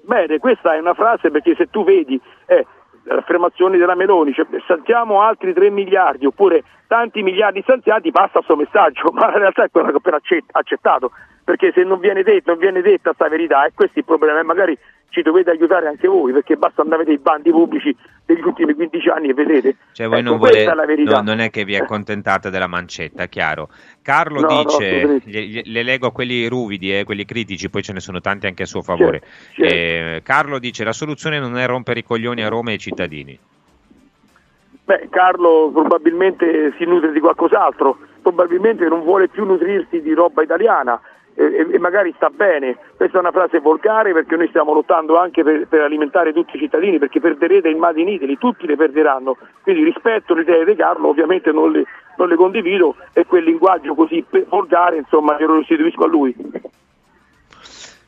Bene, 0.03 0.39
questa 0.39 0.75
è 0.75 0.79
una 0.79 0.95
frase 0.95 1.31
perché 1.31 1.55
se 1.57 1.71
tu 1.71 1.83
vedi 1.83 2.21
eh, 2.47 2.67
le 3.05 3.15
affermazioni 3.15 3.79
della 3.79 3.95
Meloni, 3.95 4.35
cioè 4.35 4.47
stanziamo 4.63 5.23
altri 5.23 5.55
3 5.55 5.71
miliardi 5.71 6.27
oppure 6.27 6.63
tanti 6.87 7.23
miliardi 7.23 7.63
stanziati, 7.63 8.11
passa 8.11 8.43
questo 8.43 8.57
messaggio, 8.57 9.11
ma 9.15 9.29
in 9.29 9.39
realtà 9.39 9.65
è 9.65 9.71
quello 9.71 9.89
che 9.89 9.95
ho 9.95 9.99
appena 9.99 10.17
accett- 10.17 10.51
accettato, 10.51 11.13
perché 11.45 11.73
se 11.75 11.85
non 11.85 12.01
viene 12.01 12.23
detto, 12.23 12.51
non 12.51 12.59
viene 12.59 12.81
detta 12.81 13.13
questa 13.13 13.29
verità, 13.29 13.65
e 13.67 13.73
questo 13.75 13.97
è 13.97 13.99
il 14.01 14.05
problema, 14.07 14.41
e 14.41 14.45
magari 14.45 14.77
ci 15.11 15.23
dovete 15.23 15.51
aiutare 15.51 15.87
anche 15.87 16.09
voi, 16.09 16.33
perché 16.33 16.57
basta 16.57 16.83
andare 16.83 17.03
a 17.03 17.05
vedere 17.05 17.21
i 17.23 17.23
bandi 17.23 17.51
pubblici 17.51 17.95
degli 18.27 18.41
ultimi 18.43 18.75
15 18.75 19.09
anni 19.11 19.29
e 19.29 19.35
vedete. 19.35 19.77
Cioè, 19.93 20.09
voi 20.09 20.19
Ecco, 20.21 20.31
non, 20.31 20.39
questa 20.39 20.59
vole- 20.59 20.73
è 20.73 20.75
la 20.75 20.87
verità. 20.87 21.17
no, 21.17 21.23
non 21.23 21.39
è 21.41 21.51
che 21.51 21.65
vi 21.65 21.77
accontentate 21.77 22.51
della 22.51 22.67
mancetta, 22.67 23.27
chiaro. 23.27 23.69
Carlo 24.03 24.41
No, 24.41 24.49
no, 24.49 24.63
dice, 24.65 25.21
gli- 25.25 25.39
gli- 25.51 25.63
le 25.71 25.83
leggo 25.85 26.11
quelli 26.11 26.47
ruvidi, 26.49 26.99
eh, 26.99 27.05
quelli 27.05 27.25
critici, 27.25 27.71
poi 27.71 27.83
ce 27.83 27.93
ne 27.93 28.01
sono 28.01 28.21
tanti 28.21 28.47
anche 28.47 28.65
a 28.65 28.67
suo 28.67 28.83
favore. 28.83 29.21
Certo, 29.21 29.53
certo. 29.55 29.75
Eh, 29.75 30.21
Carlo 30.25 30.59
dice: 30.59 30.83
La 30.83 30.93
soluzione 30.93 31.39
non 31.39 31.57
è 31.59 31.67
rompere 31.67 32.01
i 32.01 32.05
coglioni 32.05 32.43
a 32.43 32.49
Roma 32.49 32.71
e 32.71 32.73
ai 32.73 32.79
cittadini. 32.79 33.39
Beh, 34.87 35.09
Carlo 35.11 35.71
probabilmente 35.73 36.75
si 36.77 36.85
nutre 36.85 37.13
di 37.13 37.21
qualcos'altro, 37.21 37.97
probabilmente 38.21 38.87
non 38.87 39.03
vuole 39.03 39.29
più 39.29 39.45
nutrirsi 39.47 40.03
di 40.03 40.13
roba 40.13 40.43
italiana 40.43 41.01
e, 41.35 41.67
e- 41.73 41.79
magari 41.79 42.13
sta 42.17 42.31
bene. 42.31 42.77
Questa 42.97 43.17
è 43.17 43.21
una 43.21 43.33
frase 43.33 43.61
volgare 43.61 44.13
perché 44.13 44.37
noi 44.37 44.49
stiamo 44.49 44.73
lottando 44.73 45.19
anche 45.19 45.43
per, 45.43 45.67
per 45.69 45.81
alimentare 45.81 46.33
tutti 46.33 46.57
i 46.57 46.61
cittadini, 46.61 46.99
perché 46.99 47.21
perderete 47.21 47.69
il 47.69 47.77
Made 47.77 48.01
in 48.01 48.09
Italy, 48.09 48.39
tutti 48.39 48.67
le 48.67 48.77
perderanno. 48.77 49.37
Quindi 49.63 49.85
rispetto 49.85 50.35
le 50.35 50.43
idee 50.43 50.65
di 50.65 50.75
Carlo, 50.75 51.09
ovviamente 51.09 51.53
non 51.53 51.73
le, 51.73 51.85
non 52.17 52.29
le 52.29 52.37
condivido 52.37 52.97
e 53.13 53.27
quel 53.27 53.45
linguaggio 53.45 53.95
così 53.95 54.25
volgare, 54.49 54.97
insomma, 54.97 55.37
io 55.39 55.47
lo 55.47 55.57
restituisco 55.57 56.05
a 56.05 56.09
lui. 56.09 56.35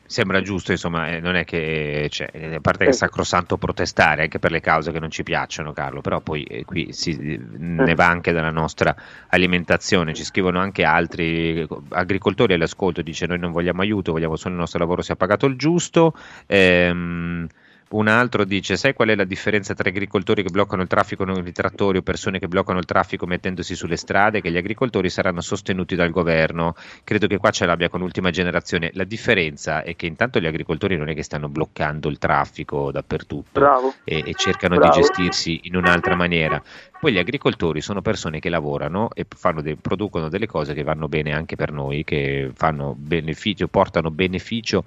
Sembra 0.07 0.41
giusto, 0.41 0.71
insomma, 0.71 1.09
eh, 1.09 1.19
non 1.19 1.35
è 1.35 1.43
che, 1.43 2.07
cioè, 2.09 2.29
eh, 2.31 2.55
a 2.55 2.59
parte 2.61 2.85
che 2.85 2.91
è 2.91 2.93
sacrosanto 2.93 3.57
protestare 3.57 4.23
anche 4.23 4.39
per 4.39 4.51
le 4.51 4.61
cause 4.61 4.93
che 4.93 4.99
non 4.99 5.11
ci 5.11 5.23
piacciono, 5.23 5.73
Carlo, 5.73 5.99
però 5.99 6.21
poi 6.21 6.43
eh, 6.43 6.63
qui 6.63 6.93
si, 6.93 7.37
ne 7.57 7.93
va 7.93 8.07
anche 8.07 8.31
della 8.31 8.49
nostra 8.49 8.95
alimentazione. 9.27 10.13
Ci 10.13 10.23
scrivono 10.23 10.59
anche 10.59 10.83
altri 10.85 11.59
eh, 11.59 11.67
agricoltori 11.89 12.53
all'ascolto, 12.53 13.01
dice 13.01 13.25
noi 13.25 13.37
non 13.37 13.51
vogliamo 13.51 13.81
aiuto, 13.81 14.13
vogliamo 14.13 14.37
solo 14.37 14.53
il 14.53 14.61
nostro 14.61 14.79
lavoro 14.79 15.01
sia 15.01 15.17
pagato 15.17 15.45
il 15.45 15.57
giusto. 15.57 16.13
Ehm, 16.45 17.45
un 17.89 18.07
altro 18.07 18.43
dice: 18.43 18.75
Sai 18.75 18.93
qual 18.93 19.09
è 19.09 19.15
la 19.15 19.23
differenza 19.23 19.73
tra 19.73 19.87
agricoltori 19.89 20.43
che 20.43 20.49
bloccano 20.49 20.81
il 20.81 20.87
traffico 20.87 21.23
con 21.23 21.45
i 21.45 21.51
trattori 21.51 21.99
o 21.99 22.01
persone 22.01 22.39
che 22.39 22.47
bloccano 22.47 22.79
il 22.79 22.85
traffico 22.85 23.25
mettendosi 23.25 23.75
sulle 23.75 23.95
strade? 23.95 24.41
Che 24.41 24.51
gli 24.51 24.57
agricoltori 24.57 25.09
saranno 25.09 25.41
sostenuti 25.41 25.95
dal 25.95 26.09
governo. 26.09 26.75
Credo 27.03 27.27
che 27.27 27.37
qua 27.37 27.51
ce 27.51 27.65
l'abbia 27.65 27.89
con 27.89 28.01
l'ultima 28.01 28.29
generazione. 28.29 28.91
La 28.93 29.05
differenza 29.05 29.83
è 29.83 29.95
che 29.95 30.05
intanto 30.05 30.39
gli 30.39 30.47
agricoltori 30.47 30.97
non 30.97 31.07
è 31.07 31.15
che 31.15 31.23
stanno 31.23 31.47
bloccando 31.47 32.09
il 32.09 32.17
traffico 32.17 32.91
dappertutto 32.91 33.93
e, 34.03 34.23
e 34.25 34.33
cercano 34.33 34.75
Bravo. 34.75 34.93
di 34.93 35.01
gestirsi 35.01 35.61
in 35.63 35.75
un'altra 35.75 36.15
maniera. 36.15 36.61
Poi 36.99 37.13
gli 37.13 37.19
agricoltori 37.19 37.79
sono 37.79 38.01
persone 38.01 38.39
che 38.39 38.49
lavorano 38.49 39.09
e 39.13 39.25
de- 39.61 39.77
producono 39.77 40.29
delle 40.29 40.47
cose 40.47 40.73
che 40.73 40.83
vanno 40.83 41.07
bene 41.07 41.31
anche 41.31 41.55
per 41.55 41.71
noi, 41.71 42.03
che 42.03 42.51
fanno 42.53 42.95
beneficio, 42.97 43.67
portano 43.67 44.09
beneficio 44.09 44.83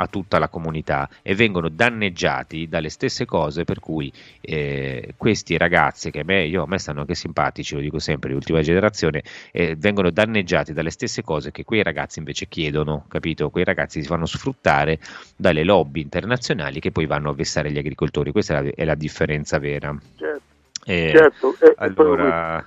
a 0.00 0.06
tutta 0.06 0.38
la 0.38 0.48
comunità 0.48 1.08
e 1.22 1.34
vengono 1.34 1.68
danneggiati 1.68 2.68
dalle 2.68 2.88
stesse 2.88 3.26
cose 3.26 3.64
per 3.64 3.80
cui 3.80 4.12
eh, 4.40 5.14
questi 5.16 5.56
ragazzi 5.56 6.10
che 6.10 6.20
a 6.20 6.24
me, 6.24 6.44
io, 6.44 6.62
a 6.62 6.66
me 6.66 6.78
stanno 6.78 7.00
anche 7.00 7.14
simpatici, 7.14 7.74
lo 7.74 7.80
dico 7.80 7.98
sempre, 7.98 8.32
l'ultima 8.32 8.62
generazione, 8.62 9.22
eh, 9.52 9.76
vengono 9.76 10.10
danneggiati 10.10 10.72
dalle 10.72 10.90
stesse 10.90 11.22
cose 11.22 11.50
che 11.50 11.64
quei 11.64 11.82
ragazzi 11.82 12.18
invece 12.18 12.48
chiedono, 12.48 13.04
capito? 13.08 13.50
Quei 13.50 13.64
ragazzi 13.64 14.00
si 14.00 14.06
fanno 14.06 14.26
sfruttare 14.26 14.98
dalle 15.36 15.64
lobby 15.64 16.00
internazionali 16.00 16.80
che 16.80 16.90
poi 16.90 17.06
vanno 17.06 17.30
a 17.30 17.34
vessare 17.34 17.70
gli 17.70 17.78
agricoltori, 17.78 18.32
questa 18.32 18.58
è 18.58 18.62
la, 18.62 18.70
è 18.74 18.84
la 18.84 18.94
differenza 18.94 19.58
vera. 19.58 19.94
Certo. 20.16 20.48
Eh, 20.86 21.12
Certo, 21.14 21.54
allora, 21.76 22.64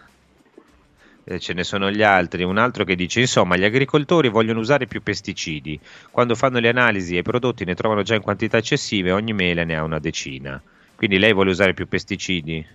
eh, 1.26 1.40
ce 1.40 1.54
ne 1.54 1.64
sono 1.64 1.90
gli 1.90 2.04
altri. 2.04 2.44
Un 2.44 2.58
altro 2.58 2.84
che 2.84 2.96
dice: 2.96 3.20
Insomma, 3.20 3.56
gli 3.56 3.64
agricoltori 3.64 4.30
vogliono 4.30 4.60
usare 4.60 4.88
più 4.88 5.02
pesticidi. 5.02 5.80
Quando 6.12 6.36
fanno 6.36 6.60
le 6.60 6.70
analisi 6.70 7.16
e 7.16 7.20
i 7.20 7.24
prodotti 7.24 7.66
ne 7.66 7.76
trovano 7.76 8.02
già 8.02 8.16
in 8.16 8.22
quantità 8.22 8.58
eccessive, 8.58 9.12
ogni 9.12 9.34
mele 9.34 9.64
ne 9.64 9.78
ha 9.78 9.84
una 9.84 10.00
decina. 10.00 10.62
Quindi 10.96 11.20
lei 11.20 11.34
vuole 11.34 11.52
usare 11.52 11.74
più 11.74 11.88
pesticidi? 11.88 12.66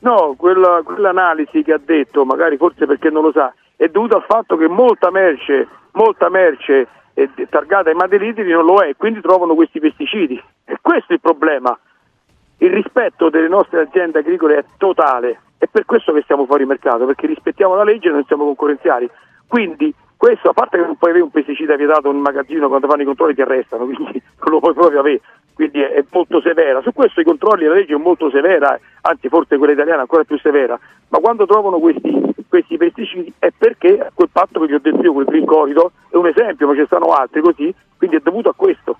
No, 0.00 0.34
quella, 0.36 0.82
quell'analisi 0.84 1.62
che 1.62 1.72
ha 1.72 1.80
detto, 1.82 2.24
magari 2.24 2.56
forse 2.56 2.86
perché 2.86 3.10
non 3.10 3.22
lo 3.22 3.32
sa, 3.32 3.54
è 3.76 3.88
dovuta 3.88 4.16
al 4.16 4.24
fatto 4.28 4.56
che 4.56 4.68
molta 4.68 5.10
merce, 5.10 5.66
molta 5.92 6.28
merce 6.28 6.88
è 7.14 7.28
targata 7.48 7.88
ai 7.88 7.94
madelitidi 7.94 8.50
non 8.50 8.64
lo 8.64 8.80
è, 8.80 8.94
quindi 8.96 9.20
trovano 9.20 9.54
questi 9.54 9.78
pesticidi. 9.78 10.42
E 10.64 10.78
questo 10.80 11.12
è 11.12 11.14
il 11.14 11.20
problema. 11.20 11.78
Il 12.58 12.70
rispetto 12.70 13.30
delle 13.30 13.48
nostre 13.48 13.82
aziende 13.82 14.18
agricole 14.18 14.58
è 14.58 14.64
totale, 14.76 15.40
è 15.58 15.66
per 15.66 15.84
questo 15.84 16.12
che 16.12 16.24
siamo 16.26 16.46
fuori 16.46 16.66
mercato, 16.66 17.06
perché 17.06 17.26
rispettiamo 17.26 17.74
la 17.74 17.84
legge 17.84 18.08
e 18.08 18.12
non 18.12 18.24
siamo 18.26 18.44
concorrenziali. 18.44 19.08
Quindi 19.46 19.94
questo, 20.16 20.48
a 20.48 20.52
parte 20.52 20.78
che 20.78 20.84
non 20.84 20.96
puoi 20.96 21.10
avere 21.10 21.24
un 21.24 21.30
pesticida 21.30 21.76
vietato 21.76 22.10
in 22.10 22.18
magazzino 22.18 22.68
quando 22.68 22.88
fanno 22.88 23.02
i 23.02 23.04
controlli 23.04 23.34
ti 23.34 23.42
arrestano, 23.42 23.84
quindi 23.86 24.22
non 24.22 24.52
lo 24.52 24.60
puoi 24.60 24.74
proprio 24.74 25.00
avere, 25.00 25.20
quindi 25.52 25.80
è, 25.80 25.90
è 25.90 26.04
molto 26.10 26.40
severa. 26.40 26.80
Su 26.82 26.92
questo 26.92 27.20
i 27.20 27.24
controlli 27.24 27.66
la 27.66 27.74
legge 27.74 27.94
è 27.94 27.98
molto 27.98 28.30
severa, 28.30 28.78
anzi 29.02 29.28
forse 29.28 29.58
quella 29.58 29.72
italiana 29.72 29.98
è 29.98 30.02
ancora 30.02 30.24
più 30.24 30.38
severa, 30.38 30.78
ma 31.08 31.18
quando 31.18 31.46
trovano 31.46 31.78
questi, 31.78 32.34
questi 32.48 32.76
pesticidi 32.76 33.32
è 33.38 33.50
perché 33.56 34.10
quel 34.14 34.30
patto 34.32 34.60
che 34.60 34.66
vi 34.66 34.74
ho 34.74 34.80
detto 34.80 35.02
io, 35.02 35.12
quel 35.12 35.26
Green 35.26 35.44
Corridor, 35.44 35.90
è 36.08 36.16
un 36.16 36.26
esempio, 36.26 36.66
ma 36.66 36.74
ci 36.74 36.84
stanno 36.86 37.12
altri 37.12 37.40
così, 37.40 37.74
quindi 37.96 38.16
è 38.16 38.20
dovuto 38.20 38.48
a 38.48 38.54
questo. 38.54 38.96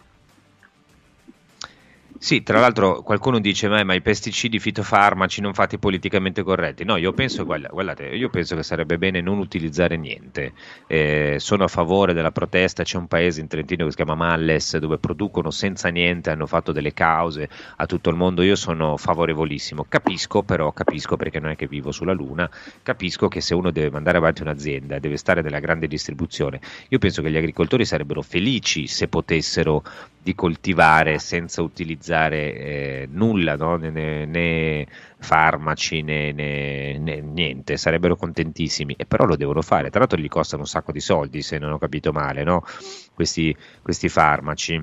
Sì, 2.16 2.42
tra 2.42 2.58
l'altro 2.60 3.02
qualcuno 3.02 3.38
dice: 3.40 3.68
ma, 3.68 3.82
ma 3.84 3.92
i 3.92 4.00
pesticidi 4.00 4.58
fitofarmaci 4.58 5.40
non 5.42 5.52
fatti 5.52 5.78
politicamente 5.78 6.42
corretti. 6.42 6.84
No, 6.84 6.96
io 6.96 7.12
penso, 7.12 7.44
guarda- 7.44 7.68
guardate, 7.68 8.04
io 8.06 8.30
penso 8.30 8.56
che 8.56 8.62
sarebbe 8.62 8.96
bene 8.98 9.20
non 9.20 9.38
utilizzare 9.38 9.96
niente. 9.96 10.52
Eh, 10.86 11.36
sono 11.38 11.64
a 11.64 11.68
favore 11.68 12.14
della 12.14 12.30
protesta. 12.30 12.82
C'è 12.84 12.96
un 12.96 13.08
paese 13.08 13.40
in 13.40 13.48
Trentino 13.48 13.84
che 13.84 13.90
si 13.90 13.96
chiama 13.96 14.14
Malles 14.14 14.78
dove 14.78 14.98
producono 14.98 15.50
senza 15.50 15.88
niente, 15.88 16.30
hanno 16.30 16.46
fatto 16.46 16.72
delle 16.72 16.94
cause 16.94 17.48
a 17.76 17.84
tutto 17.86 18.08
il 18.10 18.16
mondo. 18.16 18.42
Io 18.42 18.56
sono 18.56 18.96
favorevolissimo. 18.96 19.84
Capisco, 19.86 20.42
però, 20.42 20.72
capisco 20.72 21.16
perché 21.16 21.40
non 21.40 21.50
è 21.50 21.56
che 21.56 21.66
vivo 21.66 21.90
sulla 21.90 22.12
Luna. 22.12 22.48
Capisco 22.82 23.28
che 23.28 23.40
se 23.42 23.54
uno 23.54 23.70
deve 23.70 23.90
mandare 23.90 24.16
avanti 24.18 24.40
un'azienda, 24.42 24.98
deve 24.98 25.16
stare 25.18 25.42
nella 25.42 25.58
grande 25.60 25.88
distribuzione. 25.88 26.60
Io 26.88 26.98
penso 26.98 27.20
che 27.22 27.30
gli 27.30 27.36
agricoltori 27.36 27.84
sarebbero 27.84 28.22
felici 28.22 28.86
se 28.86 29.08
potessero 29.08 29.82
di 30.24 30.34
coltivare 30.34 31.18
senza 31.18 31.62
utilizzare 31.62 32.54
eh, 32.54 33.08
nulla, 33.10 33.56
no? 33.56 33.76
né, 33.76 33.90
né- 34.24 34.86
farmaci 35.18 36.02
né, 36.02 36.32
né- 36.32 37.20
niente, 37.20 37.76
sarebbero 37.76 38.16
contentissimi, 38.16 38.94
e 38.96 39.06
però 39.06 39.24
lo 39.26 39.36
devono 39.36 39.62
fare. 39.62 39.90
Tra 39.90 40.00
l'altro 40.00 40.18
gli 40.18 40.28
costano 40.28 40.62
un 40.62 40.68
sacco 40.68 40.92
di 40.92 41.00
soldi, 41.00 41.42
se 41.42 41.58
non 41.58 41.72
ho 41.72 41.78
capito 41.78 42.10
male, 42.12 42.42
no? 42.42 42.64
questi, 43.14 43.54
questi 43.82 44.08
farmaci. 44.08 44.82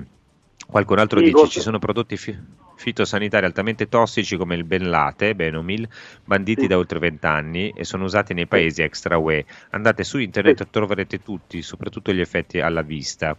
Qualcun 0.66 0.98
altro 0.98 1.18
Sì, 1.18 1.24
dice 1.24 1.34
cose- 1.34 1.50
ci 1.50 1.60
sono 1.60 1.78
prodotti 1.78 2.16
fi- 2.16 2.38
fitosanitari 2.82 3.46
altamente 3.46 3.88
tossici 3.88 4.36
come 4.36 4.56
il 4.56 4.64
Benlate, 4.64 5.36
Benomil, 5.36 5.88
banditi 6.24 6.66
da 6.66 6.76
oltre 6.76 6.98
20 6.98 7.26
anni 7.26 7.72
e 7.76 7.84
sono 7.84 8.04
usati 8.04 8.34
nei 8.34 8.48
paesi 8.48 8.82
extra 8.82 9.18
UE. 9.18 9.44
Andate 9.70 10.02
su 10.02 10.18
internet 10.18 10.62
e 10.62 10.66
troverete 10.68 11.22
tutti, 11.22 11.62
soprattutto 11.62 12.12
gli 12.12 12.18
effetti 12.18 12.58
alla 12.58 12.82
vista. 12.82 13.36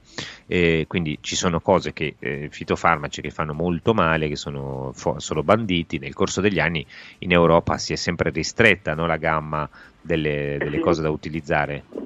E 0.47 0.85
quindi 0.87 1.17
ci 1.19 1.35
sono 1.35 1.59
cose 1.59 1.91
che 1.91 2.15
eh, 2.19 2.47
fitofarmaci 2.49 3.21
che 3.21 3.31
fanno 3.31 3.53
molto 3.53 3.93
male, 3.93 4.29
che 4.29 4.37
sono 4.37 4.91
fo- 4.93 5.19
solo 5.19 5.43
banditi. 5.43 5.99
Nel 5.99 6.13
corso 6.13 6.39
degli 6.39 6.59
anni 6.59 6.85
in 7.19 7.33
Europa 7.33 7.77
si 7.77 7.91
è 7.91 7.97
sempre 7.97 8.29
ristretta 8.29 8.93
no, 8.93 9.05
la 9.05 9.17
gamma 9.17 9.69
delle, 9.99 10.55
delle 10.57 10.79
cose 10.79 11.01
da 11.01 11.09
utilizzare. 11.09 12.02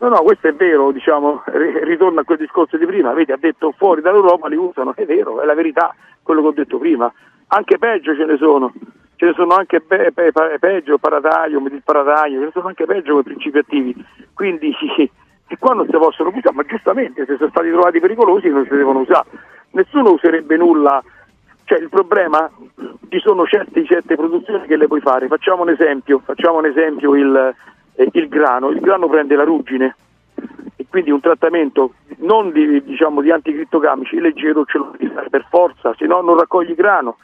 No, 0.00 0.08
no, 0.08 0.22
questo 0.22 0.46
è 0.46 0.54
vero, 0.54 0.92
diciamo, 0.92 1.42
ri- 1.46 1.84
ritorno 1.84 2.20
a 2.20 2.24
quel 2.24 2.38
discorso 2.38 2.76
di 2.76 2.86
prima, 2.86 3.10
ha 3.10 3.36
detto 3.36 3.72
fuori 3.76 4.00
dall'Europa 4.00 4.46
li 4.46 4.54
usano, 4.54 4.94
è 4.94 5.04
vero, 5.04 5.40
è 5.40 5.44
la 5.44 5.54
verità, 5.54 5.92
quello 6.22 6.40
che 6.40 6.46
ho 6.46 6.52
detto 6.52 6.78
prima. 6.78 7.12
Anche 7.48 7.78
peggio 7.78 8.14
ce 8.14 8.24
ne 8.24 8.36
sono, 8.36 8.72
ce 9.16 9.26
ne 9.26 9.32
sono 9.34 9.54
anche 9.54 9.80
pe- 9.80 10.12
pe- 10.12 10.30
pe- 10.30 10.56
peggio, 10.60 10.98
parataglio, 10.98 11.60
metilparataglio, 11.60 12.38
ce 12.38 12.44
ne 12.44 12.50
sono 12.52 12.68
anche 12.68 12.84
peggio 12.84 13.10
come 13.10 13.22
principi 13.24 13.58
attivi. 13.58 14.06
Quindi 14.34 14.72
e 15.50 15.56
qua 15.58 15.74
non 15.74 15.86
si 15.86 15.96
possono 15.96 16.28
usare, 16.28 16.54
ma 16.54 16.62
giustamente 16.62 17.24
se 17.26 17.36
sono 17.36 17.50
stati 17.50 17.70
trovati 17.70 17.98
pericolosi 17.98 18.48
non 18.50 18.66
si 18.68 18.76
devono 18.76 19.00
usare. 19.00 19.28
Nessuno 19.70 20.12
userebbe 20.12 20.56
nulla, 20.56 21.02
cioè 21.64 21.78
il 21.80 21.88
problema, 21.88 22.48
ci 23.08 23.18
sono 23.18 23.44
certe, 23.46 23.84
certe 23.84 24.14
produzioni 24.14 24.66
che 24.66 24.76
le 24.76 24.86
puoi 24.86 25.00
fare, 25.00 25.26
facciamo 25.26 25.62
un 25.62 25.70
esempio, 25.70 26.20
facciamo 26.24 26.58
un 26.58 26.66
esempio 26.66 27.16
il, 27.16 27.54
il 28.12 28.28
grano, 28.28 28.68
il 28.70 28.80
grano 28.80 29.08
prende 29.08 29.34
la 29.34 29.44
ruggine 29.44 29.96
e 30.76 30.86
quindi 30.88 31.10
un 31.10 31.20
trattamento 31.20 31.94
non 32.18 32.52
di, 32.52 32.82
diciamo, 32.84 33.20
di 33.20 33.30
anticrittogamici 33.30 34.20
leggero 34.20 34.64
ce 34.64 34.78
lo 34.78 34.94
devi 34.96 35.12
fare 35.12 35.28
per 35.28 35.46
forza, 35.50 35.94
se 35.96 36.06
no 36.06 36.20
non 36.20 36.38
raccogli 36.38 36.74
grano. 36.74 37.16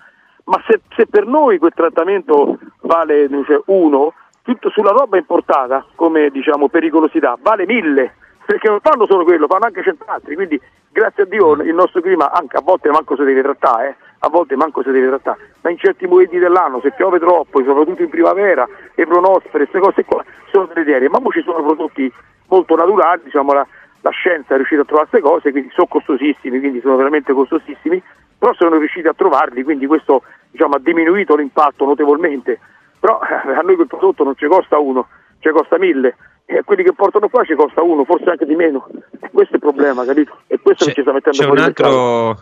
Ma 0.44 0.60
se, 0.66 0.80
se 0.94 1.06
per 1.06 1.26
noi 1.26 1.58
quel 1.58 1.72
trattamento 1.74 2.58
vale 2.80 3.28
cioè, 3.46 3.60
uno, 3.66 4.12
tutto 4.42 4.68
sulla 4.70 4.90
roba 4.90 5.16
importata 5.16 5.86
come 5.94 6.28
diciamo, 6.30 6.68
pericolosità 6.68 7.38
vale 7.40 7.64
mille, 7.66 8.14
perché 8.44 8.68
non 8.68 8.80
fanno 8.80 9.06
solo 9.06 9.24
quello, 9.24 9.46
fanno 9.46 9.64
anche 9.66 9.82
cent'altri, 9.82 10.34
quindi 10.34 10.60
grazie 10.90 11.22
a 11.22 11.26
Dio 11.26 11.54
il 11.62 11.74
nostro 11.74 12.00
clima 12.00 12.30
anche 12.30 12.56
a 12.58 12.62
volte 12.62 12.90
manco 12.90 13.16
si 13.16 13.24
deve 13.24 13.42
trattare, 13.42 13.88
eh, 13.88 13.96
a 14.24 14.28
volte 14.28 14.56
manco 14.56 14.82
si 14.82 14.90
deve 14.90 15.08
trattare, 15.08 15.50
ma 15.60 15.70
in 15.70 15.78
certi 15.78 16.06
momenti 16.06 16.38
dell'anno, 16.38 16.80
se 16.80 16.92
piove 16.92 17.18
troppo, 17.18 17.62
soprattutto 17.62 18.02
in 18.02 18.08
primavera, 18.08 18.66
le 18.94 19.06
pronospere, 19.06 19.68
queste 19.68 19.78
cose 19.78 20.04
qua 20.04 20.24
sono 20.50 20.68
deleterie, 20.72 21.08
ma 21.08 21.20
poi 21.20 21.32
ci 21.32 21.42
sono 21.42 21.62
prodotti 21.62 22.10
molto 22.48 22.74
naturali, 22.74 23.22
diciamo 23.24 23.52
la, 23.52 23.66
la 24.00 24.10
scienza 24.10 24.54
è 24.54 24.56
riuscita 24.56 24.82
a 24.82 24.84
trovare 24.84 25.08
queste 25.08 25.28
cose, 25.28 25.50
quindi 25.50 25.70
sono 25.72 25.86
costosissimi, 25.86 26.58
quindi 26.58 26.80
sono 26.80 26.96
veramente 26.96 27.32
costosissimi, 27.32 28.02
però 28.38 28.54
sono 28.54 28.78
riusciti 28.78 29.06
a 29.08 29.14
trovarli, 29.14 29.62
quindi 29.62 29.86
questo 29.86 30.22
diciamo, 30.50 30.76
ha 30.76 30.78
diminuito 30.78 31.36
l'impatto 31.36 31.84
notevolmente, 31.84 32.58
però 32.98 33.20
eh, 33.20 33.52
a 33.52 33.60
noi 33.60 33.74
quel 33.74 33.86
prodotto 33.86 34.24
non 34.24 34.36
ci 34.36 34.46
costa 34.46 34.78
uno, 34.78 35.08
ci 35.40 35.50
costa 35.50 35.78
mille, 35.78 36.16
e 36.46 36.58
a 36.58 36.62
quelli 36.62 36.82
che 36.82 36.92
portano 36.92 37.28
qua 37.28 37.44
ci 37.44 37.54
costa 37.54 37.82
uno, 37.82 38.04
forse 38.04 38.30
anche 38.30 38.46
di 38.46 38.54
meno, 38.54 38.86
e 39.20 39.30
questo 39.30 39.52
è 39.52 39.56
il 39.56 39.60
problema, 39.60 40.04
capito? 40.04 40.38
E 40.46 40.58
questo 40.60 40.84
non 40.84 40.94
ci 40.94 41.00
sta 41.02 41.12
mettendo 41.12 41.38
C'è 41.38 41.50
un 41.50 41.58
altro, 41.58 42.38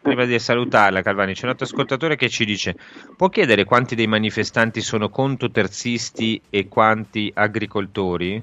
prima 0.00 0.24
di 0.24 0.38
salutarla 0.38 1.02
Calvani, 1.02 1.34
c'è 1.34 1.44
un 1.44 1.50
altro 1.50 1.64
ascoltatore 1.64 2.16
che 2.16 2.28
ci 2.28 2.44
dice, 2.44 2.76
può 3.16 3.28
chiedere 3.28 3.64
quanti 3.64 3.94
dei 3.94 4.06
manifestanti 4.06 4.80
sono 4.80 5.08
conto 5.08 5.50
terzisti 5.50 6.40
e 6.50 6.68
quanti 6.68 7.30
agricoltori? 7.34 8.42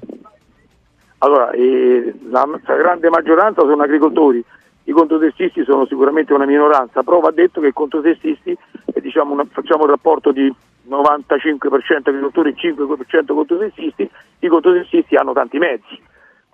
Allora, 1.19 1.51
eh, 1.51 2.13
la 2.29 2.47
grande 2.63 3.09
maggioranza 3.09 3.61
sono 3.61 3.81
agricoltori, 3.81 4.43
i 4.83 4.91
controtestisti 4.91 5.63
sono 5.63 5.85
sicuramente 5.87 6.33
una 6.33 6.45
minoranza, 6.45 7.01
però 7.01 7.19
va 7.19 7.31
detto 7.31 7.61
che 7.61 7.67
i 7.67 7.73
controtestisti, 7.73 8.51
eh, 8.93 9.01
diciamo 9.01 9.33
una- 9.33 9.47
facciamo 9.49 9.83
un 9.83 9.89
rapporto 9.89 10.31
di 10.31 10.53
95% 10.87 12.09
agricoltori 12.09 12.49
e 12.51 12.55
5% 12.55 13.33
controtestisti, 13.33 14.07
i 14.39 14.47
controtestisti 14.47 15.15
hanno 15.15 15.33
tanti 15.33 15.57
mezzi. 15.57 15.99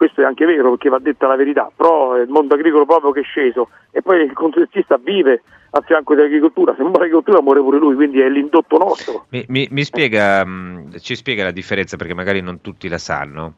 Questo 0.02 0.22
è 0.22 0.24
anche 0.24 0.48
vero 0.48 0.72
perché 0.72 0.90
va 0.90 0.98
detta 0.98 1.28
la 1.28 1.36
verità, 1.36 1.70
però 1.76 2.14
è 2.16 2.22
il 2.22 2.28
mondo 2.28 2.56
agricolo 2.56 2.88
proprio 2.88 3.12
che 3.12 3.20
è 3.20 3.24
sceso 3.24 3.70
e 3.92 4.02
poi 4.02 4.24
il 4.24 4.34
controtestista 4.34 4.98
vive 4.98 5.44
a 5.70 5.82
fianco 5.82 6.16
dell'agricoltura, 6.16 6.74
se 6.76 6.82
muore 6.82 7.02
l'agricoltura 7.02 7.40
muore 7.40 7.60
pure 7.60 7.78
lui, 7.78 7.94
quindi 7.94 8.20
è 8.20 8.28
l'indotto 8.28 8.80
nostro. 8.80 9.26
Mi, 9.30 9.46
mi- 9.50 9.68
mi 9.70 9.84
spiega, 9.84 10.44
mh, 10.44 10.98
ci 11.02 11.16
spiega 11.16 11.44
la 11.44 11.52
differenza 11.52 11.98
perché 11.98 12.16
magari 12.16 12.42
non 12.42 12.62
tutti 12.62 12.90
la 12.90 12.98
sanno 12.98 13.54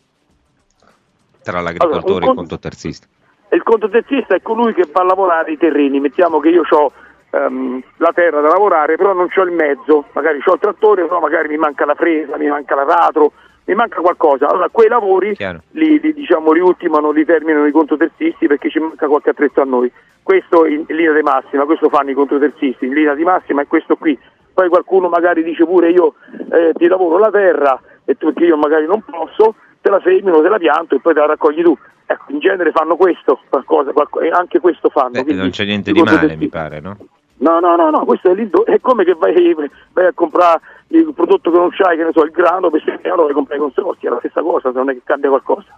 tra 1.42 1.62
l'agricoltore 1.62 2.02
Allora, 2.02 2.12
e 2.12 2.18
il 2.18 2.26
con- 2.26 2.36
conto 2.36 2.60
terzista. 2.60 3.08
Il 3.52 3.64
contoterzista 3.64 4.36
è 4.36 4.42
colui 4.42 4.74
che 4.74 4.86
va 4.92 5.00
a 5.00 5.06
lavorare 5.06 5.54
i 5.54 5.58
terreni, 5.58 6.02
mettiamo 6.02 6.42
che 6.42 6.50
io 6.50 6.64
ho 6.70 6.92
la 7.32 8.12
terra 8.14 8.42
da 8.42 8.50
lavorare, 8.50 8.98
però 8.98 9.14
non 9.14 9.30
ho 9.34 9.42
il 9.44 9.52
mezzo, 9.52 10.08
magari 10.12 10.42
ho 10.46 10.54
il 10.54 10.60
trattore, 10.60 11.04
però 11.04 11.22
magari 11.22 11.48
mi 11.48 11.58
manca 11.58 11.86
la 11.86 11.96
fresa, 11.96 12.38
mi 12.38 12.48
manca 12.48 12.76
l'aratro, 12.76 13.32
mi 13.66 13.76
manca 13.76 14.02
qualcosa. 14.02 14.48
Allora 14.48 14.70
quei 14.70 14.90
lavori 14.90 15.34
li, 15.72 16.00
li, 16.00 16.14
diciamo, 16.14 16.52
riultimano, 16.52 17.12
li 17.12 17.26
terminano 17.26 17.66
i 17.66 17.72
contoterzisti 17.72 18.48
perché 18.48 18.70
ci 18.70 18.80
manca 18.80 19.08
qualche 19.08 19.30
attrezzo 19.30 19.62
a 19.62 19.66
noi. 19.66 19.92
Questo 20.22 20.66
in, 20.66 20.86
in 20.88 20.96
linea 20.96 21.14
di 21.14 21.22
massima, 21.22 21.66
questo 21.66 21.90
fanno 21.90 22.12
i 22.12 22.14
contoterzisti, 22.14 22.86
in 22.86 22.94
linea 22.94 23.16
di 23.16 23.24
massima 23.24 23.62
è 23.62 23.68
questo 23.68 23.96
qui. 23.96 24.18
Poi 24.54 24.70
qualcuno 24.70 25.10
magari 25.10 25.44
dice 25.44 25.66
pure 25.66 25.90
io 25.90 26.14
eh, 26.52 26.74
ti 26.74 26.88
lavoro 26.88 27.18
la 27.18 27.32
terra 27.32 27.82
e 28.06 28.16
tu, 28.16 28.28
perché 28.28 28.46
io 28.46 28.58
magari 28.58 28.86
non 28.86 29.02
posso, 29.02 29.56
te 29.82 29.90
la 29.90 30.00
semino, 30.04 30.42
te 30.42 30.50
la 30.50 30.58
pianto 30.58 30.96
e 30.96 31.00
poi 31.00 31.14
te 31.14 31.20
la 31.20 31.26
raccogli 31.26 31.64
tu. 31.64 31.78
Ecco, 32.06 32.32
in 32.32 32.40
genere 32.40 32.72
fanno 32.72 32.96
questo, 32.96 33.40
qualcosa, 33.50 33.92
qualco- 33.92 34.20
e 34.20 34.30
anche 34.30 34.60
questo 34.60 34.90
fanno. 34.90 35.24
Beh, 35.24 35.34
non 35.34 35.50
c'è 35.50 35.66
niente 35.66 35.92
di 35.92 36.02
male, 36.02 36.36
mi 36.36 36.50
pare, 36.50 36.80
no? 36.80 36.98
No, 37.44 37.60
no, 37.60 37.76
no, 37.76 37.90
no, 37.90 38.06
questo 38.06 38.30
è, 38.30 38.34
l'indo- 38.34 38.64
è 38.64 38.80
come 38.80 39.04
che 39.04 39.16
vai, 39.16 39.54
vai 39.92 40.06
a 40.06 40.14
comprare 40.14 40.62
il 40.88 41.12
prodotto 41.14 41.52
che 41.52 41.58
non 41.58 41.72
c'hai, 41.72 41.98
che 41.98 42.06
ne 42.06 42.12
so, 42.14 42.24
il 42.24 42.32
grano, 42.32 42.70
per 42.70 42.82
6 42.82 43.00
euro 43.02 43.26
a 43.26 43.34
comprare 43.34 43.60
i 43.60 43.64
consorzi, 43.64 44.06
è 44.06 44.10
la 44.10 44.20
stessa 44.20 44.42
cosa, 44.42 44.72
non 44.72 44.90
è 44.90 44.94
che 44.94 45.02
cambia 45.04 45.28
qualcosa. 45.28 45.78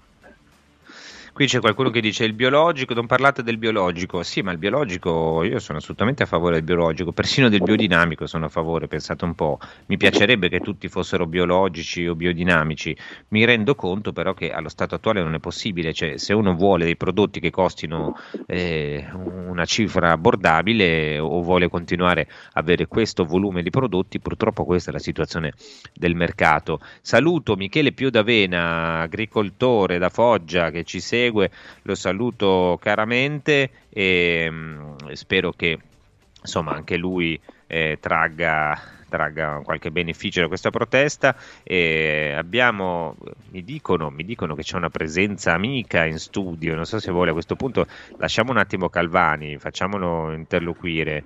Qui 1.35 1.47
c'è 1.47 1.59
qualcuno 1.59 1.89
che 1.89 1.99
dice 1.99 2.23
il 2.23 2.31
biologico, 2.31 2.93
non 2.93 3.07
parlate 3.07 3.43
del 3.43 3.57
biologico. 3.57 4.23
Sì, 4.23 4.41
ma 4.41 4.53
il 4.53 4.57
biologico, 4.57 5.43
io 5.43 5.59
sono 5.59 5.79
assolutamente 5.79 6.23
a 6.23 6.25
favore 6.25 6.53
del 6.53 6.63
biologico, 6.63 7.11
persino 7.11 7.49
del 7.49 7.61
biodinamico 7.61 8.25
sono 8.25 8.45
a 8.45 8.47
favore, 8.47 8.87
pensate 8.87 9.25
un 9.25 9.35
po'. 9.35 9.59
Mi 9.87 9.97
piacerebbe 9.97 10.47
che 10.47 10.61
tutti 10.61 10.87
fossero 10.87 11.25
biologici 11.25 12.07
o 12.07 12.15
biodinamici. 12.15 12.95
Mi 13.27 13.43
rendo 13.43 13.75
conto 13.75 14.13
però 14.13 14.33
che 14.33 14.53
allo 14.53 14.69
stato 14.69 14.95
attuale 14.95 15.21
non 15.21 15.33
è 15.33 15.39
possibile, 15.39 15.91
cioè 15.91 16.15
se 16.15 16.31
uno 16.31 16.55
vuole 16.55 16.85
dei 16.85 16.95
prodotti 16.95 17.41
che 17.41 17.49
costino 17.49 18.15
eh, 18.45 19.05
una 19.11 19.65
cifra 19.65 20.11
abbordabile 20.11 21.19
o 21.19 21.41
vuole 21.41 21.67
continuare 21.67 22.29
a 22.53 22.61
avere 22.61 22.87
questo 22.87 23.25
volume 23.25 23.61
di 23.61 23.71
prodotti, 23.71 24.21
purtroppo 24.21 24.63
questa 24.63 24.91
è 24.91 24.93
la 24.93 24.99
situazione 24.99 25.51
del 25.93 26.15
mercato. 26.15 26.79
Saluto 27.01 27.57
Michele 27.57 27.91
Piodavena, 27.91 29.01
agricoltore 29.01 29.97
da 29.97 30.07
Foggia 30.07 30.71
che 30.71 30.85
ci 30.85 31.01
segue, 31.01 31.23
lo 31.83 31.95
saluto 31.95 32.77
caramente 32.81 33.69
e 33.89 34.47
mm, 34.49 35.11
spero 35.13 35.51
che 35.51 35.77
insomma 36.41 36.73
anche 36.73 36.97
lui 36.97 37.39
eh, 37.67 37.97
tragga, 37.99 38.79
tragga 39.15 39.61
qualche 39.63 39.91
beneficio 39.91 40.41
da 40.41 40.47
questa 40.47 40.69
protesta 40.69 41.35
e 41.63 42.33
abbiamo 42.35 43.15
mi 43.51 43.63
dicono, 43.63 44.09
mi 44.09 44.25
dicono 44.25 44.55
che 44.55 44.63
c'è 44.63 44.75
una 44.75 44.89
presenza 44.89 45.53
amica 45.53 46.03
in 46.05 46.19
studio 46.19 46.75
non 46.75 46.85
so 46.85 46.99
se 46.99 47.11
vuole 47.11 47.29
a 47.29 47.33
questo 47.33 47.55
punto 47.55 47.85
lasciamo 48.17 48.51
un 48.51 48.57
attimo 48.57 48.89
Calvani 48.89 49.57
facciamolo 49.57 50.33
interloquire 50.33 51.23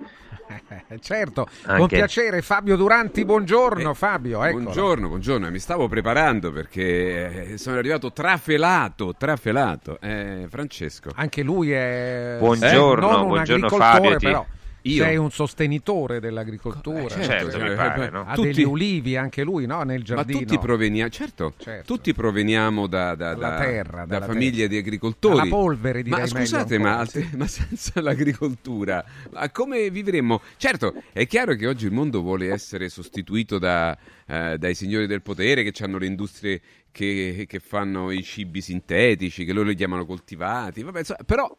Eh, 0.88 0.98
certo, 1.00 1.46
con 1.64 1.74
Anche- 1.82 1.96
piacere 1.96 2.42
Fabio 2.42 2.76
Duranti, 2.76 3.24
buongiorno 3.24 3.94
Fabio, 3.94 4.42
eccolo. 4.42 4.62
Buongiorno, 4.64 5.06
buongiorno, 5.08 5.48
mi 5.48 5.58
stavo 5.60 5.86
preparando 5.86 6.50
perché 6.50 7.52
eh, 7.52 7.56
sono 7.58 7.76
arrivato 7.78 8.12
trafelato, 8.12 9.14
trafelato. 9.16 10.00
Eh, 10.00 10.46
Francesco. 10.48 11.10
Anche 11.14 11.42
lui 11.44 11.70
è 11.70 12.34
Buongiorno, 12.40 13.10
non 13.10 13.20
un 13.22 13.26
buongiorno 13.28 13.66
agricoltore, 13.66 14.00
Fabio, 14.00 14.16
ti- 14.16 14.26
però 14.26 14.46
Io? 14.82 15.04
sei 15.04 15.16
un 15.16 15.30
sostenitore 15.30 16.20
dell'agricoltura. 16.20 17.14
Eh, 17.16 17.22
certo, 17.22 17.58
mi 17.58 17.74
pare, 17.74 18.10
no? 18.10 18.24
Ha 18.26 18.34
Tutti- 18.34 18.48
degli 18.52 18.64
ulivi 18.64 19.16
anche 19.16 19.42
lui, 19.42 19.66
no? 19.66 19.82
Nel 19.82 19.98
Ma 19.98 20.04
giardino. 20.04 20.38
tutti 20.40 20.58
proveniamo, 20.58 21.10
certo, 21.10 21.54
tutti 21.84 22.14
proveniamo 22.14 22.86
da, 22.86 23.14
da- 23.14 23.34
da- 23.34 23.58
terra, 23.58 24.04
da 24.06 24.20
famiglie 24.22 24.52
terra. 24.56 24.66
di 24.68 24.76
agricoltori. 24.78 25.36
Dalla 25.36 25.48
polvere, 25.48 26.02
direi 26.02 26.20
Ma 26.20 26.26
scusate, 26.26 26.78
ma, 26.78 27.04
sì. 27.04 27.28
ma 27.36 27.46
senza 27.46 28.00
l'agricoltura, 28.00 29.04
ma 29.32 29.50
come 29.50 29.90
vivremmo? 29.90 30.40
Certo, 30.56 30.94
è 31.12 31.26
chiaro 31.26 31.54
che 31.54 31.66
oggi 31.66 31.84
il 31.86 31.92
mondo 31.92 32.22
vuole 32.22 32.50
essere 32.50 32.88
sostituito 32.88 33.58
da, 33.58 33.96
eh, 34.26 34.56
dai 34.58 34.74
signori 34.74 35.06
del 35.06 35.22
potere 35.22 35.62
che 35.62 35.84
hanno 35.84 35.98
le 35.98 36.06
industrie 36.06 36.60
che, 36.90 37.44
che 37.46 37.58
fanno 37.60 38.10
i 38.10 38.22
cibi 38.22 38.60
sintetici, 38.60 39.44
che 39.44 39.52
loro 39.52 39.68
li 39.68 39.74
chiamano 39.74 40.04
coltivati. 40.06 40.82
Vabbè, 40.82 40.98
insomma, 41.00 41.20
però 41.24 41.54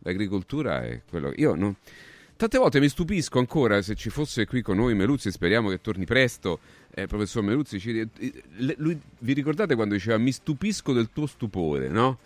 l'agricoltura 0.00 0.82
è 0.84 1.00
quello. 1.08 1.32
Io 1.36 1.54
non. 1.54 1.74
Tante 2.36 2.58
volte 2.58 2.80
mi 2.80 2.88
stupisco 2.90 3.38
ancora 3.38 3.80
se 3.80 3.94
ci 3.94 4.10
fosse 4.10 4.44
qui 4.44 4.60
con 4.60 4.76
noi 4.76 4.94
Meluzzi, 4.94 5.30
speriamo 5.30 5.70
che 5.70 5.80
torni 5.80 6.04
presto. 6.04 6.58
Eh, 6.94 7.06
professor 7.06 7.42
Meluzzi, 7.42 7.80
ci- 7.80 7.98
eh, 7.98 8.44
lui- 8.76 9.00
vi 9.20 9.32
ricordate 9.32 9.74
quando 9.74 9.94
diceva 9.94 10.18
mi 10.18 10.32
stupisco 10.32 10.92
del 10.92 11.08
tuo 11.14 11.26
stupore, 11.26 11.88
no? 11.88 12.18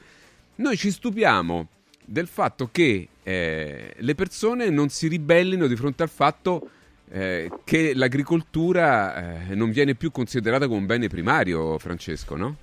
Noi 0.57 0.77
ci 0.77 0.91
stupiamo 0.91 1.69
del 2.05 2.27
fatto 2.27 2.71
che 2.73 3.07
eh, 3.23 3.95
le 3.97 4.15
persone 4.17 4.69
non 4.69 4.89
si 4.89 5.07
ribellino 5.07 5.69
di 5.69 5.77
fronte 5.77 6.03
al 6.03 6.09
fatto 6.09 6.69
eh, 7.09 7.49
che 7.63 7.95
l'agricoltura 7.95 9.49
eh, 9.49 9.55
non 9.55 9.71
viene 9.71 9.95
più 9.95 10.11
considerata 10.11 10.67
come 10.67 10.79
un 10.81 10.87
bene 10.87 11.07
primario, 11.07 11.79
Francesco, 11.79 12.35
no? 12.35 12.57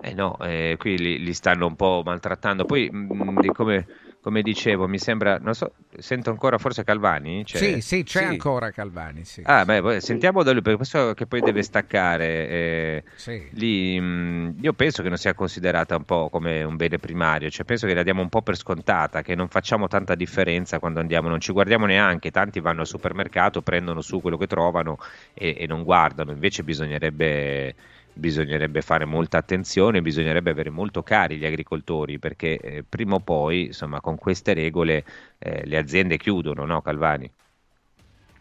Eh 0.00 0.14
no, 0.14 0.36
eh, 0.40 0.74
qui 0.78 0.98
li, 0.98 1.22
li 1.22 1.32
stanno 1.32 1.66
un 1.66 1.76
po' 1.76 2.02
maltrattando. 2.04 2.64
Poi, 2.64 2.90
mh, 2.90 3.40
di 3.40 3.48
come, 3.48 3.86
come 4.26 4.42
dicevo, 4.42 4.88
mi 4.88 4.98
sembra, 4.98 5.38
non 5.38 5.54
so, 5.54 5.72
sento 5.98 6.30
ancora 6.30 6.58
forse 6.58 6.82
Calvani? 6.82 7.44
C'è- 7.44 7.58
Sì, 7.58 7.80
sì, 7.80 8.02
c'è 8.02 8.24
ancora 8.24 8.72
Calvani, 8.72 9.24
sì. 9.24 9.40
Ah, 9.44 9.64
beh, 9.64 10.00
sentiamo 10.00 10.42
da 10.42 10.50
lui, 10.50 10.62
perché 10.62 10.76
questo 10.78 11.14
che 11.14 11.28
poi 11.28 11.42
deve 11.42 11.62
staccare. 11.62 12.48
eh, 12.48 13.04
Sì. 13.14 13.48
lì, 13.52 14.00
mh, 14.00 14.56
io 14.62 14.72
penso 14.72 15.04
che 15.04 15.08
non 15.08 15.16
sia 15.16 15.32
considerata 15.32 15.94
un 15.94 16.02
po' 16.02 16.28
come 16.28 16.64
un 16.64 16.74
bene 16.74 16.98
primario, 16.98 17.48
cioè 17.50 17.64
penso 17.64 17.86
che 17.86 17.94
la 17.94 18.02
diamo 18.02 18.20
un 18.20 18.28
po' 18.28 18.42
per 18.42 18.56
scontata, 18.56 19.22
che 19.22 19.36
non 19.36 19.46
facciamo 19.46 19.86
tanta 19.86 20.16
differenza 20.16 20.80
quando 20.80 20.98
andiamo, 20.98 21.28
non 21.28 21.38
ci 21.40 21.52
guardiamo 21.52 21.86
neanche, 21.86 22.32
tanti 22.32 22.58
vanno 22.58 22.80
al 22.80 22.88
supermercato, 22.88 23.62
prendono 23.62 24.00
su 24.00 24.20
quello 24.20 24.36
che 24.36 24.48
trovano 24.48 24.96
e, 25.34 25.54
e 25.56 25.66
non 25.68 25.84
guardano, 25.84 26.32
invece 26.32 26.64
bisognerebbe, 26.64 27.76
bisognerebbe 28.16 28.80
fare 28.80 29.04
molta 29.04 29.38
attenzione, 29.38 30.00
bisognerebbe 30.00 30.50
avere 30.50 30.70
molto 30.70 31.02
cari 31.02 31.36
gli 31.36 31.44
agricoltori, 31.44 32.18
perché 32.18 32.58
eh, 32.58 32.84
prima 32.88 33.16
o 33.16 33.20
poi, 33.20 33.66
insomma, 33.66 34.00
con 34.00 34.16
queste 34.16 34.54
regole 34.54 35.04
eh, 35.38 35.66
le 35.66 35.76
aziende 35.76 36.16
chiudono, 36.16 36.64
no 36.64 36.80
Calvani? 36.80 37.30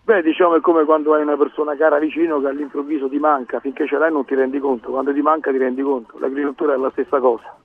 Beh, 0.04 0.22
diciamo 0.22 0.56
è 0.56 0.62
come 0.62 0.86
quando 0.86 1.14
hai 1.16 1.24
una 1.24 1.36
persona 1.36 1.76
cara 1.76 1.98
vicino 1.98 2.40
che 2.40 2.48
all'improvviso 2.48 3.10
ti 3.10 3.18
manca, 3.18 3.60
finché 3.60 3.88
ce 3.88 3.98
l'hai 3.98 4.12
non 4.12 4.24
ti 4.24 4.36
rendi 4.36 4.60
conto, 4.60 4.92
quando 4.92 5.12
ti 5.12 5.22
manca 5.22 5.52
ti 5.52 5.58
rendi 5.58 5.82
conto. 5.82 6.20
L'agricoltura 6.20 6.76
è 6.76 6.78
la 6.78 6.92
stessa 6.92 7.20
cosa. 7.20 7.58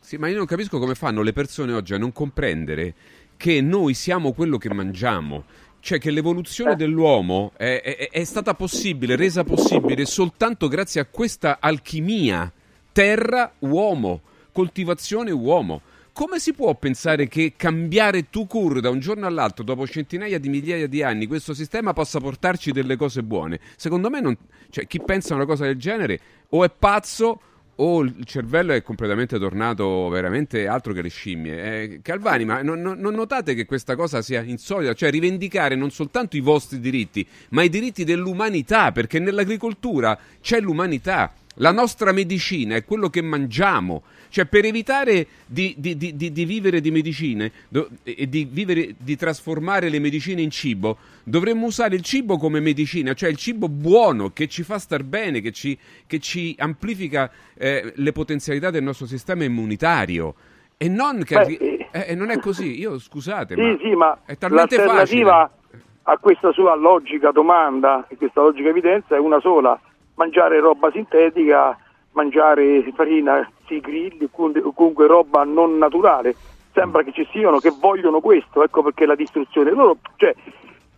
Sì, 0.00 0.16
ma 0.16 0.26
io 0.26 0.36
non 0.36 0.46
capisco 0.46 0.80
come 0.80 0.96
fanno 0.96 1.22
le 1.22 1.32
persone 1.32 1.72
oggi 1.72 1.94
a 1.94 1.98
non 1.98 2.12
comprendere 2.12 2.94
che 3.36 3.60
noi 3.60 3.94
siamo 3.94 4.32
quello 4.32 4.58
che 4.58 4.74
mangiamo. 4.74 5.44
Cioè 5.84 5.98
che 5.98 6.12
l'evoluzione 6.12 6.76
dell'uomo 6.76 7.50
è, 7.56 7.82
è- 7.82 8.08
è 8.10 8.22
stata 8.22 8.54
possibile, 8.54 9.16
resa 9.16 9.42
possibile 9.42 10.06
soltanto 10.06 10.68
grazie 10.68 11.00
a 11.00 11.06
questa 11.06 11.58
alchimia. 11.58 12.50
Terra-uomo, 12.92 14.20
coltivazione-uomo. 14.52 15.80
Come 16.12 16.38
si 16.38 16.52
può 16.52 16.72
pensare 16.76 17.26
che 17.26 17.54
cambiare 17.56 18.30
tu 18.30 18.46
cur 18.46 18.78
da 18.78 18.90
un 18.90 19.00
giorno 19.00 19.26
all'altro, 19.26 19.64
dopo 19.64 19.84
centinaia 19.88 20.38
di 20.38 20.48
migliaia 20.48 20.86
di 20.86 21.02
anni, 21.02 21.26
questo 21.26 21.52
sistema 21.52 21.92
possa 21.92 22.20
portarci 22.20 22.70
delle 22.70 22.94
cose 22.94 23.24
buone? 23.24 23.58
Secondo 23.74 24.08
me, 24.08 24.20
non, 24.20 24.36
cioè, 24.70 24.86
chi 24.86 25.00
pensa 25.02 25.32
a 25.32 25.36
una 25.36 25.46
cosa 25.46 25.64
del 25.64 25.78
genere 25.78 26.20
o 26.50 26.62
è 26.62 26.70
pazzo 26.70 27.40
o 27.76 28.02
il 28.02 28.24
cervello 28.24 28.72
è 28.72 28.82
completamente 28.82 29.38
tornato 29.38 30.08
veramente 30.08 30.66
altro 30.66 30.92
che 30.92 31.02
le 31.02 31.08
scimmie. 31.08 31.82
Eh, 31.82 32.00
Calvani, 32.02 32.44
ma 32.44 32.62
non, 32.62 32.80
non- 32.80 33.14
notate 33.14 33.54
che 33.54 33.64
questa 33.64 33.96
cosa 33.96 34.20
sia 34.22 34.42
insolita? 34.42 34.94
Cioè 34.94 35.10
rivendicare 35.10 35.74
non 35.74 35.90
soltanto 35.90 36.36
i 36.36 36.40
vostri 36.40 36.80
diritti, 36.80 37.26
ma 37.50 37.62
i 37.62 37.68
diritti 37.68 38.04
dell'umanità, 38.04 38.92
perché 38.92 39.18
nell'agricoltura 39.18 40.18
c'è 40.40 40.60
l'umanità. 40.60 41.32
La 41.56 41.72
nostra 41.72 42.12
medicina 42.12 42.76
è 42.76 42.84
quello 42.84 43.08
che 43.10 43.22
mangiamo. 43.22 44.02
Cioè, 44.28 44.46
per 44.46 44.64
evitare 44.64 45.26
di, 45.44 45.74
di- 45.76 45.96
di- 45.98 46.16
di- 46.16 46.44
vivere 46.46 46.80
di 46.80 46.90
medicine 46.90 47.52
do- 47.68 47.90
e 48.02 48.26
di, 48.30 48.48
vivere, 48.50 48.94
di 48.96 49.14
trasformare 49.16 49.90
le 49.90 49.98
medicine 49.98 50.40
in 50.40 50.48
cibo, 50.50 50.96
dovremmo 51.22 51.66
usare 51.66 51.94
il 51.96 52.02
cibo 52.02 52.38
come 52.38 52.58
medicina, 52.60 53.12
cioè 53.12 53.28
il 53.28 53.36
cibo 53.36 53.68
buono 53.68 54.30
che 54.30 54.48
ci 54.48 54.62
fa 54.62 54.78
star 54.78 55.02
bene, 55.02 55.42
che 55.42 55.52
ci, 55.52 55.76
che 56.06 56.18
ci 56.18 56.54
amplifica 56.58 57.30
eh, 57.54 57.92
le 57.94 58.12
potenzialità 58.12 58.70
del 58.70 58.82
nostro 58.82 59.04
sistema 59.06 59.44
immunitario. 59.44 60.34
E 60.78 60.88
non 60.88 61.22
che 61.24 61.34
Beh, 61.34 61.88
eh, 61.92 62.04
eh, 62.08 62.14
non 62.14 62.30
è 62.30 62.38
così. 62.38 62.78
Io 62.80 62.98
scusate, 62.98 63.54
Sì, 63.54 63.60
ma 63.60 63.76
sì, 63.82 63.90
ma 63.94 64.18
è 64.24 64.36
talmente 64.38 64.76
facile. 64.82 65.30
a 65.30 66.16
questa 66.18 66.50
sua 66.52 66.74
logica 66.74 67.30
domanda 67.30 68.06
e 68.08 68.16
questa 68.16 68.40
logica 68.40 68.70
evidenza 68.70 69.14
è 69.14 69.18
una 69.18 69.38
sola, 69.40 69.78
mangiare 70.14 70.60
roba 70.60 70.90
sintetica, 70.90 71.76
mangiare 72.12 72.84
farina, 72.94 73.48
sì, 73.66 73.80
grilli, 73.80 74.28
comunque 74.30 75.06
roba 75.06 75.44
non 75.44 75.78
naturale. 75.78 76.34
Sembra 76.72 77.02
che 77.02 77.12
ci 77.12 77.26
siano 77.30 77.58
che 77.58 77.72
vogliono 77.78 78.20
questo, 78.20 78.62
ecco 78.62 78.82
perché 78.82 79.04
la 79.04 79.14
distruzione. 79.14 79.70
Loro, 79.70 79.98
cioè, 80.16 80.34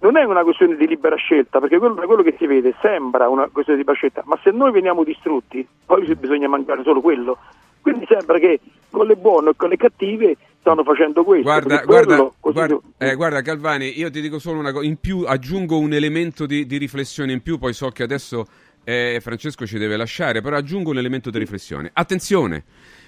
non 0.01 0.17
è 0.17 0.23
una 0.23 0.43
questione 0.43 0.77
di 0.77 0.87
libera 0.87 1.17
scelta, 1.17 1.59
perché 1.61 1.79
quello, 1.79 1.95
quello 1.95 2.23
che 2.23 2.37
si 2.39 2.47
vede 2.47 2.75
sembra 2.81 3.29
una 3.29 3.49
questione 3.51 3.79
di 3.79 3.85
libera 3.85 3.97
scelta, 3.97 4.23
ma 4.27 4.39
se 4.43 4.51
noi 4.51 4.71
veniamo 4.71 5.03
distrutti, 5.03 5.67
poi 5.85 6.05
bisogna 6.15 6.49
mangiare 6.49 6.83
solo 6.83 7.01
quello. 7.01 7.39
Quindi 7.81 8.07
sembra 8.09 8.39
che 8.39 8.61
con 8.91 9.07
le 9.07 9.17
buone 9.17 9.51
e 9.51 9.57
con 9.57 9.69
le 9.69 9.77
cattive 9.77 10.37
stanno 10.61 10.83
facendo 10.85 11.25
questo. 11.25 11.43
Guarda, 11.43 11.83
guarda, 11.85 12.31
guarda, 12.41 12.79
eh, 12.97 13.15
guarda, 13.15 13.43
Calvani, 13.43 13.99
io 13.99 14.11
ti 14.11 14.23
dico 14.23 14.39
solo 14.39 14.59
una 14.59 14.73
cosa, 14.73 14.87
in 14.87 14.97
più 14.97 15.25
aggiungo 15.27 15.79
un 15.79 15.93
elemento 15.93 16.47
di, 16.47 16.65
di 16.65 16.79
riflessione 16.79 17.33
in 17.33 17.43
più, 17.43 17.59
poi 17.59 17.75
so 17.75 17.91
che 17.91 18.03
adesso 18.03 18.47
eh, 18.85 19.19
Francesco 19.21 19.67
ci 19.67 19.79
deve 19.79 19.97
lasciare, 19.97 20.41
però 20.41 20.57
aggiungo 20.57 20.91
un 20.91 20.99
elemento 20.99 21.31
di 21.31 21.39
riflessione. 21.39 21.91
Attenzione, 21.93 22.63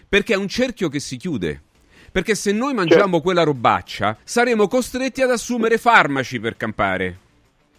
perché 0.08 0.34
è 0.34 0.36
un 0.36 0.48
cerchio 0.48 0.88
che 0.88 1.00
si 1.00 1.16
chiude. 1.16 1.62
Perché 2.10 2.34
se 2.34 2.52
noi 2.52 2.72
mangiamo 2.72 3.20
quella 3.20 3.42
robaccia, 3.42 4.16
saremo 4.24 4.68
costretti 4.68 5.20
ad 5.20 5.30
assumere 5.30 5.76
farmaci 5.76 6.40
per 6.40 6.56
campare. 6.56 7.18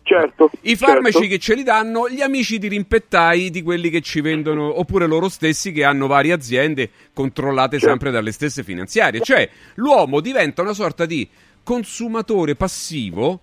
Certo. 0.03 0.51
I 0.61 0.75
farmaci 0.75 1.13
certo. 1.13 1.27
che 1.27 1.37
ce 1.39 1.55
li 1.55 1.63
danno 1.63 2.07
gli 2.07 2.21
amici 2.21 2.59
di 2.59 2.67
rimpettai 2.67 3.49
di 3.49 3.61
quelli 3.61 3.89
che 3.89 3.99
ci 4.01 4.21
vendono, 4.21 4.79
oppure 4.79 5.05
loro 5.05 5.27
stessi 5.27 5.71
che 5.71 5.83
hanno 5.83 6.07
varie 6.07 6.33
aziende 6.33 6.89
controllate 7.13 7.77
Certo. 7.77 7.87
sempre 7.89 8.11
dalle 8.11 8.31
stesse 8.31 8.63
finanziarie. 8.63 9.21
Cioè, 9.21 9.49
l'uomo 9.75 10.21
diventa 10.21 10.61
una 10.61 10.73
sorta 10.73 11.05
di 11.05 11.27
consumatore 11.63 12.55
passivo 12.55 13.41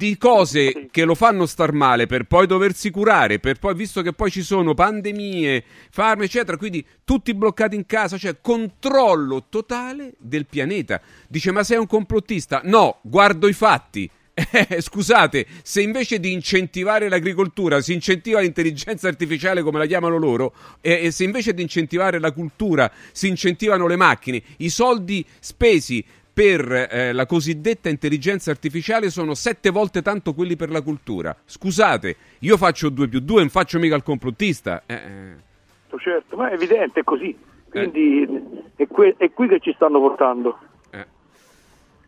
di 0.00 0.16
cose 0.16 0.88
che 0.90 1.04
lo 1.04 1.14
fanno 1.14 1.44
star 1.44 1.74
male 1.74 2.06
per 2.06 2.24
poi 2.24 2.46
doversi 2.46 2.88
curare, 2.88 3.38
per 3.38 3.58
poi, 3.58 3.74
visto 3.74 4.00
che 4.00 4.14
poi 4.14 4.30
ci 4.30 4.40
sono 4.40 4.72
pandemie, 4.72 5.62
farmaci, 5.90 6.38
eccetera, 6.38 6.56
quindi 6.56 6.82
tutti 7.04 7.34
bloccati 7.34 7.76
in 7.76 7.84
casa, 7.84 8.16
cioè 8.16 8.38
controllo 8.40 9.44
totale 9.50 10.14
del 10.16 10.46
pianeta. 10.46 11.02
Dice, 11.28 11.52
ma 11.52 11.62
sei 11.64 11.76
un 11.76 11.86
complottista? 11.86 12.62
No, 12.64 13.00
guardo 13.02 13.46
i 13.46 13.52
fatti. 13.52 14.10
Eh, 14.52 14.80
scusate, 14.80 15.46
se 15.62 15.82
invece 15.82 16.18
di 16.18 16.32
incentivare 16.32 17.10
l'agricoltura 17.10 17.82
si 17.82 17.92
incentiva 17.92 18.40
l'intelligenza 18.40 19.06
artificiale 19.06 19.60
come 19.60 19.78
la 19.78 19.86
chiamano 19.86 20.16
loro, 20.16 20.54
e, 20.80 21.04
e 21.04 21.10
se 21.10 21.24
invece 21.24 21.52
di 21.52 21.60
incentivare 21.60 22.18
la 22.18 22.32
cultura 22.32 22.90
si 23.12 23.28
incentivano 23.28 23.86
le 23.86 23.96
macchine, 23.96 24.42
i 24.58 24.70
soldi 24.70 25.24
spesi 25.40 26.02
per 26.32 26.88
eh, 26.90 27.12
la 27.12 27.26
cosiddetta 27.26 27.88
intelligenza 27.88 28.50
artificiale 28.50 29.10
sono 29.10 29.34
sette 29.34 29.70
volte 29.70 30.02
tanto 30.02 30.32
quelli 30.34 30.56
per 30.56 30.70
la 30.70 30.82
cultura. 30.82 31.36
Scusate, 31.44 32.16
io 32.40 32.56
faccio 32.56 32.88
2 32.88 33.08
più 33.08 33.20
2, 33.20 33.40
non 33.40 33.48
faccio 33.48 33.78
mica 33.78 33.96
il 33.96 34.02
complottista. 34.02 34.82
Eh, 34.86 34.94
eh. 34.94 35.98
Certo, 35.98 36.36
ma 36.36 36.50
è 36.50 36.54
evidente, 36.54 37.00
è 37.00 37.04
così. 37.04 37.36
Quindi 37.68 38.26
è, 38.76 38.86
que- 38.86 39.14
è 39.16 39.30
qui 39.32 39.48
che 39.48 39.60
ci 39.60 39.72
stanno 39.74 40.00
portando. 40.00 40.58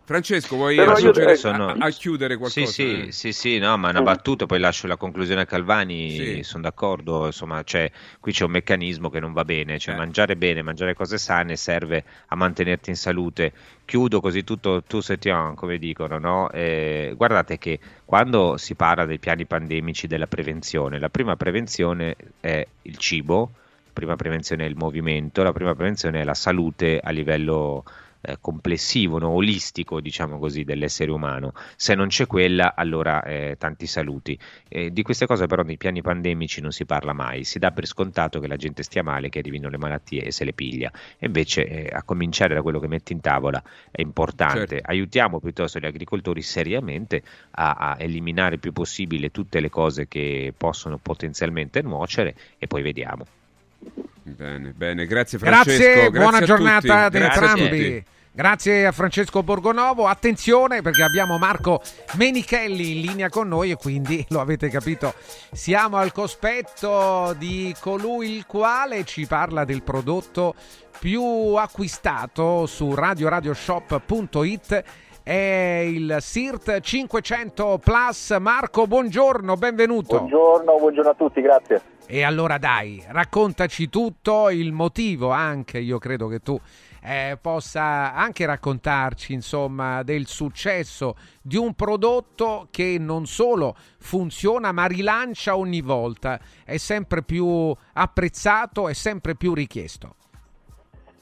Francesco, 0.05 0.57
vuoi 0.57 0.75
Però 0.77 0.99
io- 0.99 1.13
aggiungere 1.13 1.33
eh, 1.33 1.37
sono- 1.37 1.69
a, 1.69 1.77
a 1.87 1.91
chiudere 1.91 2.37
qualcosa? 2.37 2.67
Sì, 2.67 2.73
sì, 2.73 3.07
Eh. 3.07 3.13
sì, 3.13 3.33
sì, 3.33 3.59
no, 3.59 3.77
ma 3.79 3.91
una 3.91 4.03
battuta, 4.03 4.47
poi 4.47 4.59
lascio 4.59 4.87
la 4.89 4.97
conclusione 4.97 5.43
a 5.43 5.47
Calvani, 5.47 6.11
Sì. 6.11 6.43
sono 6.43 6.63
d'accordo, 6.65 7.27
insomma, 7.27 7.63
cioè, 7.63 7.91
qui 8.19 8.33
c'è 8.33 8.45
un 8.45 8.51
meccanismo 8.51 9.09
che 9.11 9.21
non 9.21 9.33
va 9.33 9.45
bene, 9.45 9.79
cioè 9.79 9.95
mangiare 9.95 10.37
bene, 10.37 10.61
mangiare 10.63 10.95
cose 10.95 11.19
sane 11.19 11.55
serve 11.57 12.05
a 12.27 12.35
mantenerti 12.37 12.91
in 12.91 12.97
salute. 12.97 13.53
Chiudo 13.85 14.21
così 14.21 14.43
tutto, 14.45 14.83
tu 14.83 15.01
se 15.01 15.19
tiens, 15.19 15.55
come 15.57 15.79
dicono, 15.79 16.19
no? 16.19 16.51
Eh, 16.51 17.15
guardate 17.17 17.59
che 17.59 17.79
quando 18.05 18.57
si 18.57 18.75
parla 18.75 19.05
dei 19.07 19.19
piani 19.21 19.47
pandemici 19.47 20.09
della 20.09 20.27
prevenzione, 20.27 20.99
la 20.99 21.11
prima 21.11 21.37
prevenzione 21.37 22.17
è 22.41 22.67
il 22.83 22.97
cibo, 22.99 23.53
la 23.85 23.91
prima 23.93 24.17
prevenzione 24.17 24.65
è 24.65 24.69
il 24.69 24.77
movimento, 24.77 25.43
la 25.43 25.53
prima 25.53 25.75
prevenzione 25.75 26.21
è 26.23 26.25
la 26.25 26.35
salute 26.35 26.99
a 27.03 27.11
livello 27.11 27.85
eh, 28.23 28.39
complessivo, 28.41 29.19
no? 29.19 29.31
olistico, 29.31 30.01
diciamo 30.01 30.39
così, 30.39 30.65
dell'essere 30.65 31.11
umano. 31.11 31.53
Se 31.77 31.95
non 31.95 32.09
c'è 32.09 32.27
quella, 32.27 32.75
allora 32.75 33.23
eh, 33.25 33.57
tanti 33.59 33.87
saluti. 33.87 34.39
Eh, 34.69 34.91
di 34.93 35.03
queste 35.03 35.27
cose 35.27 35.47
però 35.47 35.63
nei 35.63 35.77
piani 35.77 36.01
pandemici 36.03 36.61
non 36.61 36.71
si 36.71 36.85
parla 36.85 37.13
mai, 37.13 37.45
si 37.45 37.59
dà 37.59 37.73
per 37.73 37.87
scontato 37.87 38.41
che 38.41 38.47
la 38.47 38.57
gente 38.57 38.83
stia 38.83 39.03
male, 39.03 39.29
che 39.29 39.41
arrivino 39.41 39.69
le 39.69 39.79
malattie 39.79 40.25
e 40.25 40.31
se 40.31 40.45
le 40.45 40.53
piglia. 40.53 40.91
E 41.19 41.27
invece 41.27 41.67
eh, 41.67 41.91
a 41.93 42.03
cominciare 42.03 42.55
da 42.55 42.63
quello 42.63 42.81
che 42.81 42.89
metti 42.89 43.13
in 43.13 43.21
tavola 43.21 43.63
è 43.91 44.01
importante. 44.01 44.77
Certo. 44.77 44.91
Aiutiamo 44.91 45.41
piuttosto 45.41 45.79
gli 45.79 45.87
agricoltori 45.87 46.43
seriamente 46.43 47.23
a, 47.53 47.73
a 47.73 47.97
eliminare 47.99 48.55
il 48.55 48.61
più 48.61 48.73
possibile 48.73 49.31
tutte 49.31 49.61
le 49.61 49.69
cose 49.69 50.09
che 50.09 50.55
possono 50.57 50.99
potenzialmente 50.99 51.83
nuocere 51.83 52.35
e 52.59 52.67
poi 52.67 52.83
vediamo. 52.83 53.27
Bene, 54.23 54.73
bene, 54.73 55.07
grazie 55.07 55.39
Grazie, 55.39 55.73
Francesco. 55.79 56.11
buona 56.11 56.39
a 56.39 56.43
giornata 56.43 57.05
ad 57.05 57.13
Grazie 57.13 57.29
a 57.29 57.33
entrambi. 57.51 57.63
tutti. 57.69 58.05
Grazie 58.35 58.87
a 58.87 58.93
Francesco 58.93 59.43
Borgonovo. 59.43 60.07
Attenzione 60.07 60.81
perché 60.81 61.03
abbiamo 61.03 61.37
Marco 61.37 61.83
Menichelli 62.15 63.01
in 63.01 63.07
linea 63.07 63.29
con 63.29 63.47
noi 63.47 63.73
e 63.73 63.77
quindi 63.77 64.25
lo 64.31 64.41
avete 64.41 64.71
capito. 64.71 65.13
Siamo 65.53 65.99
al 65.99 66.13
cospetto 66.13 67.35
di 67.37 67.75
colui 67.79 68.37
il 68.37 68.47
quale 68.47 69.05
ci 69.05 69.27
parla 69.27 69.67
del 69.67 69.83
prodotto 69.83 70.55
più 70.99 71.23
acquistato 71.57 72.65
su 72.65 72.95
radioradioshop.it 72.95 74.85
è 75.23 75.85
il 75.87 76.17
SIRT 76.19 76.81
500 76.81 77.81
Plus. 77.83 78.31
Marco, 78.41 78.87
buongiorno, 78.87 79.57
benvenuto. 79.57 80.17
Buongiorno, 80.17 80.79
buongiorno 80.79 81.11
a 81.11 81.15
tutti, 81.15 81.41
grazie. 81.43 81.92
E 82.07 82.25
allora 82.25 82.59
dai, 82.59 83.03
raccontaci 83.09 83.89
tutto, 83.89 84.51
il 84.51 84.73
motivo 84.73 85.31
anche, 85.31 85.79
io 85.79 85.99
credo 85.99 86.29
che 86.29 86.41
tu 86.41 86.61
eh, 87.05 87.39
possa 87.41 88.13
anche 88.13 88.45
raccontarci 88.45 89.33
insomma 89.33 90.03
del 90.03 90.27
successo 90.27 91.17
di 91.41 91.57
un 91.57 91.75
prodotto 91.75 92.69
che 92.71 92.97
non 92.99 93.27
solo 93.27 93.75
funziona 93.99 94.73
ma 94.73 94.85
rilancia 94.87 95.57
ogni 95.57 95.81
volta, 95.81 96.39
è 96.65 96.77
sempre 96.77 97.23
più 97.23 97.75
apprezzato 97.95 98.89
e 98.89 98.95
sempre 98.95 99.35
più 99.35 99.55
richiesto. 99.55 100.17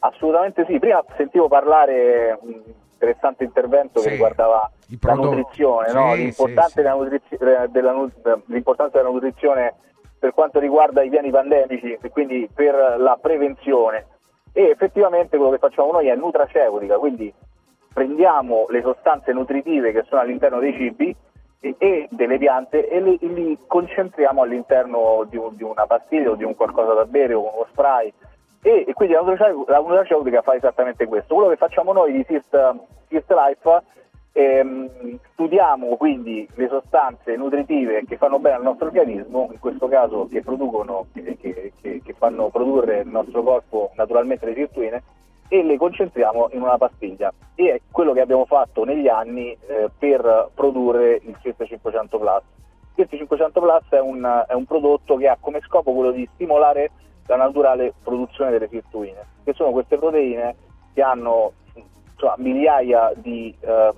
Assolutamente 0.01 0.65
sì, 0.67 0.79
prima 0.79 1.05
sentivo 1.17 1.47
parlare 1.47 2.39
un 2.41 2.63
interessante 2.95 3.45
intervento 3.45 4.01
Sì, 4.01 4.07
che 4.07 4.13
riguardava 4.13 4.71
la 5.01 5.15
nutrizione, 5.15 5.93
no? 5.93 6.13
Sì, 6.15 6.19
l'importanza, 6.19 6.69
sì. 6.69 6.75
Della 6.75 6.93
nutrizio- 6.95 7.39
eh, 7.39 7.69
della 7.69 7.93
nu- 7.93 8.13
l'importanza 8.47 8.99
della 8.99 9.11
nutrizione 9.11 9.75
per 10.21 10.35
quanto 10.35 10.61
riguarda 10.61 11.03
i 11.03 11.09
piani 11.09 11.31
pandemici 11.31 11.99
e 12.01 12.11
quindi 12.11 12.49
per 12.55 12.75
la 12.99 13.19
prevenzione. 13.21 14.07
E 14.53 14.65
effettivamente 14.69 15.37
quello 15.37 15.53
che 15.53 15.59
facciamo 15.59 15.93
noi 15.93 16.09
è 16.09 16.15
nutraceutica, 16.15 16.99
quindi 16.99 17.33
prendiamo 17.93 18.67
le 18.69 18.83
sostanze 18.83 19.33
nutritive 19.33 19.93
che 19.93 20.05
sono 20.09 20.21
all'interno 20.21 20.61
dei 20.61 20.75
cibi 20.75 21.17
e, 21.61 21.75
e 21.79 22.09
delle 22.11 22.37
piante 22.39 22.89
e 22.89 23.01
li, 23.01 23.19
li 23.21 23.59
concentriamo 23.67 24.43
all'interno 24.43 25.27
di, 25.29 25.37
un- 25.37 25.57
di 25.57 25.63
una 25.63 25.87
pastiglia 25.87 26.31
o 26.31 26.35
di 26.35 26.45
un 26.45 26.55
qualcosa 26.55 26.93
da 26.93 27.05
bere 27.07 27.35
o 27.35 27.41
uno 27.41 27.67
spray 27.71 28.13
e, 28.63 28.85
e 28.87 28.93
quindi 28.93 29.15
la 29.15 29.21
nutraceut- 29.21 29.69
la 29.69 29.79
nutraceutica 29.79 30.43
fa 30.43 30.55
esattamente 30.55 31.07
questo. 31.07 31.35
Quello 31.35 31.49
che 31.49 31.57
facciamo 31.57 31.93
noi 31.93 32.13
di 32.13 32.25
Sist, 32.29 32.75
Sist 33.09 33.31
Life 33.33 33.83
ehm, 34.33 35.19
studiamo 35.33 35.97
quindi 35.97 36.49
le 36.55 36.69
sostanze 36.69 37.37
nutritive 37.37 38.05
che 38.07 38.17
fanno 38.17 38.39
bene 38.39 38.57
al 38.57 38.63
nostro 38.63 38.87
organismo, 38.87 39.49
in 39.53 39.59
questo 39.59 39.89
caso 39.89 40.29
che 40.31 40.43
producono, 40.43 41.07
che, 41.13 41.37
che- 41.41 41.73
che- 41.81 42.15
fanno 42.19 42.49
produrre 42.49 43.01
il 43.01 43.09
nostro 43.09 43.43
corpo 43.43 43.93
naturalmente 43.95 44.45
le 44.45 44.55
sirtuine 44.55 45.03
e 45.49 45.63
le 45.63 45.77
concentriamo 45.79 46.51
in 46.53 46.61
una 46.63 46.77
pastiglia. 46.77 47.33
E 47.55 47.73
è 47.73 47.81
quello 47.91 48.13
che 48.13 48.21
abbiamo 48.21 48.45
fatto 48.45 48.85
negli 48.85 49.09
anni 49.09 49.51
eh, 49.67 49.91
per 49.99 50.51
produrre 50.55 51.21
il 51.23 51.37
Sist 51.43 51.65
500 51.65 52.19
Plus. 52.19 52.43
Il 52.97 53.07
Sist 53.09 53.17
500 53.17 53.61
Plus 53.61 53.89
è 53.89 54.01
un, 54.01 54.45
è 54.47 54.53
un 54.53 54.65
prodotto 54.67 55.17
che 55.17 55.29
ha 55.29 55.37
come 55.41 55.61
scopo 55.63 55.93
quello 55.93 56.11
di 56.11 56.29
stimolare 56.35 56.91
la 57.27 57.37
naturale 57.37 57.95
produzione 58.03 58.51
delle 58.51 58.69
sirtuine, 58.69 59.25
che 59.45 59.53
sono 59.55 59.71
queste 59.71 59.97
proteine 59.97 60.55
che 60.93 61.01
hanno 61.03 61.53
insomma, 62.13 62.35
migliaia 62.39 63.13
di, 63.17 63.55
ehm, 63.61 63.95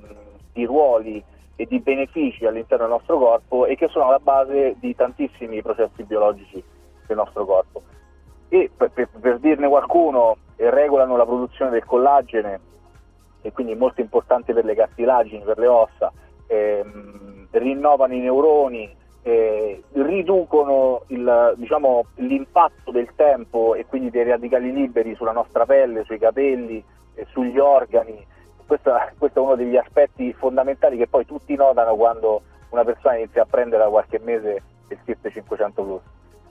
di 0.52 0.64
ruoli 0.64 1.22
e 1.56 1.66
di 1.66 1.80
benefici 1.80 2.46
all'interno 2.46 2.84
del 2.86 2.94
nostro 2.94 3.18
corpo 3.18 3.66
e 3.66 3.76
che 3.76 3.88
sono 3.88 4.06
alla 4.06 4.18
base 4.18 4.76
di 4.78 4.94
tantissimi 4.94 5.62
processi 5.62 6.02
biologici 6.02 6.62
del 7.06 7.16
nostro 7.16 7.44
corpo. 7.44 7.82
E 8.48 8.70
per, 8.74 8.90
per- 8.90 9.08
per 9.20 9.38
dirne 9.38 9.68
qualcuno, 9.68 10.36
eh, 10.56 10.70
regolano 10.70 11.16
la 11.16 11.24
produzione 11.24 11.70
del 11.70 11.84
collagene, 11.84 12.60
e 13.42 13.52
quindi 13.52 13.74
molto 13.74 14.00
importante 14.00 14.52
per 14.52 14.64
le 14.64 14.74
cartilagini, 14.74 15.42
per 15.42 15.58
le 15.58 15.66
ossa, 15.66 16.12
ehm, 16.46 17.48
rinnovano 17.50 18.14
i 18.14 18.20
neuroni, 18.20 18.94
eh, 19.22 19.82
riducono 19.92 21.02
il, 21.08 21.54
diciamo, 21.56 22.06
l'impatto 22.16 22.90
del 22.90 23.08
tempo 23.14 23.74
e 23.74 23.86
quindi 23.86 24.10
dei 24.10 24.24
radicali 24.24 24.72
liberi 24.72 25.14
sulla 25.14 25.32
nostra 25.32 25.66
pelle, 25.66 26.04
sui 26.04 26.18
capelli, 26.18 26.82
eh, 27.14 27.26
sugli 27.30 27.58
organi. 27.58 28.24
Questo, 28.66 28.92
questo 29.18 29.38
è 29.40 29.42
uno 29.42 29.54
degli 29.54 29.76
aspetti 29.76 30.32
fondamentali 30.32 30.96
che 30.96 31.06
poi 31.06 31.26
tutti 31.26 31.54
notano 31.54 31.94
quando 31.94 32.42
una 32.70 32.84
persona 32.84 33.16
inizia 33.16 33.42
a 33.42 33.46
prendere 33.48 33.82
da 33.84 33.90
qualche 33.90 34.18
mese 34.18 34.62
il 34.88 34.98
SIRT 35.04 35.30
500 35.30 35.82
Plus. 35.82 36.00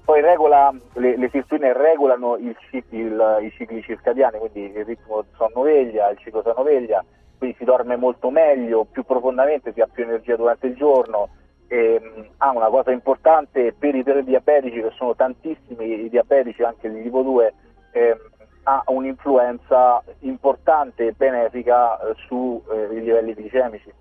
Poi 0.03 0.22
regola, 0.22 0.74
le, 0.93 1.16
le 1.18 1.30
sirtuine 1.30 1.74
regolano 1.74 2.36
il 2.38 2.55
il- 2.89 3.38
i 3.41 3.51
cicli 3.51 3.82
circadiani, 3.82 4.39
quindi 4.39 4.72
il 4.78 4.86
ritmo 4.86 5.24
sonno-veglia, 5.36 6.09
il 6.09 6.18
ciclo 6.18 6.41
sonno-veglia, 6.41 7.03
quindi 7.38 7.55
si 7.57 7.64
dorme 7.64 7.95
molto 7.95 8.30
meglio, 8.30 8.86
più 8.86 9.03
profondamente, 9.03 9.74
si 9.74 9.82
ha 9.82 9.88
più 9.91 10.03
energia 10.03 10.36
durante 10.36 10.68
il 10.68 10.76
giorno. 10.76 11.30
Ehm, 11.68 12.28
ha 12.38 12.49
una 12.51 12.68
cosa 12.68 12.91
importante 12.91 13.74
per 13.78 13.95
i 13.95 14.03
diabetici, 14.03 14.82
che 14.82 14.91
sono 14.95 15.16
tantissimi 15.16 16.03
i 16.05 16.09
diabetici, 16.09 16.64
anche 16.64 16.89
di 16.91 17.01
tipo 17.03 17.22
2, 17.22 17.53
ehm, 17.91 18.18
ha 18.64 18.84
un'influenza 18.88 20.03
importante 20.20 21.07
e 21.07 21.14
benefica 21.14 21.99
eh, 21.99 22.14
sui 22.28 22.59
livelli 22.89 23.34
glicemici, 23.34 23.91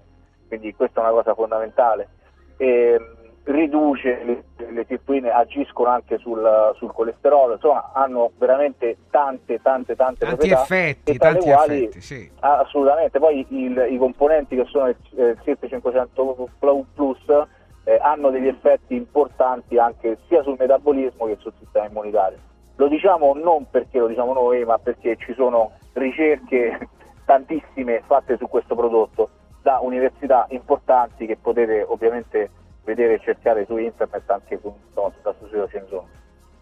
quindi 0.49 0.75
questa 0.75 1.01
è 1.01 1.05
una 1.05 1.13
cosa 1.13 1.35
fondamentale. 1.35 2.09
Ehm, 2.59 3.19
riduce 3.45 4.23
le, 4.23 4.45
le 4.71 4.85
sirtuine, 4.87 5.31
agiscono 5.31 5.89
anche 5.89 6.19
sul, 6.19 6.73
sul 6.77 6.93
colesterolo, 6.93 7.55
insomma 7.55 7.91
hanno 7.95 8.31
veramente 8.37 8.99
tante 9.11 9.61
tante 9.63 9.97
tante 9.97 10.27
Tanti 10.27 10.37
proprietà 10.37 10.63
effetti, 10.63 11.11
e 11.13 11.17
tanti 11.17 11.51
quali- 11.51 11.85
effetti, 11.85 12.01
sì. 12.01 12.31
Assolutamente, 12.41 13.19
poi 13.19 13.45
il- 13.49 13.87
i 13.91 13.97
componenti 13.97 14.57
che 14.57 14.65
sono 14.67 14.89
il, 14.89 14.97
eh, 15.17 15.29
il 15.31 15.39
SIRT 15.43 15.67
500 15.69 16.49
Plus 16.59 17.47
eh, 17.85 17.99
hanno 18.03 18.31
degli 18.31 18.47
effetti 18.47 18.95
importanti 18.95 19.79
anche 19.79 20.19
sia 20.29 20.43
sul 20.43 20.57
metabolismo 20.59 21.25
che 21.27 21.37
sul 21.41 21.53
sistema 21.59 21.87
immunitario. 21.87 22.39
Lo 22.81 22.89
diciamo 22.89 23.35
non 23.35 23.69
perché 23.69 23.99
lo 23.99 24.07
diciamo 24.07 24.33
noi, 24.33 24.65
ma 24.65 24.79
perché 24.79 25.15
ci 25.17 25.35
sono 25.35 25.73
ricerche 25.93 26.89
tantissime 27.27 28.01
fatte 28.07 28.39
su 28.39 28.49
questo 28.49 28.75
prodotto 28.75 29.29
da 29.61 29.81
università 29.83 30.47
importanti 30.49 31.27
che 31.27 31.37
potete 31.37 31.85
ovviamente 31.87 32.49
vedere 32.85 33.15
e 33.15 33.21
cercare 33.21 33.67
su 33.67 33.77
internet 33.77 34.31
anche 34.31 34.59
su, 34.63 34.75
sulla 34.95 35.35
società 35.39 35.69
Cenzone. 35.69 36.09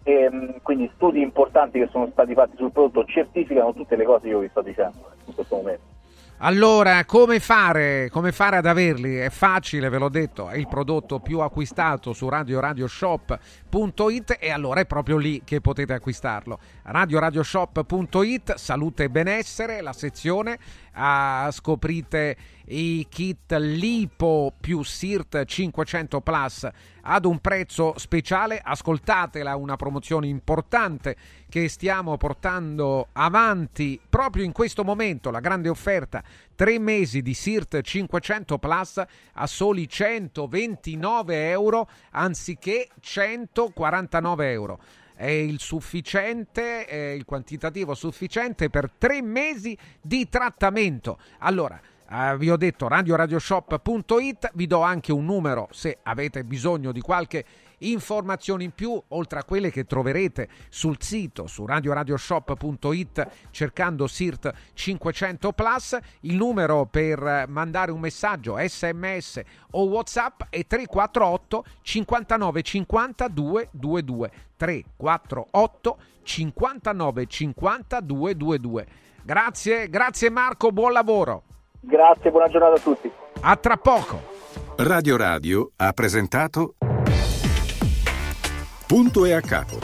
E, 0.03 0.59
quindi 0.63 0.91
studi 0.97 1.23
importanti 1.23 1.79
che 1.79 1.87
sono 1.87 2.09
stati 2.09 2.35
fatti 2.35 2.57
sul 2.57 2.73
prodotto 2.73 3.05
certificano 3.05 3.73
tutte 3.73 3.95
le 3.95 4.05
cose 4.05 4.23
che 4.23 4.31
io 4.31 4.41
vi 4.41 4.49
sto 4.49 4.63
dicendo 4.63 4.99
in 5.25 5.35
questo 5.35 5.55
momento. 5.55 5.98
Allora, 6.41 7.05
come 7.05 7.41
fare, 7.41 8.09
come 8.13 8.31
fare 8.31 8.59
ad 8.59 8.67
averli? 8.67 9.17
È 9.17 9.29
facile, 9.29 9.89
ve 9.89 9.99
l'ho 9.99 10.09
detto, 10.09 10.51
è 10.51 10.57
il 10.57 10.69
prodotto 10.69 11.19
più 11.19 11.41
acquistato 11.41 12.13
su 12.13 12.29
radioradioshop.it 12.29 14.37
e 14.39 14.53
allora 14.53 14.79
è 14.79 14.87
proprio 14.87 15.17
lì 15.17 15.43
che 15.45 15.61
potete 15.61 15.95
acquistarlo. 15.95 16.61
radioradioshop.it, 16.85 18.55
salute 18.55 19.03
e 19.03 19.11
benessere, 19.11 19.81
la 19.81 19.93
sezione, 19.93 20.61
ah, 20.93 21.49
scoprite 21.53 22.37
i 22.69 23.07
kit 23.09 23.53
Lipo 23.59 24.53
più 24.61 24.83
SIRT 24.83 25.45
500 25.45 26.21
Plus 26.21 26.69
ad 27.03 27.25
un 27.25 27.39
prezzo 27.39 27.95
speciale, 27.97 28.61
ascoltatela, 28.63 29.57
una 29.57 29.77
promozione 29.77 30.27
importante 30.27 31.17
che 31.49 31.69
stiamo 31.69 32.19
portando 32.19 33.09
avanti 33.13 33.99
proprio 34.09 34.45
in 34.45 34.53
questo 34.53 34.85
momento, 34.85 35.31
la 35.31 35.41
grande 35.41 35.71
offerta, 35.71 36.23
tre 36.55 36.79
mesi 36.79 37.23
di 37.23 37.33
SIRT 37.33 37.81
500 37.81 38.59
Plus 38.59 39.03
a 39.33 39.47
soli 39.47 39.89
129 39.89 41.49
euro 41.49 41.89
anziché 42.11 42.89
149 43.01 44.51
euro. 44.51 44.81
È 45.19 45.27
il 45.27 45.59
sufficiente, 45.59 46.85
è 46.85 47.11
il 47.11 47.25
quantitativo 47.25 47.95
sufficiente 47.95 48.71
per 48.71 48.89
tre 48.97 49.21
mesi 49.21 49.77
di 50.01 50.29
trattamento. 50.29 51.19
Allora, 51.39 51.81
eh, 52.09 52.37
vi 52.39 52.49
ho 52.49 52.57
detto 52.57 52.87
radioradioshop.it, 52.87 54.53
vi 54.55 54.69
do 54.69 54.81
anche 54.83 55.11
un 55.11 55.25
numero 55.25 55.67
se 55.73 55.99
avete 56.05 56.45
bisogno 56.45 56.93
di 56.93 57.01
qualche 57.01 57.45
informazione 57.79 58.65
in 58.65 58.73
più, 58.73 59.01
oltre 59.09 59.39
a 59.39 59.45
quelle 59.45 59.71
che 59.71 59.85
troverete 59.85 60.49
sul 60.69 60.97
sito 61.01 61.47
su 61.47 61.67
radioradioshop.it 61.67 63.29
cercando 63.51 64.07
SIRT 64.07 64.53
500 64.75 65.53
Plus. 65.53 65.99
Il 66.21 66.37
numero 66.37 66.87
per 66.87 67.47
mandare 67.49 67.91
un 67.91 68.01
messaggio 68.01 68.57
sms 68.59 69.41
o 69.73 69.85
whatsapp 69.85 70.43
è 70.51 70.67
348 70.67 71.65
59 71.83 72.63
50 72.63 73.29
222 73.29 74.31
348 74.57 75.99
59 76.23 77.27
50 77.27 78.01
222 78.01 78.87
Grazie, 79.29 79.91
grazie 79.91 80.31
Marco, 80.31 80.73
buon 80.73 80.93
lavoro. 80.93 81.43
Grazie, 81.81 82.31
buona 82.31 82.49
giornata 82.49 82.77
a 82.77 82.79
tutti. 82.79 83.13
A 83.43 83.57
tra 83.57 83.77
poco. 83.77 84.23
Radio 84.77 85.19
Radio 85.19 85.73
ha 85.77 85.93
presentato 85.93 86.77
Punto 88.89 89.27
e 89.27 89.33
a 89.33 89.43
capo. 89.43 89.79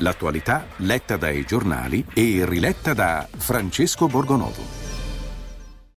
L'attualità 0.00 0.66
letta 0.76 1.16
dai 1.16 1.46
giornali 1.46 2.04
e 2.12 2.44
riletta 2.44 2.92
da 2.92 3.26
Francesco 3.34 4.08
Borgonovo. 4.08 4.79